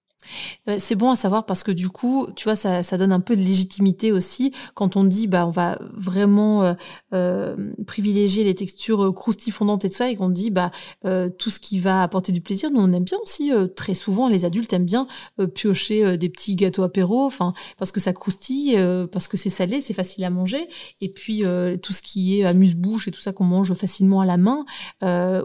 C'est 0.78 0.96
bon 0.96 1.10
à 1.10 1.16
savoir 1.16 1.46
parce 1.46 1.64
que 1.64 1.72
du 1.72 1.90
coup, 1.90 2.28
tu 2.36 2.44
vois, 2.44 2.56
ça, 2.56 2.84
ça, 2.84 2.98
donne 2.98 3.12
un 3.12 3.20
peu 3.20 3.36
de 3.36 3.42
légitimité 3.42 4.12
aussi 4.12 4.52
quand 4.76 4.96
on 4.96 5.04
dit, 5.04 5.28
bah, 5.28 5.48
on 5.48 5.50
va 5.50 5.80
vraiment 5.94 6.64
euh, 6.64 6.74
euh 7.14 7.74
privilégier 7.88 8.44
les 8.44 8.54
textures 8.54 9.06
euh, 9.06 9.12
croustifondantes 9.12 9.86
et 9.86 9.90
tout 9.90 9.96
ça, 9.96 10.10
et 10.10 10.16
qu'on 10.16 10.30
dit, 10.30 10.52
bah, 10.52 10.72
euh, 11.06 11.30
tout 11.30 11.50
ce 11.50 11.60
qui 11.60 11.80
va 11.80 12.04
apporter 12.04 12.32
du 12.32 12.42
plaisir. 12.42 12.70
Nous, 12.70 12.80
on 12.80 12.92
aime 12.92 13.04
bien 13.04 13.18
aussi, 13.24 13.52
très 13.76 13.94
souvent, 13.94 14.28
les 14.28 14.46
adultes 14.46 14.72
aiment 14.74 14.86
bien 14.86 15.08
piocher 15.56 16.18
des 16.18 16.30
petits 16.30 16.56
gâteaux 16.56 16.84
apéro, 16.84 17.26
enfin, 17.26 17.54
parce 17.78 17.92
que 17.92 18.00
ça 18.00 18.14
croustille, 18.14 18.78
parce 19.12 19.28
que 19.28 19.38
c'est 19.38 19.50
salé, 19.50 19.82
c'est 19.82 19.94
facile 19.94 20.24
à 20.24 20.30
manger, 20.30 20.68
et 21.02 21.10
puis 21.10 21.44
tout 21.82 21.94
ce 21.94 22.02
qui 22.02 22.40
est 22.40 22.44
amuse-bouche 22.44 23.08
et 23.08 23.12
tout 23.12 23.22
ça 23.22 23.32
qu'on 23.32 23.46
mange 23.46 23.74
facilement 23.74 24.22
à 24.22 24.26
la 24.26 24.38
main, 24.38 24.66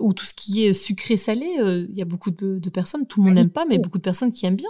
ou 0.00 0.12
tout 0.12 0.24
ce 0.24 0.34
qui 0.34 0.64
est 0.64 0.72
sucré-salé, 0.72 1.46
il 1.88 1.96
y 1.96 2.02
a 2.02 2.06
beaucoup 2.06 2.30
de, 2.30 2.58
de 2.58 2.70
personnes, 2.70 3.06
tout 3.06 3.20
le 3.20 3.26
monde 3.26 3.36
n'aime 3.36 3.50
pas, 3.50 3.64
mais 3.68 3.78
beaucoup 3.78 3.98
de 3.98 4.02
personnes 4.02 4.32
qui 4.32 4.46
aiment 4.46 4.56
bien 4.56 4.63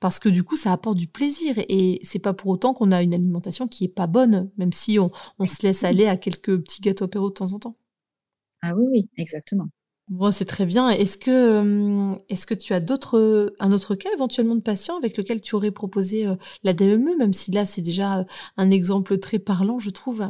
parce 0.00 0.18
que 0.18 0.28
du 0.28 0.44
coup, 0.44 0.56
ça 0.56 0.72
apporte 0.72 0.96
du 0.96 1.08
plaisir 1.08 1.54
et 1.58 2.00
c'est 2.02 2.18
pas 2.18 2.34
pour 2.34 2.50
autant 2.50 2.74
qu'on 2.74 2.92
a 2.92 3.02
une 3.02 3.14
alimentation 3.14 3.68
qui 3.68 3.84
est 3.84 3.88
pas 3.88 4.06
bonne, 4.06 4.50
même 4.56 4.72
si 4.72 4.98
on, 4.98 5.10
se 5.46 5.66
laisse 5.66 5.84
aller 5.84 6.06
à 6.06 6.16
quelques 6.16 6.60
petits 6.62 6.80
gâteaux 6.80 7.04
apéro 7.04 7.28
de 7.28 7.34
temps 7.34 7.52
en 7.52 7.58
temps. 7.58 7.76
Ah 8.62 8.74
oui, 8.74 8.86
oui, 8.90 9.08
exactement. 9.16 9.68
Bon, 10.08 10.30
c'est 10.30 10.46
très 10.46 10.64
bien. 10.64 10.88
Est-ce 10.88 11.18
que, 11.18 11.58
hum, 11.58 12.18
est-ce 12.28 12.46
que 12.46 12.54
tu 12.54 12.72
as 12.72 12.80
d'autres, 12.80 13.54
un 13.58 13.72
autre 13.72 13.94
cas 13.94 14.10
éventuellement 14.14 14.56
de 14.56 14.60
patient 14.60 14.96
avec 14.96 15.16
lequel 15.16 15.40
tu 15.40 15.54
aurais 15.54 15.70
proposé 15.70 16.26
euh, 16.26 16.36
la 16.62 16.72
DME, 16.72 17.16
même 17.16 17.32
si 17.34 17.50
là 17.50 17.64
c'est 17.64 17.82
déjà 17.82 18.24
un 18.56 18.70
exemple 18.70 19.18
très 19.18 19.38
parlant, 19.38 19.78
je 19.78 19.90
trouve? 19.90 20.22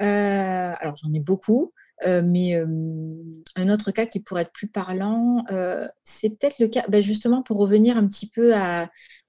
Euh, 0.00 0.72
Alors 0.80 0.96
j'en 0.96 1.12
ai 1.12 1.20
beaucoup. 1.20 1.72
Euh, 2.06 2.22
mais 2.24 2.54
un 3.56 3.68
autre 3.68 3.90
cas 3.90 4.06
qui 4.06 4.20
pourrait 4.20 4.42
être 4.42 4.52
plus 4.52 4.68
parlant, 4.68 5.44
euh, 5.50 5.86
c'est 6.04 6.30
peut-être 6.30 6.58
le 6.58 6.68
cas, 6.68 6.84
ben, 6.88 7.02
justement 7.02 7.42
pour 7.42 7.58
revenir 7.58 7.96
un 7.96 8.06
petit 8.06 8.28
peu 8.28 8.52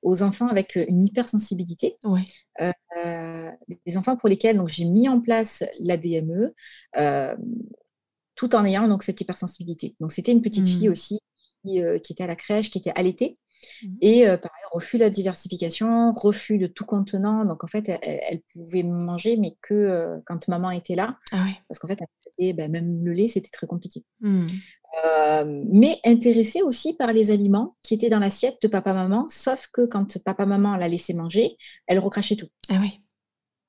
aux 0.01 0.23
enfants 0.23 0.47
avec 0.47 0.75
une 0.75 1.03
hypersensibilité. 1.03 1.97
Euh, 2.61 3.51
des 3.85 3.97
enfants 3.97 4.15
pour 4.15 4.29
lesquels 4.29 4.61
j'ai 4.67 4.85
mis 4.85 5.09
en 5.09 5.19
place 5.19 5.63
la 5.79 5.97
DME 5.97 6.53
tout 8.35 8.55
en 8.55 8.65
ayant 8.65 8.87
donc, 8.87 9.03
cette 9.03 9.21
hypersensibilité. 9.21 9.95
Donc 9.99 10.11
c'était 10.11 10.31
une 10.31 10.41
petite 10.41 10.67
fille 10.67 10.89
mmh. 10.89 10.91
aussi 10.91 11.19
qui, 11.63 11.79
était 11.79 12.23
à 12.23 12.27
la 12.27 12.35
crèche, 12.35 12.69
qui 12.69 12.77
était 12.77 12.93
allaitée. 12.95 13.37
Mmh. 13.81 13.87
Et 14.01 14.25
pareil, 14.25 14.63
refus 14.71 14.97
de 14.97 15.03
la 15.03 15.09
diversification, 15.09 16.13
refus 16.13 16.57
de 16.57 16.67
tout 16.67 16.85
contenant. 16.85 17.45
Donc 17.45 17.63
en 17.63 17.67
fait, 17.67 17.89
elle, 18.01 18.41
pouvait 18.53 18.83
manger, 18.83 19.37
mais 19.37 19.55
que 19.61 20.19
quand 20.25 20.47
maman 20.47 20.71
était 20.71 20.95
là. 20.95 21.17
Ah 21.31 21.45
Parce 21.67 21.79
qu'en 21.79 21.87
fait, 21.87 21.99
ben, 22.39 22.71
même 22.71 23.03
le 23.05 23.13
lait, 23.13 23.27
c'était 23.27 23.51
très 23.51 23.67
compliqué. 23.67 24.03
Mmh. 24.21 24.47
mais 25.71 25.99
intéressée 26.05 26.61
aussi 26.61 26.95
par 26.95 27.11
les 27.11 27.31
aliments 27.31 27.75
qui 27.83 27.93
étaient 27.93 28.09
dans 28.09 28.19
l'assiette 28.19 28.57
de 28.61 28.67
papa-maman, 28.67 29.25
sauf 29.29 29.67
que 29.71 29.85
quand 29.85 30.21
papa-maman 30.23 30.75
l'a 30.75 30.87
laissé 30.87 31.13
manger, 31.13 31.57
elle 31.87 31.99
recrachait 31.99 32.35
tout. 32.35 32.49
Ah 32.69 32.77
oui. 32.81 33.01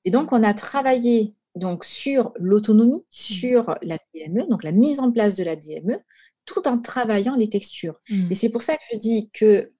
Et 0.03 0.11
donc, 0.11 0.31
on 0.31 0.43
a 0.43 0.53
travaillé 0.53 1.33
donc, 1.55 1.85
sur 1.85 2.31
l'autonomie, 2.35 2.99
mmh. 2.99 3.03
sur 3.09 3.77
la 3.81 3.97
DME, 4.13 4.47
donc 4.49 4.63
la 4.63 4.71
mise 4.71 4.99
en 4.99 5.11
place 5.11 5.35
de 5.35 5.43
la 5.43 5.55
DME, 5.55 5.99
tout 6.45 6.67
en 6.67 6.79
travaillant 6.79 7.35
les 7.35 7.49
textures. 7.49 7.99
Mmh. 8.09 8.31
Et 8.31 8.35
c'est 8.35 8.49
pour 8.49 8.63
ça 8.63 8.75
que 8.75 8.83
je 8.93 8.97
dis 8.97 9.29
que 9.33 9.71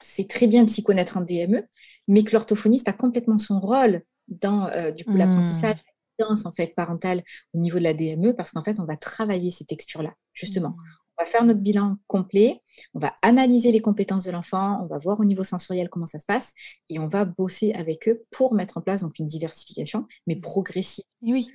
c'est 0.00 0.28
très 0.28 0.46
bien 0.46 0.64
de 0.64 0.70
s'y 0.70 0.82
connaître 0.82 1.16
en 1.16 1.22
DME, 1.22 1.62
mais 2.08 2.24
que 2.24 2.32
l'orthophoniste 2.32 2.88
a 2.88 2.92
complètement 2.92 3.38
son 3.38 3.60
rôle 3.60 4.02
dans 4.28 4.66
euh, 4.68 4.90
du 4.90 5.04
coup 5.04 5.12
mmh. 5.12 5.18
l'apprentissage 5.18 5.78
en 6.22 6.52
fait 6.52 6.74
parentale 6.74 7.22
au 7.54 7.58
niveau 7.58 7.78
de 7.78 7.84
la 7.84 7.94
DME 7.94 8.34
parce 8.34 8.52
qu'en 8.52 8.62
fait 8.62 8.78
on 8.78 8.84
va 8.84 8.96
travailler 8.96 9.50
ces 9.50 9.64
textures 9.64 10.02
là 10.02 10.14
justement 10.32 10.76
On 11.18 11.24
va 11.24 11.26
faire 11.28 11.44
notre 11.44 11.60
bilan 11.60 11.96
complet, 12.06 12.60
on 12.94 12.98
va 12.98 13.14
analyser 13.22 13.72
les 13.72 13.80
compétences 13.80 14.24
de 14.24 14.30
l'enfant, 14.30 14.80
on 14.82 14.86
va 14.86 14.98
voir 14.98 15.20
au 15.20 15.24
niveau 15.24 15.44
sensoriel 15.44 15.88
comment 15.88 16.06
ça 16.06 16.18
se 16.18 16.26
passe 16.26 16.52
et 16.88 16.98
on 16.98 17.08
va 17.08 17.24
bosser 17.24 17.72
avec 17.72 18.08
eux 18.08 18.24
pour 18.30 18.54
mettre 18.54 18.78
en 18.78 18.80
place 18.80 19.02
donc 19.02 19.18
une 19.18 19.26
diversification, 19.26 20.06
mais 20.26 20.36
progressive. 20.36 21.04
oui. 21.22 21.50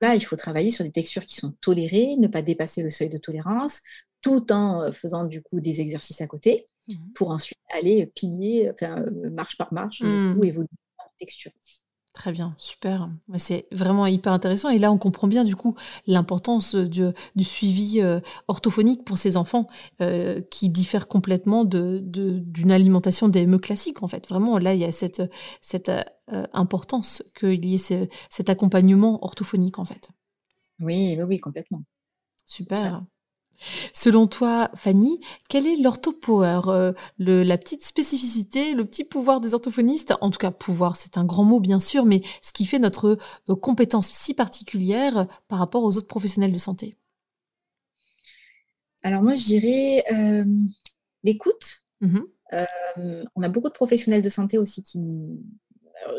Là, 0.00 0.14
il 0.14 0.24
faut 0.24 0.36
travailler 0.36 0.70
sur 0.70 0.84
des 0.84 0.92
textures 0.92 1.24
qui 1.24 1.36
sont 1.36 1.52
tolérées, 1.60 2.16
ne 2.18 2.26
pas 2.28 2.42
dépasser 2.42 2.82
le 2.82 2.90
seuil 2.90 3.08
de 3.08 3.18
tolérance, 3.18 3.80
tout 4.20 4.52
en 4.52 4.82
euh, 4.82 4.92
faisant 4.92 5.24
du 5.24 5.42
coup 5.42 5.60
des 5.60 5.80
exercices 5.80 6.20
à 6.20 6.26
côté, 6.26 6.66
mmh. 6.88 6.94
pour 7.14 7.30
ensuite 7.30 7.58
aller 7.70 8.06
pilier, 8.06 8.70
enfin, 8.72 9.02
euh, 9.02 9.30
marche 9.30 9.56
par 9.56 9.72
marche, 9.72 10.02
mmh. 10.02 10.36
ou 10.38 10.44
évoluer 10.44 10.68
en 10.98 11.10
texture. 11.18 11.52
Très 12.14 12.30
bien, 12.30 12.54
super. 12.58 13.10
C'est 13.38 13.66
vraiment 13.72 14.06
hyper 14.06 14.32
intéressant. 14.32 14.70
Et 14.70 14.78
là, 14.78 14.92
on 14.92 14.98
comprend 14.98 15.26
bien 15.26 15.42
du 15.42 15.56
coup 15.56 15.74
l'importance 16.06 16.76
du, 16.76 17.12
suivi 17.42 18.00
euh, 18.00 18.20
orthophonique 18.46 19.04
pour 19.04 19.18
ces 19.18 19.36
enfants 19.36 19.66
euh, 20.00 20.40
qui 20.40 20.68
diffèrent 20.68 21.08
complètement 21.08 21.64
d'une 21.64 22.00
de, 22.10 22.70
alimentation 22.70 23.28
DME 23.28 23.58
classique. 23.58 24.04
En 24.04 24.06
fait, 24.06 24.28
vraiment, 24.28 24.58
là, 24.58 24.74
il 24.74 24.80
y 24.80 24.84
a 24.84 24.92
cette, 24.92 25.22
cette 25.60 25.88
euh, 25.88 26.46
importance 26.52 27.24
qu'il 27.36 27.64
y 27.64 27.74
ait 27.74 28.08
cet 28.30 28.48
accompagnement 28.48 29.18
orthophonique, 29.24 29.80
en 29.80 29.84
fait. 29.84 30.08
Oui, 30.78 31.16
oui, 31.18 31.24
oui, 31.24 31.40
complètement. 31.40 31.82
Super. 32.46 33.02
Selon 33.92 34.26
toi, 34.26 34.70
Fanny, 34.74 35.20
quel 35.48 35.66
est 35.66 35.76
l'orthopower, 35.76 36.60
euh, 36.68 36.92
la 37.18 37.58
petite 37.58 37.84
spécificité, 37.84 38.74
le 38.74 38.84
petit 38.84 39.04
pouvoir 39.04 39.40
des 39.40 39.54
orthophonistes? 39.54 40.14
En 40.20 40.30
tout 40.30 40.38
cas, 40.38 40.50
pouvoir, 40.50 40.96
c'est 40.96 41.16
un 41.18 41.24
grand 41.24 41.44
mot 41.44 41.60
bien 41.60 41.78
sûr, 41.78 42.04
mais 42.04 42.22
ce 42.42 42.52
qui 42.52 42.66
fait 42.66 42.78
notre 42.78 43.18
euh, 43.48 43.56
compétence 43.56 44.08
si 44.08 44.34
particulière 44.34 45.26
par 45.48 45.58
rapport 45.58 45.84
aux 45.84 45.96
autres 45.96 46.08
professionnels 46.08 46.52
de 46.52 46.58
santé. 46.58 46.96
Alors 49.02 49.22
moi, 49.22 49.34
je 49.34 49.44
dirais 49.44 50.04
euh, 50.12 50.44
l'écoute. 51.22 51.84
Mmh 52.00 52.20
on 53.34 53.42
a 53.42 53.48
beaucoup 53.48 53.66
de 53.66 53.74
professionnels 53.74 54.22
de 54.22 54.28
santé 54.28 54.58
aussi 54.58 54.80
qui, 54.80 55.00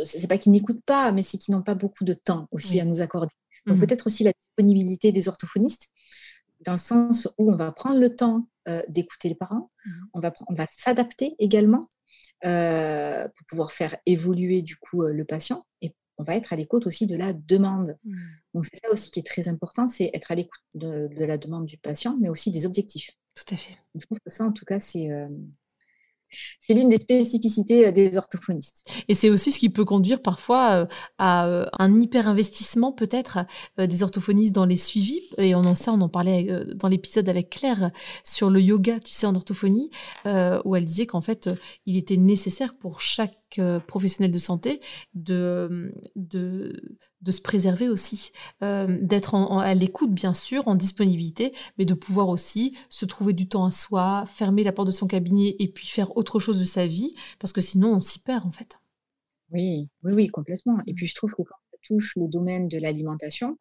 c'est 0.04 0.28
pas 0.28 0.38
qu'ils 0.38 0.52
n'écoutent 0.52 0.84
pas, 0.84 1.14
mais 1.14 1.24
c'est 1.24 1.38
qu'ils 1.38 1.56
n'ont 1.56 1.62
pas 1.62 1.76
beaucoup 1.76 2.04
de 2.04 2.14
temps 2.14 2.50
aussi 2.52 2.82
à 2.82 2.84
nous 2.84 3.00
accorder. 3.00 3.32
Donc 3.66 3.78
mmh 3.78 3.80
peut-être 3.80 4.08
aussi 4.08 4.26
la 4.26 4.34
disponibilité 4.34 5.14
des 5.14 5.30
orthophonistes 5.30 5.94
dans 6.66 6.74
le 6.74 6.78
sens 6.78 7.28
où 7.38 7.52
on 7.52 7.56
va 7.56 7.72
prendre 7.72 8.00
le 8.00 8.16
temps 8.16 8.48
euh, 8.68 8.82
d'écouter 8.88 9.30
les 9.30 9.36
parents, 9.36 9.72
mmh. 9.86 9.92
on 10.14 10.20
va, 10.20 10.34
on 10.48 10.54
va 10.54 10.66
s'adapter 10.70 11.36
également 11.40 11.88
euh, 12.46 13.28
pour 13.28 13.48
pouvoir 13.48 13.72
faire 13.72 13.96
évoluer 14.06 14.62
du 14.62 14.76
coup 14.76 15.04
euh, 15.04 15.12
le 15.12 15.24
patient 15.24 15.66
et 15.82 15.96
on 16.18 16.24
va 16.24 16.36
être 16.36 16.54
à 16.54 16.56
l'écoute 16.56 16.88
aussi 16.88 17.08
de 17.08 17.16
la 17.16 17.34
demande. 17.34 17.98
Mmh. 18.04 18.16
Donc 18.54 18.66
c'est 18.66 18.80
ça 18.80 18.92
aussi 18.92 19.12
qui 19.12 19.20
est 19.20 19.26
très 19.26 19.48
important, 19.48 19.88
c'est 19.88 20.10
être 20.14 20.32
à 20.32 20.36
l'écoute 20.36 20.62
de, 20.74 21.10
la 21.18 21.38
demande 21.38 21.66
du 21.66 21.78
patient, 21.78 22.18
mais 22.20 22.30
aussi 22.30 22.52
des 22.52 22.66
objectifs. 22.66 23.12
Tout 23.36 23.54
à 23.54 23.58
fait. 23.58 23.78
Je 23.94 24.06
trouve 24.06 24.20
que 24.20 24.32
ça, 24.32 24.46
en 24.46 24.52
tout 24.52 24.66
cas, 24.66 24.80
c'est 24.80 25.10
c'est 26.60 26.74
l'une 26.74 26.90
des 26.90 27.00
spécificités 27.00 27.88
euh, 27.88 27.92
des 27.92 28.18
orthophonistes. 28.18 29.04
Et 29.08 29.16
c'est 29.16 29.30
aussi 29.30 29.52
ce 29.52 29.60
qui 29.60 29.70
peut 29.70 29.86
conduire 29.86 30.22
parfois 30.22 30.72
euh, 30.72 30.86
à 31.18 31.48
euh, 31.48 31.66
un 31.80 32.00
hyper-investissement 32.00 32.92
peut-être 32.92 33.40
des 33.78 34.04
orthophonistes 34.04 34.54
dans 34.54 34.66
les 34.66 34.78
suivis. 34.78 35.22
Et 35.38 35.56
on 35.56 35.60
en 35.60 35.76
sait, 35.76 35.90
on 35.90 36.02
en 36.02 36.10
parlait 36.10 36.48
dans 36.76 36.88
l'épisode 36.88 37.28
avec 37.30 37.50
Claire 37.50 37.92
sur 38.24 38.50
le 38.50 38.62
yoga, 38.62 39.00
tu 39.00 39.14
sais, 39.14 39.26
en 39.26 39.36
orthophonie, 39.36 39.90
où 40.66 40.76
elle 40.76 40.86
disait 40.86 41.06
qu'en 41.06 41.22
fait, 41.22 41.50
il 41.86 41.98
était 41.98 42.18
nécessaire 42.18 42.76
pour 42.76 43.02
chaque 43.02 43.45
euh, 43.60 43.80
professionnels 43.80 44.32
de 44.32 44.38
santé 44.38 44.82
de, 45.14 45.94
de, 46.16 46.98
de 47.22 47.32
se 47.32 47.42
préserver 47.42 47.90
aussi, 47.90 48.32
euh, 48.64 49.00
d'être 49.02 49.36
à 49.36 49.74
l'écoute 49.74 50.14
bien 50.14 50.34
sûr, 50.34 50.68
en 50.68 50.76
disponibilité, 50.76 51.54
mais 51.78 51.86
de 51.86 51.94
pouvoir 51.94 52.30
aussi 52.30 52.78
se 52.90 53.06
trouver 53.06 53.34
du 53.34 53.48
temps 53.48 53.66
à 53.66 53.72
soi, 53.72 54.26
fermer 54.28 54.64
la 54.64 54.72
porte 54.72 54.88
de 54.88 54.94
son 54.94 55.08
cabinet 55.08 55.56
et 55.60 55.68
puis 55.68 55.88
faire 55.88 56.16
autre 56.18 56.40
chose 56.40 56.60
de 56.60 56.66
sa 56.66 56.86
vie, 56.86 57.16
parce 57.40 57.52
que 57.52 57.62
sinon 57.62 57.96
on 57.96 58.02
s'y 58.02 58.20
perd 58.20 58.46
en 58.46 58.52
fait. 58.52 58.80
Oui, 59.52 59.90
oui, 60.04 60.14
oui, 60.14 60.28
complètement. 60.28 60.78
Et 60.88 60.94
puis 60.94 61.08
je 61.08 61.16
trouve 61.16 61.32
que 61.32 61.42
quand 61.42 61.56
on 61.74 61.78
touche 61.82 62.14
le 62.16 62.28
domaine 62.28 62.68
de 62.68 62.78
l'alimentation, 62.78 63.58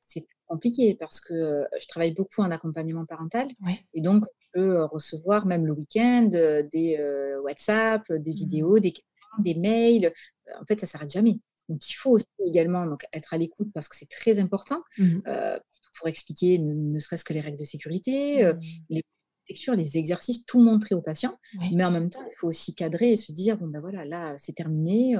c'est 0.00 0.26
compliqué 0.46 0.94
parce 0.98 1.20
que 1.20 1.34
euh, 1.34 1.64
je 1.80 1.86
travaille 1.88 2.12
beaucoup 2.12 2.42
en 2.42 2.50
accompagnement 2.50 3.06
parental 3.06 3.48
et 3.94 4.00
donc 4.00 4.24
je 4.38 4.60
peux 4.60 4.84
recevoir 4.84 5.46
même 5.46 5.66
le 5.66 5.72
week-end 5.72 6.28
des 6.30 6.98
WhatsApp, 7.42 8.10
des 8.12 8.32
mmh. 8.32 8.34
vidéos, 8.34 8.78
des 8.78 8.92
des 9.38 9.54
mails. 9.54 10.06
Euh, 10.06 10.52
en 10.60 10.64
fait, 10.66 10.80
ça 10.80 10.86
s'arrête 10.86 11.10
jamais. 11.10 11.38
Donc, 11.68 11.88
il 11.88 11.94
faut 11.94 12.10
aussi 12.10 12.26
également 12.46 12.86
donc, 12.86 13.04
être 13.12 13.32
à 13.32 13.38
l'écoute 13.38 13.68
parce 13.72 13.88
que 13.88 13.96
c'est 13.96 14.10
très 14.10 14.38
important 14.38 14.82
mmh 14.98 15.20
euh, 15.26 15.58
pour 15.98 16.08
expliquer 16.08 16.58
ne, 16.58 16.98
serait-ce 16.98 17.22
que 17.22 17.32
les 17.32 17.40
règles 17.40 17.58
de 17.58 17.64
sécurité, 17.64 18.44
euh, 18.44 18.54
mmh. 18.54 18.60
les 18.90 19.02
les 19.48 19.98
exercices, 19.98 20.44
tout 20.46 20.60
montrer 20.60 20.94
aux 20.94 21.00
patients. 21.00 21.36
Mais 21.72 21.84
en 21.84 21.90
même 21.90 22.10
temps, 22.10 22.22
il 22.24 22.34
faut 22.36 22.48
aussi 22.48 22.74
cadrer 22.74 23.12
et 23.12 23.16
se 23.16 23.32
dire 23.32 23.56
bon 23.56 23.68
ben 23.68 23.80
voilà, 23.80 24.04
là 24.04 24.34
c'est 24.38 24.54
terminé. 24.54 25.16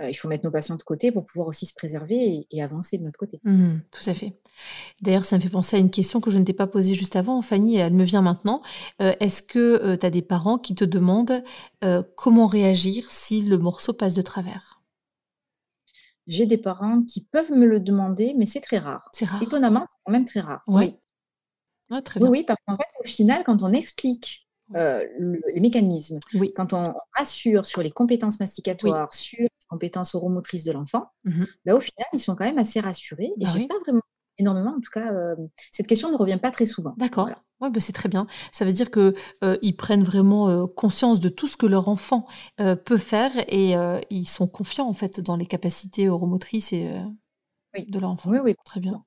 il 0.00 0.14
faut 0.14 0.28
mettre 0.28 0.44
nos 0.44 0.50
patients 0.50 0.76
de 0.76 0.82
côté 0.82 1.12
pour 1.12 1.24
pouvoir 1.24 1.48
aussi 1.48 1.66
se 1.66 1.74
préserver 1.74 2.46
et, 2.50 2.62
avancer 2.62 2.98
de 2.98 3.04
notre 3.04 3.18
côté. 3.18 3.40
Mmh 3.44 3.76
tout 3.90 4.10
à 4.10 4.14
fait. 4.14 4.34
D'ailleurs, 5.00 5.24
ça 5.24 5.36
me 5.36 5.42
fait 5.42 5.48
penser 5.48 5.76
à 5.76 5.78
une 5.78 5.90
question 5.90 6.20
que 6.20 6.30
je 6.30 6.38
ne 6.38 6.44
t'ai 6.44 6.52
pas 6.52 6.66
posée 6.66 6.94
juste 6.94 7.16
avant, 7.16 7.40
Fanny, 7.42 7.76
et 7.76 7.78
elle 7.78 7.92
me 7.92 8.04
vient 8.04 8.22
maintenant. 8.22 8.62
Est-ce 8.98 9.42
que 9.42 9.96
tu 9.96 10.06
as 10.06 10.10
des 10.10 10.22
parents 10.22 10.58
qui 10.58 10.74
te 10.74 10.84
demandent 10.84 11.42
comment 12.16 12.46
réagir 12.46 13.10
si 13.10 13.42
le 13.42 13.58
morceau 13.58 13.92
passe 13.92 14.14
de 14.14 14.22
travers? 14.22 14.78
J'ai 16.28 16.44
des 16.44 16.58
parents 16.58 17.02
qui 17.02 17.24
peuvent 17.24 17.52
me 17.52 17.66
le 17.66 17.80
demander, 17.80 18.34
mais 18.36 18.44
c'est 18.44 18.60
très 18.60 18.76
rare. 18.76 19.08
C'est 19.14 19.24
rare. 19.24 19.42
Étonnamment, 19.42 19.86
c'est 19.88 19.96
quand 20.04 20.12
même 20.12 20.26
très 20.26 20.40
rare. 20.40 20.62
Oui. 20.66 20.98
Très 22.04 22.20
bien. 22.20 22.28
oui, 22.28 22.44
parce 22.44 22.60
qu'en 22.66 22.76
fait, 22.76 22.88
au 23.00 23.06
final, 23.06 23.42
quand 23.44 23.62
on 23.62 23.72
explique 23.72 24.46
les 24.74 25.60
mécanismes, 25.60 26.18
quand 26.54 26.72
on 26.74 26.84
rassure 27.16 27.64
sur 27.64 27.82
les 27.82 27.90
compétences 27.90 28.38
masticatoires, 28.38 29.12
sur 29.12 29.40
les 29.40 29.66
compétences 29.68 30.14
oromotrices 30.14 30.64
de 30.64 30.72
l'enfant, 30.72 31.06
mmh 31.24 31.44
bah, 31.64 31.74
au 31.74 31.80
final, 31.80 32.06
ils 32.12 32.20
sont 32.20 32.36
quand 32.36 32.44
même 32.44 32.58
assez 32.58 32.80
rassurés. 32.80 33.32
Et 33.40 33.46
je 33.46 33.58
n'ai 33.58 33.66
pas 33.66 33.78
vraiment 33.80 34.02
énormément. 34.38 34.74
En 34.76 34.80
tout 34.80 34.90
cas, 34.90 35.12
euh, 35.12 35.36
cette 35.70 35.86
question 35.86 36.10
ne 36.10 36.16
revient 36.16 36.38
pas 36.40 36.50
très 36.50 36.66
souvent. 36.66 36.94
D'accord. 36.96 37.28
Ouais, 37.60 37.70
bah, 37.70 37.80
c'est 37.80 37.92
très 37.92 38.08
bien. 38.08 38.26
Ça 38.52 38.64
veut 38.64 38.72
dire 38.72 38.90
que 38.90 39.14
euh, 39.42 39.58
ils 39.62 39.76
prennent 39.76 40.04
vraiment 40.04 40.48
euh, 40.48 40.66
conscience 40.66 41.20
de 41.20 41.28
tout 41.28 41.46
ce 41.46 41.56
que 41.56 41.66
leur 41.66 41.88
enfant 41.88 42.26
peut 42.56 42.98
faire 42.98 43.32
et 43.48 43.74
ils 44.10 44.26
sont 44.26 44.46
confiants 44.46 44.88
en 44.88 44.92
fait 44.92 45.20
dans 45.20 45.36
les 45.36 45.46
capacités 45.46 46.06
neuromotrices 46.06 46.72
et 46.72 46.88
de 47.76 47.98
leur 47.98 48.10
enfant. 48.10 48.30
Oui, 48.30 48.38
oui, 48.42 48.54
très 48.64 48.80
bien. 48.80 49.04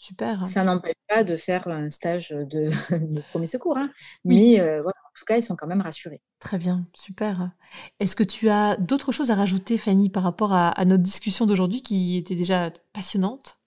Super. 0.00 0.46
Ça 0.46 0.62
n'empêche 0.62 0.94
pas 1.08 1.24
de 1.24 1.36
faire 1.36 1.66
un 1.66 1.90
stage 1.90 2.28
de, 2.28 2.70
premier 3.30 3.48
secours, 3.48 3.76
hein. 3.76 3.90
mais 4.24 4.58
voilà, 4.58 4.78
en 4.86 5.18
tout 5.18 5.24
cas, 5.26 5.36
ils 5.36 5.42
sont 5.42 5.56
quand 5.56 5.66
même 5.66 5.80
rassurés. 5.80 6.22
Très 6.38 6.56
bien, 6.56 6.86
super. 6.94 7.50
Est-ce 7.98 8.14
que 8.14 8.22
tu 8.22 8.48
as 8.48 8.76
d'autres 8.76 9.10
choses 9.10 9.32
à 9.32 9.34
rajouter, 9.34 9.76
Fanny, 9.76 10.08
par 10.08 10.22
rapport 10.22 10.52
à 10.52 10.84
notre 10.84 11.02
discussion 11.02 11.46
d'aujourd'hui 11.46 11.82
qui 11.82 12.16
était 12.16 12.36
déjà 12.36 12.70
passionnante? 12.92 13.57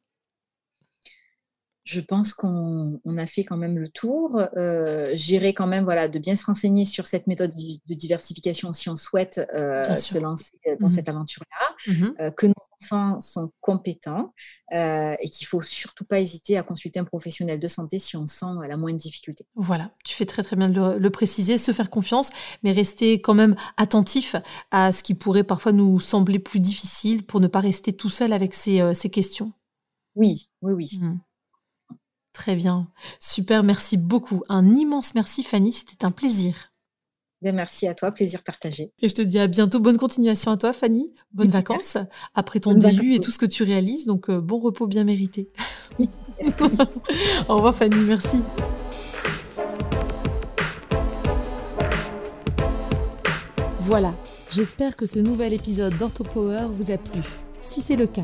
Je 1.84 2.00
pense 2.00 2.34
qu'on 2.34 3.00
a 3.18 3.26
fait 3.26 3.44
quand 3.44 3.58
même 3.58 3.78
le 3.78 3.88
tour. 3.88 4.42
Euh, 4.56 5.12
J'irai 5.14 5.54
quand 5.54 5.66
même 5.66 5.84
voilà, 5.84 6.08
de 6.08 6.20
bien 6.20 6.36
se 6.36 6.46
renseigner 6.46 6.86
sur 6.86 7.08
cette 7.08 7.26
méthode 7.28 7.52
de 7.52 7.94
diversification 7.94 8.72
si 8.72 8.90
on 8.90 8.96
souhaite 8.96 9.42
euh, 9.54 9.96
se 9.96 10.18
lancer 10.20 10.54
dans 10.80 10.88
mmh 10.88 10.90
cette 10.92 11.10
aventure-là, 11.10 11.94
mmh 11.94 12.08
euh, 12.20 12.32
que 12.32 12.48
nos 12.48 12.54
enfants 12.82 13.20
sont 13.20 13.52
compétents 13.62 14.34
euh, 14.74 15.16
et 15.20 15.30
qu'il 15.30 15.48
faut 15.48 15.62
surtout 15.62 16.06
pas 16.06 16.20
hésiter 16.20 16.58
à 16.58 16.64
consulter 16.64 17.00
un 17.00 17.04
professionnel 17.04 17.60
de 17.60 17.68
santé 17.68 17.98
si 17.98 18.16
on 18.16 18.28
sent 18.28 18.46
la 18.68 18.78
moindre 18.78 18.98
difficulté. 18.98 19.46
Voilà, 19.56 19.92
tu 20.04 20.16
fais 20.16 20.26
très 20.26 20.44
très 20.44 20.56
bien 20.56 20.70
de 20.70 20.98
le, 20.98 21.10
préciser, 21.10 21.58
se 21.58 21.72
faire 21.72 21.90
confiance, 21.90 22.30
mais 22.64 22.72
rester 22.72 23.22
quand 23.22 23.34
même 23.34 23.56
attentif 23.78 24.36
à 24.70 24.92
ce 24.92 25.02
qui 25.02 25.16
pourrait 25.16 25.44
parfois 25.44 25.72
nous 25.72 26.00
sembler 26.00 26.40
plus 26.40 26.60
difficile 26.60 27.24
pour 27.24 27.40
ne 27.40 27.48
pas 27.48 27.60
rester 27.60 27.94
tout 27.94 28.10
seul 28.10 28.34
avec 28.34 28.54
ces, 28.54 28.94
ces 28.94 29.10
questions. 29.10 29.52
Oui, 30.16 30.52
oui, 30.62 30.74
oui. 30.74 31.00
Mmh. 31.02 31.20
Très 32.34 32.56
bien. 32.56 32.88
Super, 33.20 33.64
merci 33.64 33.98
beaucoup. 33.98 34.44
Un 34.50 34.74
immense 34.76 35.16
merci 35.16 35.44
Fanny, 35.44 35.74
c'était 35.74 36.06
un 36.06 36.12
plaisir. 36.12 36.72
Ben, 37.42 37.56
merci 37.56 37.88
à 37.88 37.96
toi, 37.96 38.12
plaisir 38.12 38.44
partagé. 38.44 38.94
Et 39.00 39.08
je 39.08 39.16
te 39.16 39.22
dis 39.24 39.40
à 39.40 39.48
bientôt. 39.48 39.80
Bonne 39.80 39.98
continuation 39.98 40.52
à 40.52 40.58
toi, 40.58 40.74
Fanny. 40.74 41.12
Bonnes 41.34 41.50
vacances 41.50 41.98
après 42.36 42.60
ton 42.60 42.76
début 42.76 43.16
et 43.16 43.20
tout 43.20 43.32
ce 43.32 43.40
que 43.40 43.48
tu 43.48 43.64
réalises. 43.64 44.06
Donc, 44.06 44.30
euh, 44.30 44.40
bon 44.40 44.60
repos 44.60 44.86
bien 44.86 45.04
mérité. 45.04 45.50
Au 47.50 47.56
revoir, 47.56 47.76
Fanny. 47.76 47.96
Merci. 48.06 48.44
Voilà. 53.80 54.14
J'espère 54.52 54.96
que 54.96 55.08
ce 55.08 55.18
nouvel 55.18 55.54
épisode 55.54 55.98
d'OrthoPower 55.98 56.68
vous 56.70 56.92
a 56.92 56.98
plu. 56.98 57.22
Si 57.62 57.82
c'est 57.82 57.96
le 57.96 58.06
cas, 58.06 58.24